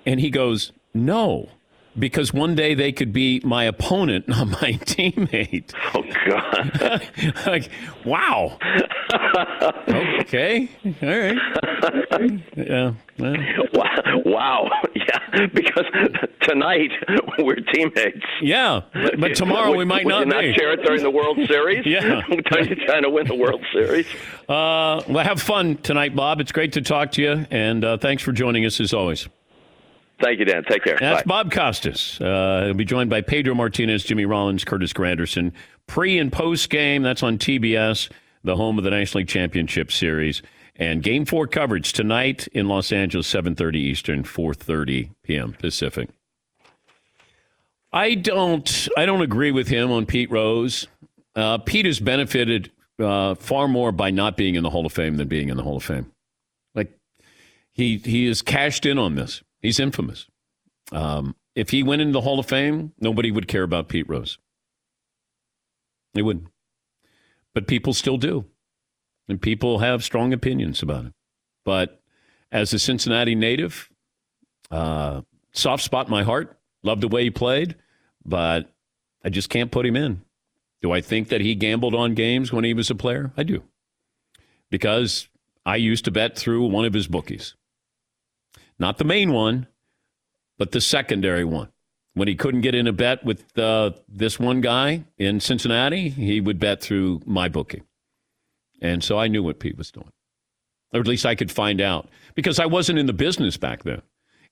And 0.05 0.21
he 0.21 0.31
goes, 0.31 0.73
"No." 0.93 1.49
Because 1.99 2.33
one 2.33 2.55
day 2.55 2.75
they 2.75 2.93
could 2.93 3.13
be 3.13 3.41
my 3.45 3.65
opponent, 3.65 4.29
not 4.29 4.49
my 4.49 4.73
teammate. 4.85 5.73
Oh 5.95 6.03
God! 6.29 7.47
like, 7.47 7.71
wow. 8.05 8.59
okay, 10.21 10.69
all 11.03 11.09
right. 11.09 12.41
Yeah. 12.57 12.93
well, 13.19 13.37
Wow! 13.73 14.23
Wow! 14.25 14.71
Yeah, 14.95 15.47
because 15.53 15.85
tonight 16.43 16.91
we're 17.39 17.57
teammates. 17.57 18.25
yeah, 18.43 18.81
but, 18.93 19.21
but 19.21 19.35
tomorrow 19.35 19.77
we 19.77 19.85
might 19.85 20.05
Would 20.05 20.11
not 20.11 20.29
not 20.29 20.43
share 20.55 20.73
it 20.73 20.83
during 20.83 21.03
the 21.03 21.11
World 21.11 21.39
Series? 21.47 21.85
Yeah. 21.97 22.23
Trying 22.87 23.03
to 23.03 23.11
win 23.11 23.27
the 23.27 23.35
World 23.35 23.65
Series? 23.73 24.07
Uh, 24.49 25.03
well, 25.09 25.25
have 25.25 25.41
fun 25.41 25.77
tonight, 25.77 26.17
Bob. 26.17 26.41
It's 26.41 26.53
great 26.53 26.73
to 26.73 26.83
talk 26.83 27.13
to 27.13 27.23
you, 27.23 27.47
and 27.51 27.85
uh, 27.85 27.97
thanks 27.99 28.23
for 28.23 28.33
joining 28.33 28.67
us 28.67 28.81
as 28.81 28.93
always. 28.93 29.29
Thank 30.21 30.39
you, 30.39 30.47
Dan. 30.47 30.65
Take 30.65 30.83
care. 30.83 30.97
That's 30.99 31.23
Bye. 31.23 31.43
Bob 31.43 31.53
Costas. 31.53 32.21
Uh, 32.21 32.63
he'll 32.67 32.75
be 32.75 32.85
joined 32.85 33.11
by 33.11 33.21
Pedro 33.21 33.55
Martinez, 33.55 34.05
Jimmy 34.05 34.25
Rollins, 34.25 34.65
Curtis 34.65 34.93
Granderson. 34.93 35.53
Pre 35.87 36.19
and 36.19 36.33
post 36.33 36.71
game, 36.71 37.03
that's 37.03 37.23
on 37.23 37.39
TBS, 37.39 38.09
the 38.43 38.57
home 38.57 38.79
of 38.79 38.85
the 38.85 38.91
National 38.91 39.21
League 39.21 39.29
Championship 39.29 39.93
Series. 39.93 40.43
And 40.75 41.03
Game 41.03 41.25
Four 41.25 41.47
coverage 41.47 41.93
tonight 41.93 42.49
in 42.49 42.69
Los 42.69 42.93
Angeles, 42.93 43.33
7:30 43.33 43.77
Eastern, 43.77 44.23
4:30 44.25 45.11
p.m. 45.23 45.53
Pacific. 45.53 46.09
I 47.93 48.15
don't. 48.15 48.89
I 48.97 49.07
don't 49.07 49.23
agree 49.23 49.53
with 49.53 49.69
him 49.69 49.91
on 49.91 50.07
Pete 50.07 50.31
Rose. 50.31 50.87
Uh, 51.35 51.59
Pete 51.59 51.87
has 51.87 52.01
benefited 52.01 52.71
uh, 52.99 53.35
far 53.35 53.69
more 53.69 53.93
by 53.93 54.11
not 54.11 54.37
being 54.37 54.55
in 54.55 54.63
the 54.63 54.71
Hall 54.71 54.87
of 54.87 54.93
Fame 54.93 55.17
than 55.17 55.29
being 55.29 55.49
in 55.49 55.57
the 55.57 55.63
Hall 55.63 55.77
of 55.77 55.85
Fame. 55.85 56.13
Like 56.75 56.99
he 57.73 57.99
he 57.99 58.27
is 58.27 58.43
cashed 58.43 58.87
in 58.87 58.99
on 58.99 59.15
this. 59.15 59.43
He's 59.67 59.81
infamous. 59.81 60.29
Um, 60.93 61.35
if 61.57 61.71
he 61.71 61.83
went 61.83 62.01
into 62.01 62.13
the 62.13 62.21
Hall 62.21 62.39
of 62.39 62.47
Fame, 62.47 62.93
nobody 63.01 63.33
would 63.33 63.49
care 63.49 63.65
about 63.65 63.89
Pete 63.89 64.09
Rose. 64.09 64.39
They 66.15 66.23
wouldn't. 66.23 66.47
But 67.53 67.67
people 67.67 67.93
still 67.93 68.17
do. 68.17 68.45
And 69.29 69.43
people 69.43 69.81
have 69.81 70.05
strong 70.05 70.33
opinions 70.33 70.85
about 70.85 71.07
him. 71.07 71.15
But 71.65 72.01
as 72.53 72.73
a 72.75 72.79
Cincinnati 72.79 73.35
native, 73.35 73.91
uh, 74.71 75.23
soft 75.51 75.83
spot 75.83 76.07
in 76.07 76.13
my 76.13 76.23
heart, 76.23 76.57
loved 76.85 77.01
the 77.01 77.09
way 77.09 77.25
he 77.25 77.31
played, 77.31 77.75
but 78.25 78.73
I 79.25 79.31
just 79.31 79.51
can't 79.51 79.73
put 79.73 79.85
him 79.85 79.97
in. 79.97 80.23
Do 80.81 80.93
I 80.93 81.01
think 81.01 81.27
that 81.31 81.41
he 81.41 81.57
gambled 81.57 81.97
on 81.97 82.15
games 82.15 82.53
when 82.53 82.63
he 82.63 82.73
was 82.73 82.89
a 82.89 82.95
player? 82.95 83.33
I 83.37 83.43
do. 83.43 83.65
Because 84.71 85.27
I 85.65 85.75
used 85.75 86.05
to 86.05 86.13
bet 86.13 86.39
through 86.39 86.69
one 86.69 86.85
of 86.85 86.93
his 86.93 87.09
bookies. 87.09 87.57
Not 88.79 88.99
the 88.99 89.05
main 89.05 89.33
one, 89.33 89.67
but 90.59 90.73
the 90.73 90.81
secondary 90.81 91.45
one. 91.45 91.69
When 92.15 92.29
he 92.29 92.35
couldn't 92.35 92.63
get 92.63 92.75
in 92.75 92.87
a 92.87 92.93
bet 92.93 93.25
with 93.25 93.59
uh, 93.59 93.91
this 94.09 94.39
one 94.39 94.63
guy 94.63 95.05
in 95.19 95.39
Cincinnati, 95.41 96.09
he 96.09 96.41
would 96.41 96.59
bet 96.59 96.81
through 96.81 97.21
my 97.27 97.49
bookie. 97.49 97.83
And 98.81 99.05
so 99.05 99.19
I 99.19 99.29
knew 99.29 99.43
what 99.43 99.61
Pete 99.61 99.77
was 99.77 99.91
doing. 99.91 100.11
Or 100.95 101.01
at 101.01 101.07
least 101.07 101.27
I 101.27 101.35
could 101.35 101.53
find 101.53 101.81
out 101.81 102.09
because 102.35 102.59
I 102.59 102.67
wasn't 102.67 102.99
in 102.99 103.07
the 103.07 103.13
business 103.13 103.57
back 103.57 103.83
then. 103.83 104.01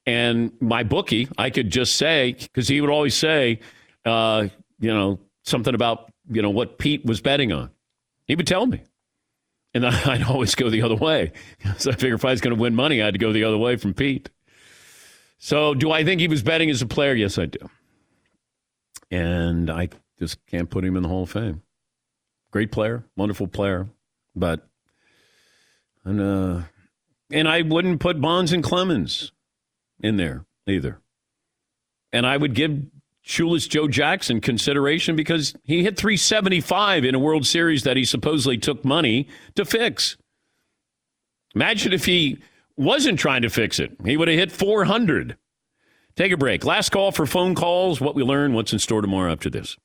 And 0.07 0.53
my 0.61 0.83
bookie, 0.83 1.29
I 1.39 1.49
could 1.49 1.71
just 1.71 1.97
say, 1.97 2.33
because 2.33 2.69
he 2.69 2.81
would 2.81 2.91
always 2.91 3.15
say, 3.15 3.61
uh, 4.05 4.49
you 4.79 4.93
know, 4.93 5.19
something 5.45 5.75
about, 5.75 6.11
you 6.29 6.43
know, 6.43 6.51
what 6.51 6.79
Pete 6.79 7.05
was 7.07 7.23
betting 7.23 7.53
on. 7.53 7.71
He 8.27 8.35
would 8.35 8.47
tell 8.47 8.67
me. 8.67 8.83
And 9.75 9.85
I'd 9.87 10.23
always 10.23 10.55
go 10.55 10.71
the 10.71 10.83
other 10.83 10.97
way. 10.97 11.33
So 11.79 11.91
I 11.91 11.95
figured 11.95 12.21
if 12.21 12.25
I 12.25 12.31
was 12.31 12.41
going 12.41 12.55
to 12.55 12.61
win 12.61 12.75
money, 12.75 13.03
I 13.03 13.07
had 13.07 13.15
to 13.15 13.19
go 13.19 13.33
the 13.33 13.45
other 13.45 13.59
way 13.59 13.77
from 13.77 13.95
Pete. 13.95 14.31
So 15.39 15.75
do 15.75 15.91
I 15.91 16.05
think 16.05 16.21
he 16.21 16.29
was 16.29 16.43
betting 16.43 16.71
as 16.71 16.81
a 16.81 16.87
player? 16.87 17.15
Yes, 17.15 17.37
I 17.39 17.47
do. 17.47 17.59
And 19.11 19.71
I 19.71 19.89
just 20.19 20.45
can't 20.47 20.71
put 20.71 20.85
him 20.85 20.97
in 20.97 21.03
the 21.03 21.09
Hall 21.09 21.25
of 21.25 21.31
Fame. 21.31 21.63
Great 22.51 22.71
player, 22.71 23.05
wonderful 23.17 23.49
player, 23.49 23.89
but 24.37 24.67
and 26.05 26.21
uh, 26.21 26.63
and 27.31 27.49
I 27.49 27.63
wouldn't 27.63 28.01
put 28.01 28.21
Bonds 28.21 28.53
and 28.53 28.63
Clemens 28.63 29.33
in 30.01 30.17
there 30.17 30.45
either. 30.67 31.01
And 32.13 32.27
I 32.27 32.37
would 32.37 32.55
give 32.55 32.85
Shoeless 33.27 33.67
Joe 33.67 33.89
Jackson 33.89 34.43
consideration 34.43 35.17
because 35.17 35.55
he 35.65 35.83
hit 35.83 35.97
375 35.97 37.07
in 37.07 37.15
a 37.15 37.19
World 37.19 37.47
Series 37.47 37.83
that 37.85 37.97
he 37.97 38.05
supposedly 38.05 38.59
took 38.59 38.85
money 38.85 39.29
to 39.55 39.65
fix. 39.65 40.19
Imagine 41.55 41.95
if 41.95 42.05
he 42.05 42.39
wasn't 42.77 43.19
trying 43.19 43.41
to 43.41 43.49
fix 43.49 43.79
it. 43.79 43.97
He 44.05 44.19
would 44.19 44.29
have 44.29 44.39
hit 44.39 44.53
400. 44.53 45.39
Take 46.17 46.33
a 46.33 46.37
break. 46.37 46.67
Last 46.67 46.91
call 46.91 47.13
for 47.13 47.25
phone 47.25 47.55
calls. 47.55 47.99
What 47.99 48.15
we 48.15 48.23
learn, 48.23 48.53
what's 48.53 48.75
in 48.75 48.79
store 48.79 49.01
tomorrow 49.01 49.33
after 49.33 49.49
this. 49.49 49.79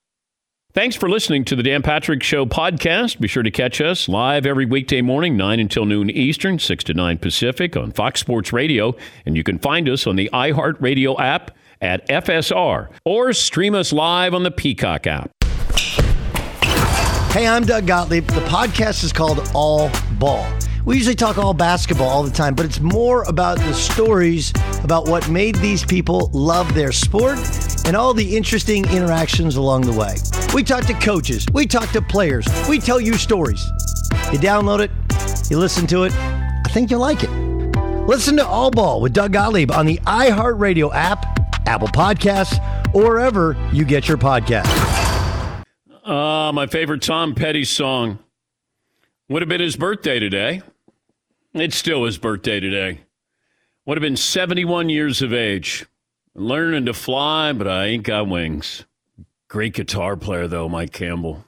Thanks 0.74 0.98
for 0.98 1.10
listening 1.10 1.46
to 1.46 1.56
the 1.56 1.64
Dan 1.64 1.82
Patrick 1.82 2.22
Show 2.22 2.46
podcast. 2.46 3.22
Be 3.22 3.30
sure 3.30 3.42
to 3.42 3.50
catch 3.50 3.80
us 3.80 4.10
live 4.10 4.46
every 4.46 4.66
weekday 4.66 5.02
morning, 5.02 5.38
9 5.38 5.62
until 5.62 5.86
noon 5.86 6.10
Eastern, 6.10 6.60
6 6.60 6.84
to 6.84 6.94
9 6.94 7.18
Pacific 7.20 7.78
on 7.78 7.94
Fox 7.94 8.20
Sports 8.20 8.52
Radio. 8.52 8.96
And 9.26 9.38
you 9.38 9.44
can 9.44 9.60
find 9.60 9.88
us 9.88 10.06
on 10.06 10.18
the 10.18 10.30
iHeartRadio 10.34 11.18
app 11.20 11.52
at 11.82 12.08
FSR 12.10 12.90
or 13.06 13.34
stream 13.34 13.76
us 13.76 13.94
live 13.94 14.34
on 14.34 14.44
the 14.44 14.52
Peacock 14.52 15.08
app. 15.08 15.32
Hey, 17.32 17.48
I'm 17.48 17.64
Doug 17.64 17.86
Gottlieb. 17.86 18.26
The 18.28 18.42
podcast 18.42 19.04
is 19.04 19.14
called 19.14 19.50
All 19.54 19.92
Ball. 20.14 20.52
We 20.86 20.96
usually 20.96 21.16
talk 21.16 21.38
all 21.38 21.54
basketball 21.54 22.10
all 22.10 22.24
the 22.24 22.32
time, 22.32 22.56
but 22.56 22.66
it's 22.66 22.80
more 22.80 23.24
about 23.24 23.60
the 23.60 23.74
stories 23.74 24.52
about 24.84 25.08
what 25.08 25.30
made 25.30 25.56
these 25.56 25.86
people 25.86 26.32
love 26.34 26.74
their 26.74 26.92
sport 26.92 27.38
and 27.86 27.96
all 27.96 28.14
the 28.14 28.36
interesting 28.36 28.86
interactions 28.90 29.58
along 29.58 29.82
the 29.82 29.94
way. 29.94 30.16
We 30.54 30.64
talk 30.64 30.86
to 30.86 30.94
coaches, 30.96 31.46
we 31.54 31.68
talk 31.68 31.92
to 31.92 32.02
players, 32.02 32.48
we 32.68 32.80
tell 32.80 33.00
you 33.00 33.14
stories. 33.14 33.64
You 34.32 34.40
download 34.40 34.80
it, 34.80 34.90
you 35.52 35.60
listen 35.60 35.86
to 35.88 36.06
it, 36.06 36.14
I 36.16 36.70
think 36.70 36.90
you'll 36.90 37.02
like 37.02 37.24
it. 37.24 37.30
Listen 38.08 38.36
to 38.38 38.48
All 38.48 38.72
Ball 38.72 39.02
with 39.02 39.14
Doug 39.14 39.34
Gottlieb 39.34 39.72
on 39.72 39.86
the 39.86 39.98
iHeartRadio 40.08 40.92
app, 40.94 41.49
Apple 41.66 41.88
Podcasts, 41.88 42.60
or 42.94 43.04
wherever 43.04 43.56
you 43.72 43.86
get 43.86 44.08
your 44.08 44.18
podcasts. 44.18 45.66
Uh, 46.04 46.52
my 46.52 46.66
favorite 46.66 47.02
Tom 47.02 47.36
Petty 47.36 47.64
song 47.64 48.20
would 49.28 49.42
have 49.42 49.50
been 49.50 49.62
his 49.62 49.76
birthday 49.76 50.20
today. 50.20 50.62
It's 51.54 51.76
still 51.76 52.06
his 52.06 52.18
birthday 52.18 52.60
today. 52.60 53.02
Would 53.86 53.98
have 53.98 54.02
been 54.02 54.18
71 54.18 54.90
years 54.90 55.22
of 55.22 55.34
age. 55.34 55.86
Learning 56.36 56.86
to 56.86 56.94
fly, 56.94 57.54
but 57.54 57.68
I 57.68 57.86
ain't 57.86 58.04
got 58.04 58.28
wings. 58.28 58.86
Great 59.48 59.74
guitar 59.74 60.16
player, 60.16 60.48
though, 60.48 60.70
Mike 60.70 60.94
Campbell. 60.94 61.46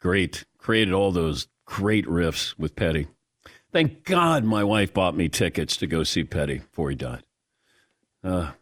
Great. 0.00 0.44
Created 0.58 0.94
all 0.94 1.10
those 1.10 1.48
great 1.64 2.06
riffs 2.06 2.58
with 2.58 2.76
Petty. 2.76 3.08
Thank 3.72 4.04
God 4.04 4.44
my 4.44 4.64
wife 4.64 4.92
bought 4.94 5.16
me 5.16 5.28
tickets 5.28 5.76
to 5.78 5.86
go 5.86 6.02
see 6.02 6.24
Petty 6.24 6.58
before 6.58 6.90
he 6.90 6.96
died. 6.96 7.22
Uh, 8.22 8.52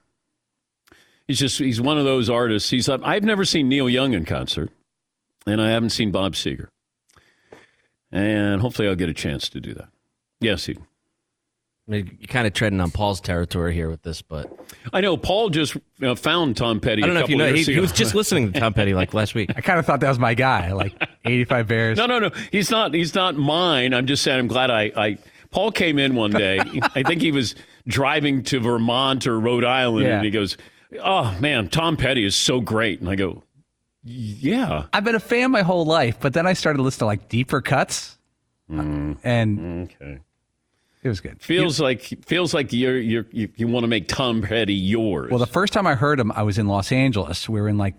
he's 1.29 1.39
just, 1.39 1.59
he's 1.59 1.81
one 1.81 1.97
of 1.99 2.05
those 2.05 2.29
artists. 2.29 2.71
He's, 2.71 2.89
I've 2.89 3.23
never 3.23 3.45
seen 3.45 3.69
Neil 3.69 3.89
Young 3.89 4.13
in 4.15 4.25
concert, 4.25 4.71
and 5.47 5.61
I 5.63 5.71
haven't 5.71 5.91
seen 5.91 6.11
Bob 6.11 6.33
Seger. 6.35 6.69
And 8.11 8.61
hopefully 8.61 8.89
I'll 8.89 8.95
get 8.97 9.09
a 9.09 9.15
chance 9.15 9.49
to 9.51 9.61
do 9.61 9.75
that. 9.75 9.89
Yes, 10.41 10.67
he. 10.67 10.77
You're 11.91 12.05
kind 12.29 12.47
of 12.47 12.53
treading 12.53 12.81
on 12.83 12.91
Paul's 12.91 13.19
territory 13.21 13.73
here 13.73 13.89
with 13.89 14.03
this, 14.03 14.21
but 14.21 14.53
I 14.93 15.01
know 15.01 15.17
Paul 15.17 15.49
just 15.49 15.75
uh, 16.03 16.15
found 16.17 16.55
Tom 16.59 16.81
Petty. 16.81 17.03
I 17.03 17.07
don't 17.07 17.17
a 17.17 17.21
know 17.21 17.25
if 17.25 17.31
you 17.31 17.37
couple 17.39 17.51
know. 17.51 17.57
He, 17.57 17.63
he 17.65 17.81
was 17.81 17.93
just 17.93 18.15
listening 18.15 18.53
to 18.53 18.61
Tom 18.61 18.75
Petty 18.75 18.93
like 18.93 19.15
last 19.15 19.35
week. 19.35 19.51
I 19.57 19.63
kind 19.63 19.79
of 19.79 19.87
thought 19.87 20.01
that 20.01 20.09
was 20.11 20.19
my 20.19 20.35
guy, 20.35 20.73
like 20.73 20.93
85 21.25 21.67
Bears. 21.67 21.97
No, 21.97 22.05
no, 22.05 22.19
no. 22.19 22.31
He's 22.53 22.71
not. 22.71 22.93
He's 22.93 23.15
not 23.15 23.37
mine. 23.37 23.95
I'm 23.95 24.07
just 24.07 24.23
saying. 24.23 24.39
I'm 24.39 24.49
glad 24.49 24.71
I. 24.71 24.93
I 24.95 25.19
Paul 25.51 25.73
came 25.73 25.99
in 25.99 26.15
one 26.15 26.31
day. 26.31 26.59
I 26.95 27.03
think 27.05 27.23
he 27.23 27.33
was 27.33 27.55
driving 27.87 28.43
to 28.45 28.61
Vermont 28.61 29.27
or 29.27 29.41
Rhode 29.41 29.65
Island, 29.65 30.07
Yeah. 30.07 30.17
and 30.17 30.25
he 30.27 30.31
goes, 30.31 30.59
"Oh 31.03 31.37
man, 31.41 31.69
Tom 31.69 31.97
Petty 31.97 32.25
is 32.25 32.35
so 32.37 32.61
great." 32.61 33.01
And 33.01 33.09
I 33.09 33.15
go, 33.15 33.43
"Yeah." 34.03 34.85
I've 34.93 35.05
been 35.05 35.15
a 35.15 35.21
fan 35.21 35.51
my 35.51 35.63
whole 35.63 35.85
life, 35.85 36.19
but 36.21 36.33
then 36.33 36.47
I 36.47 36.53
started 36.53 36.83
listening 36.83 37.01
to 37.01 37.07
like 37.07 37.29
deeper 37.29 37.61
cuts, 37.61 38.19
mm-hmm. 38.71 39.13
and 39.23 39.91
Okay. 40.01 40.19
it 41.03 41.09
was 41.09 41.21
good. 41.21 41.41
Feels 41.43 41.81
like 41.81 42.03
feels 42.25 42.55
like 42.55 42.73
you're, 42.73 42.99
you're 42.99 43.27
you 43.31 43.49
you 43.57 43.67
want 43.69 43.85
to 43.85 43.89
make 43.89 44.09
Tom 44.09 44.43
Petty 44.43 44.75
yours. 44.75 45.31
Well, 45.31 45.39
the 45.39 45.47
first 45.47 45.73
time 45.73 45.87
I 45.87 45.95
heard 45.95 46.19
him, 46.21 46.33
I 46.33 46.43
was 46.43 46.59
in 46.59 46.69
Los 46.69 46.91
Angeles. 46.93 47.49
We 47.49 47.61
were 47.61 47.69
in 47.69 47.79
like, 47.79 47.95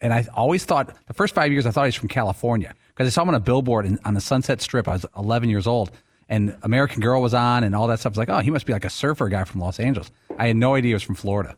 and 0.00 0.12
I 0.12 0.26
always 0.34 0.64
thought 0.64 0.94
the 1.06 1.14
first 1.14 1.34
five 1.34 1.50
years 1.52 1.66
I 1.66 1.70
thought 1.70 1.84
he 1.84 1.88
was 1.88 1.94
from 1.96 2.08
California 2.08 2.74
because 2.88 3.06
I 3.06 3.10
saw 3.10 3.22
him 3.22 3.28
on 3.30 3.34
a 3.34 3.40
billboard 3.40 3.86
in, 3.86 3.98
on 4.04 4.14
the 4.14 4.20
Sunset 4.20 4.60
Strip. 4.60 4.86
I 4.88 4.92
was 4.92 5.06
11 5.16 5.48
years 5.50 5.66
old, 5.66 5.90
and 6.28 6.56
American 6.62 7.00
Girl 7.00 7.20
was 7.20 7.34
on, 7.34 7.64
and 7.64 7.74
all 7.74 7.86
that 7.88 7.98
stuff. 8.00 8.10
I 8.10 8.14
was 8.14 8.18
like, 8.18 8.30
oh, 8.30 8.38
he 8.38 8.50
must 8.50 8.66
be 8.66 8.72
like 8.72 8.84
a 8.84 8.90
surfer 8.90 9.28
guy 9.28 9.44
from 9.44 9.60
Los 9.60 9.78
Angeles. 9.80 10.10
I 10.38 10.46
had 10.48 10.56
no 10.56 10.74
idea 10.74 10.90
he 10.90 10.94
was 10.94 11.02
from 11.02 11.14
Florida. 11.14 11.56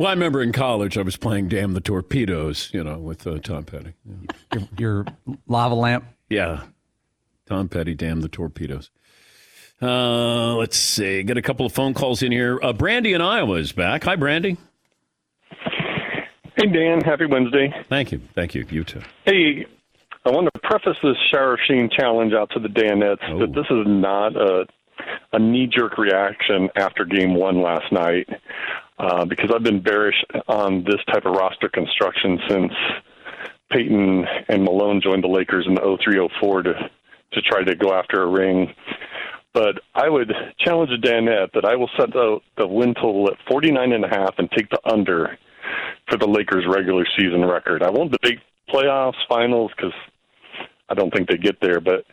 Well, 0.00 0.08
I 0.08 0.12
remember 0.12 0.40
in 0.40 0.50
college 0.50 0.96
I 0.96 1.02
was 1.02 1.18
playing 1.18 1.48
"Damn 1.48 1.74
the 1.74 1.80
Torpedoes," 1.80 2.70
you 2.72 2.82
know, 2.82 2.96
with 2.96 3.26
uh, 3.26 3.38
Tom 3.38 3.64
Petty. 3.64 3.92
Yeah. 4.06 4.58
Your, 4.58 4.68
your 4.78 5.04
lava 5.46 5.74
lamp. 5.74 6.06
Yeah. 6.30 6.62
Tom 7.44 7.68
Petty, 7.68 7.94
damn 7.94 8.22
the 8.22 8.28
torpedoes. 8.28 8.90
Uh, 9.82 10.54
let's 10.54 10.78
see. 10.78 11.22
Got 11.22 11.36
a 11.36 11.42
couple 11.42 11.66
of 11.66 11.72
phone 11.72 11.92
calls 11.92 12.22
in 12.22 12.32
here. 12.32 12.58
Uh, 12.62 12.72
Brandy 12.72 13.12
in 13.12 13.20
Iowa 13.20 13.56
is 13.56 13.72
back. 13.72 14.04
Hi, 14.04 14.16
Brandy. 14.16 14.56
Hey, 16.56 16.66
Dan. 16.72 17.02
Happy 17.02 17.26
Wednesday. 17.26 17.70
Thank 17.90 18.12
you. 18.12 18.22
Thank 18.34 18.54
you. 18.54 18.64
You 18.70 18.84
too. 18.84 19.02
Hey, 19.26 19.66
I 20.24 20.30
want 20.30 20.48
to 20.54 20.60
preface 20.62 20.96
this 21.02 21.16
shower 21.30 21.58
sheen 21.68 21.90
challenge 21.90 22.32
out 22.32 22.50
to 22.52 22.58
the 22.60 22.68
Danettes 22.68 23.18
Oh. 23.28 23.40
that 23.40 23.52
this 23.52 23.66
is 23.70 23.84
not 23.86 24.34
a, 24.36 24.64
a 25.32 25.38
knee 25.38 25.66
jerk 25.66 25.98
reaction 25.98 26.68
after 26.76 27.04
game 27.04 27.34
one 27.34 27.62
last 27.62 27.90
night 27.92 28.28
uh, 28.98 29.24
because 29.24 29.50
I've 29.54 29.62
been 29.62 29.82
bearish 29.82 30.22
on 30.48 30.84
this 30.84 31.00
type 31.10 31.24
of 31.24 31.32
roster 31.32 31.68
construction 31.68 32.38
since 32.48 32.72
Payton 33.70 34.26
and 34.48 34.64
Malone 34.64 35.00
joined 35.02 35.24
the 35.24 35.28
Lakers 35.28 35.66
in 35.66 35.74
the 35.74 35.98
03 36.02 36.28
04 36.40 36.62
to, 36.62 36.90
to 37.32 37.42
try 37.42 37.62
to 37.62 37.74
go 37.74 37.94
after 37.94 38.22
a 38.22 38.26
ring. 38.26 38.74
But 39.52 39.80
I 39.94 40.08
would 40.08 40.32
challenge 40.58 40.90
Danette 41.02 41.52
that 41.54 41.64
I 41.64 41.76
will 41.76 41.90
set 41.98 42.12
the, 42.12 42.38
the 42.56 42.66
win 42.66 42.94
total 42.94 43.28
at 43.28 43.38
49 43.48 43.92
and 43.92 44.04
a 44.04 44.08
half 44.08 44.34
and 44.38 44.50
take 44.50 44.68
the 44.70 44.80
under 44.84 45.38
for 46.08 46.18
the 46.18 46.28
Lakers 46.28 46.64
regular 46.68 47.06
season 47.16 47.44
record. 47.44 47.82
I 47.82 47.90
won't 47.90 48.12
debate 48.12 48.38
playoffs, 48.68 49.14
finals 49.28 49.72
because 49.76 49.92
I 50.90 50.94
don't 50.94 51.12
think 51.14 51.28
they 51.28 51.36
get 51.36 51.60
there, 51.60 51.80
but 51.80 52.04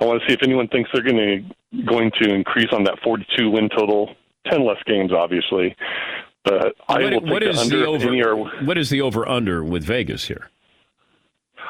I 0.00 0.04
want 0.04 0.22
to 0.22 0.26
see 0.28 0.32
if 0.34 0.40
anyone 0.42 0.68
thinks 0.68 0.88
they're 0.92 1.02
going 1.02 1.16
to 1.74 1.82
going 1.84 2.10
to 2.22 2.32
increase 2.32 2.68
on 2.72 2.84
that 2.84 2.98
42 3.02 3.50
win 3.50 3.68
total. 3.68 4.14
10 4.50 4.64
less 4.66 4.78
games, 4.86 5.12
obviously, 5.12 5.76
but 6.44 6.74
I 6.88 6.94
What- 6.94 7.02
will 7.02 7.10
take 7.20 7.30
what 7.30 7.42
the 7.42 7.58
under. 7.58 7.76
the 7.78 7.86
over? 7.86 8.08
any 8.08 8.22
are- 8.22 8.36
What 8.64 8.78
is 8.78 8.88
the 8.88 9.02
over 9.02 9.28
under 9.28 9.62
with 9.62 9.84
Vegas 9.84 10.28
here? 10.28 10.48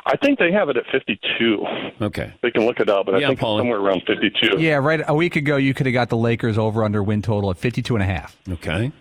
I 0.07 0.17
think 0.17 0.39
they 0.39 0.53
have 0.53 0.69
it 0.69 0.77
at 0.77 0.87
52. 0.93 1.67
Okay. 2.01 2.33
They 2.43 2.51
can 2.53 2.65
look 2.67 2.79
it 2.81 2.89
up, 2.89 3.07
but 3.07 3.13
Yeah, 3.21 3.27
I 3.27 3.31
think 3.31 3.41
it's 3.41 3.41
somewhere 3.43 3.79
around 3.81 4.03
52. 4.07 4.59
Yeah, 4.61 4.77
right. 4.77 5.01
A 5.07 5.15
week 5.15 5.35
ago, 5.37 5.57
you 5.57 5.75
could 5.75 5.87
have 5.87 5.93
got 5.93 6.09
the 6.11 6.17
Lakers 6.17 6.57
over 6.57 6.85
under 6.85 7.03
win 7.03 7.23
total 7.23 7.51
at 7.51 7.59
52 7.59 7.97
and 7.97 8.03
a 8.03 8.07
half. 8.07 8.37
Okay. 8.49 8.93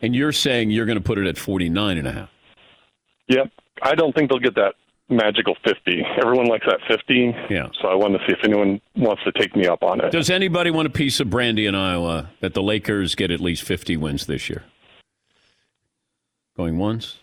And 0.00 0.16
you're 0.16 0.32
saying 0.32 0.70
you're 0.70 0.86
going 0.86 0.98
to 0.98 1.04
put 1.04 1.18
it 1.18 1.26
at 1.26 1.36
49 1.38 1.98
and 1.98 2.08
a 2.08 2.12
half. 2.12 2.30
Yep. 3.28 3.50
I 3.82 3.94
don't 3.94 4.14
think 4.14 4.30
they'll 4.30 4.38
get 4.40 4.54
that 4.56 4.74
magical 5.16 5.56
50. 5.64 6.02
Everyone 6.20 6.46
likes 6.46 6.66
that 6.66 6.80
50. 6.88 7.34
Yeah. 7.50 7.68
So 7.80 7.88
I 7.88 7.94
wanted 7.94 8.18
to 8.18 8.26
see 8.26 8.32
if 8.32 8.44
anyone 8.44 8.80
wants 8.96 9.22
to 9.24 9.32
take 9.32 9.54
me 9.54 9.66
up 9.66 9.82
on 9.82 10.00
it. 10.00 10.10
Does 10.10 10.30
anybody 10.30 10.70
want 10.70 10.86
a 10.86 10.90
piece 10.90 11.20
of 11.20 11.30
brandy 11.30 11.66
in 11.66 11.74
Iowa 11.74 12.30
that 12.40 12.54
the 12.54 12.62
Lakers 12.62 13.14
get 13.14 13.30
at 13.30 13.40
least 13.40 13.62
50 13.62 13.96
wins 13.96 14.26
this 14.26 14.48
year? 14.48 14.64
Going 16.56 16.78
once? 16.78 17.18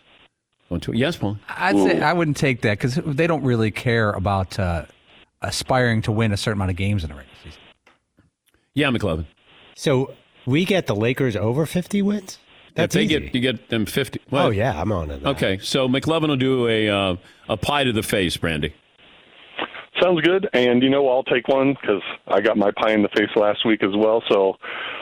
Going 0.69 0.81
two? 0.81 0.93
Yes, 0.93 1.17
Paul. 1.17 1.37
I'd 1.49 1.75
say 1.77 2.01
I 2.01 2.13
wouldn't 2.13 2.37
take 2.37 2.61
that 2.61 2.77
because 2.77 2.95
they 2.95 3.27
don't 3.27 3.43
really 3.43 3.71
care 3.71 4.11
about 4.11 4.57
uh, 4.59 4.85
aspiring 5.41 6.01
to 6.03 6.11
win 6.11 6.31
a 6.31 6.37
certain 6.37 6.57
amount 6.57 6.71
of 6.71 6.77
games 6.77 7.03
in 7.03 7.11
a 7.11 7.15
regular 7.15 7.35
season. 7.43 7.59
Yeah, 8.73 8.89
McLovin. 8.89 9.25
So 9.75 10.13
we 10.45 10.65
get 10.65 10.87
the 10.87 10.95
Lakers 10.95 11.35
over 11.35 11.65
50 11.65 12.01
wins? 12.01 12.37
That's 12.79 12.95
if 12.95 12.99
they 12.99 13.05
easy. 13.05 13.19
get 13.25 13.35
you 13.35 13.41
get 13.41 13.69
them 13.69 13.85
50. 13.85 14.19
Oh, 14.31 14.49
yeah, 14.49 14.79
I'm 14.79 14.91
on 14.91 15.11
it. 15.11 15.23
Okay, 15.25 15.57
so 15.59 15.87
McLovin 15.87 16.29
will 16.29 16.37
do 16.37 16.67
a 16.67 16.89
uh, 16.89 17.15
a 17.47 17.57
pie 17.57 17.83
to 17.83 17.91
the 17.91 18.03
face, 18.03 18.37
Brandy. 18.37 18.73
Sounds 20.01 20.21
good. 20.21 20.47
And, 20.53 20.81
you 20.81 20.89
know, 20.89 21.09
I'll 21.09 21.23
take 21.23 21.47
one 21.49 21.73
because 21.73 22.01
I 22.27 22.39
got 22.39 22.57
my 22.57 22.71
pie 22.71 22.93
in 22.93 23.01
the 23.01 23.09
face 23.09 23.29
last 23.35 23.65
week 23.65 23.83
as 23.83 23.89
well. 23.93 24.23
So 24.29 24.55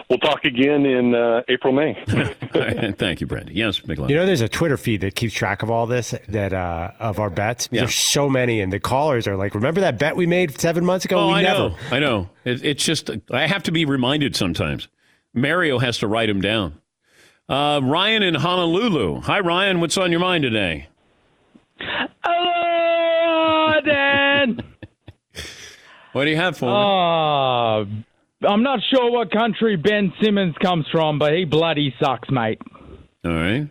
we'll 0.10 0.18
talk 0.18 0.44
again 0.44 0.88
in 0.88 1.14
uh, 1.14 1.42
April, 1.50 1.72
May. 1.72 1.94
Thank 2.98 3.22
you, 3.22 3.28
Brandy. 3.28 3.54
Yes, 3.54 3.82
McLovin. 3.82 4.10
You 4.10 4.16
know, 4.16 4.26
there's 4.26 4.42
a 4.42 4.50
Twitter 4.50 4.76
feed 4.78 5.02
that 5.02 5.14
keeps 5.14 5.36
track 5.36 5.62
of 5.62 5.70
all 5.70 5.86
this, 5.86 6.16
that 6.30 6.52
uh, 6.52 6.92
of 7.00 7.20
our 7.20 7.30
bets. 7.30 7.70
Yeah. 7.72 7.82
There's 7.82 7.94
so 7.94 8.28
many, 8.28 8.60
and 8.60 8.74
the 8.74 8.80
callers 8.80 9.28
are 9.28 9.36
like, 9.36 9.54
"Remember 9.54 9.82
that 9.82 10.00
bet 10.00 10.16
we 10.16 10.26
made 10.26 10.60
seven 10.60 10.84
months 10.84 11.06
ago? 11.06 11.20
Oh, 11.20 11.28
we 11.28 11.34
I 11.34 11.42
never." 11.44 11.70
know. 11.70 11.76
I 11.92 12.00
know. 12.00 12.30
It, 12.44 12.66
it's 12.66 12.84
just 12.84 13.12
I 13.30 13.46
have 13.46 13.64
to 13.64 13.72
be 13.72 13.86
reminded 13.86 14.36
sometimes. 14.36 14.88
Mario 15.34 15.78
has 15.78 16.00
to 16.00 16.08
write 16.08 16.28
them 16.28 16.42
down. 16.42 16.80
Uh, 17.50 17.80
Ryan 17.82 18.24
in 18.24 18.36
Honolulu. 18.36 19.22
Hi, 19.22 19.40
Ryan. 19.40 19.80
What's 19.80 19.98
on 19.98 20.12
your 20.12 20.20
mind 20.20 20.44
today? 20.44 20.88
Hello, 22.24 23.82
Dan. 23.86 24.64
What 26.14 26.24
do 26.26 26.32
you 26.32 26.38
have 26.38 26.58
for 26.58 26.66
me? 26.66 26.72
Uh, 26.72 28.48
I'm 28.52 28.64
not 28.64 28.80
sure 28.92 29.12
what 29.12 29.30
country 29.32 29.76
Ben 29.76 30.12
Simmons 30.20 30.56
comes 30.64 30.88
from, 30.92 31.20
but 31.20 31.32
he 31.34 31.46
bloody 31.46 31.94
sucks, 32.02 32.28
mate. 32.32 32.60
All 33.24 33.34
right. 33.34 33.70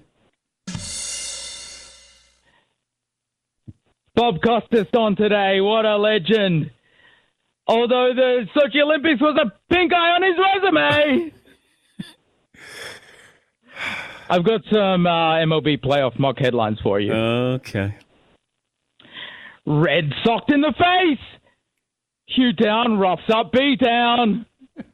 Bob 4.14 4.41
Costas 4.45 4.87
on 4.97 5.16
today. 5.16 5.61
What 5.61 5.87
a 5.87 5.97
legend. 5.97 6.70
Although 7.66 8.12
the 8.14 8.47
Sochi 8.55 8.81
Olympics 8.81 9.20
was 9.20 9.37
a 9.45 9.51
pink 9.74 9.93
eye 9.93 10.11
on 10.12 10.22
his 10.22 10.37
resume. 10.39 11.33
I've 14.29 14.45
got 14.45 14.62
some 14.70 15.07
uh, 15.07 15.37
MLB 15.37 15.81
playoff 15.83 16.18
mock 16.18 16.39
headlines 16.39 16.79
for 16.83 16.99
you. 16.99 17.12
Okay. 17.12 17.95
Red 19.64 20.12
socked 20.24 20.53
in 20.53 20.61
the 20.61 20.72
face. 20.72 21.18
Hugh 22.27 22.53
down, 22.53 22.99
roughs 22.99 23.22
up 23.33 23.53
B 23.53 23.77
down. 23.77 24.47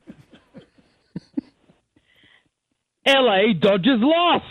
LA 3.07 3.53
Dodgers 3.59 4.01
loss. 4.01 4.43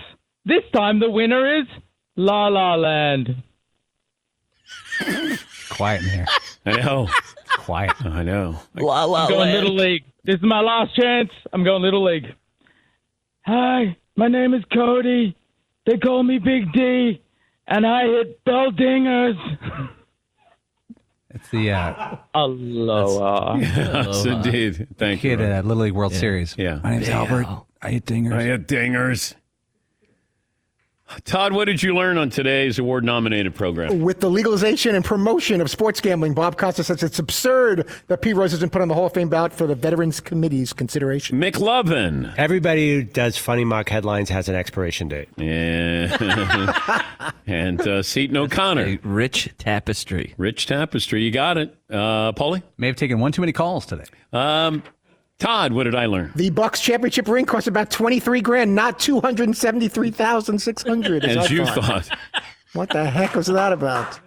This 0.46 0.64
time 0.74 1.00
the 1.00 1.10
winner 1.10 1.60
is 1.60 1.68
La 2.16 2.48
La 2.48 2.76
Land. 2.76 3.44
Quiet 5.70 6.02
in 6.02 6.10
here. 6.10 6.26
I 6.66 6.72
know. 6.82 7.08
Quiet. 7.60 8.06
I 8.06 8.24
know. 8.24 8.60
La 8.76 9.06
La 9.06 9.26
I'm 9.26 9.30
going 9.30 9.40
Land. 9.42 9.54
Little 9.54 9.76
League. 9.76 10.04
This 10.24 10.36
is 10.36 10.44
my 10.44 10.62
last 10.62 10.96
chance. 10.96 11.30
I'm 11.54 11.64
going 11.64 11.82
Little 11.82 12.04
League. 12.04 12.28
Hi, 13.46 13.98
my 14.16 14.28
name 14.28 14.54
is 14.54 14.64
Cody. 14.74 15.36
They 15.86 15.98
call 15.98 16.24
me 16.24 16.38
Big 16.38 16.72
D, 16.74 17.22
and 17.68 17.86
I 17.86 18.06
hit 18.06 18.44
bell 18.44 18.72
dingers. 18.72 19.90
It's 21.34 21.48
the 21.50 21.72
uh, 21.72 22.18
Aloha. 22.34 23.56
Yes, 23.56 24.26
indeed. 24.26 24.88
Thank 24.98 25.24
you. 25.24 25.30
kid 25.32 25.40
Ryan. 25.40 25.52
at 25.54 25.66
Little 25.66 25.84
League 25.84 25.94
World 25.94 26.14
Series. 26.14 26.56
Yeah. 26.58 26.82
My 26.84 26.92
name's 26.92 27.08
Albert. 27.08 27.48
I 27.82 27.92
hit 27.92 28.06
dingers. 28.06 28.34
I 28.34 28.44
had 28.44 28.68
dingers. 28.68 29.34
Todd, 31.26 31.54
what 31.54 31.66
did 31.66 31.84
you 31.84 31.96
learn 31.96 32.18
on 32.18 32.30
today's 32.30 32.80
award 32.80 33.04
nominated 33.04 33.56
program? 33.56 34.02
With 34.02 34.20
the 34.20 34.30
legalization 34.30 34.96
and 34.96 35.04
promotion 35.04 35.62
of 35.62 35.70
sports 35.70 36.02
gambling, 36.02 36.34
Bob 36.34 36.58
Costas 36.58 36.88
says 36.88 37.04
it's 37.04 37.20
absurd 37.20 37.88
that 38.08 38.22
Pete 38.22 38.36
Rose 38.36 38.52
has 38.52 38.60
been 38.60 38.70
put 38.70 38.82
on 38.82 38.88
the 38.88 38.94
Hall 38.94 39.06
of 39.06 39.14
Fame 39.14 39.30
ballot 39.30 39.54
for 39.54 39.68
the 39.68 39.76
Veterans 39.76 40.20
Committee's 40.20 40.74
consideration. 40.74 41.40
McLovin. 41.40 42.34
Everybody 42.38 42.96
who 42.96 43.04
does 43.04 43.38
funny 43.38 43.66
mock 43.66 43.90
headlines 43.90 44.30
has 44.30 44.50
an 44.50 44.56
expiration 44.56 45.08
date. 45.08 45.30
Yeah. 45.38 47.04
and 47.48 47.82
uh, 47.82 48.04
Seton 48.04 48.38
O'Connor. 48.38 48.86
A 48.86 49.00
rich 49.04 49.50
tapestry. 49.58 50.34
Rich 50.38 50.68
Tapestry. 50.68 51.24
You 51.24 51.32
got 51.32 51.58
it. 51.58 51.76
Uh, 51.90 52.32
Paulie? 52.34 52.64
May 52.78 52.88
have 52.88 52.96
taken 52.96 53.20
one 53.20 53.32
too 53.32 53.42
many 53.42 53.52
calls 53.52 53.86
today. 53.86 54.06
Um, 54.34 54.84
Todd, 55.42 55.74
what 55.74 55.86
did 55.86 55.96
I 55.96 56.06
learn? 56.06 56.32
The 56.36 56.52
Bucks 56.52 56.80
championship 56.82 57.28
ring 57.28 57.46
costs 57.48 57.68
about 57.68 57.90
twenty 57.90 58.20
three 58.20 58.42
grand, 58.42 58.76
not 58.76 59.00
two 59.00 59.20
hundred 59.20 59.58
seventy 59.58 59.88
three 59.88 60.12
thousand 60.12 60.60
six 60.60 60.84
hundred. 60.84 61.26
As 61.26 61.50
you 61.50 61.66
thought. 61.66 62.08
What 62.74 62.90
the 62.90 63.10
heck 63.10 63.34
was 63.34 63.48
that 63.48 63.74
about? 63.74 64.20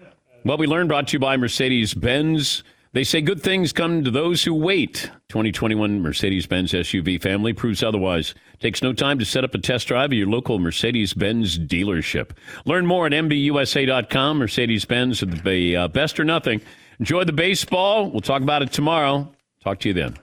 What 0.43 0.59
we 0.59 0.67
learned 0.67 0.89
brought 0.89 1.09
to 1.09 1.13
you 1.13 1.19
by 1.21 1.37
Mercedes 1.37 1.95
Benz. 1.95 2.65
They 2.95 3.05
say 3.05 3.21
good 3.21 3.41
things 3.41 3.73
come 3.73 4.03
to 4.03 4.11
those 4.11 4.43
who 4.43 4.55
wait. 4.55 5.11
2021 5.29 6.03
Mercedes 6.03 6.47
Benz 6.47 6.73
SUV 6.73 7.23
family 7.23 7.53
proves 7.53 7.83
otherwise. 7.83 8.35
Takes 8.61 8.83
no 8.83 8.93
time 8.93 9.19
to 9.21 9.25
set 9.25 9.45
up 9.45 9.55
a 9.55 9.59
test 9.59 9.89
drive 9.89 10.11
at 10.11 10.17
your 10.17 10.29
local 10.29 10.59
Mercedes 10.59 11.15
Benz 11.15 11.59
dealership. 11.59 12.31
Learn 12.67 12.87
more 12.87 13.07
at 13.07 13.13
MBUSA.com. 13.13 14.39
Mercedes 14.39 14.85
Benz, 14.85 15.21
the 15.21 15.77
uh, 15.77 15.89
best 15.89 16.19
or 16.19 16.25
nothing. 16.25 16.61
Enjoy 16.99 17.23
the 17.25 17.33
baseball. 17.33 18.11
We'll 18.11 18.21
talk 18.21 18.43
about 18.43 18.63
it 18.63 18.73
tomorrow. 18.73 19.33
Talk 19.63 19.79
to 19.81 19.89
you 19.89 19.95
then. 19.95 20.17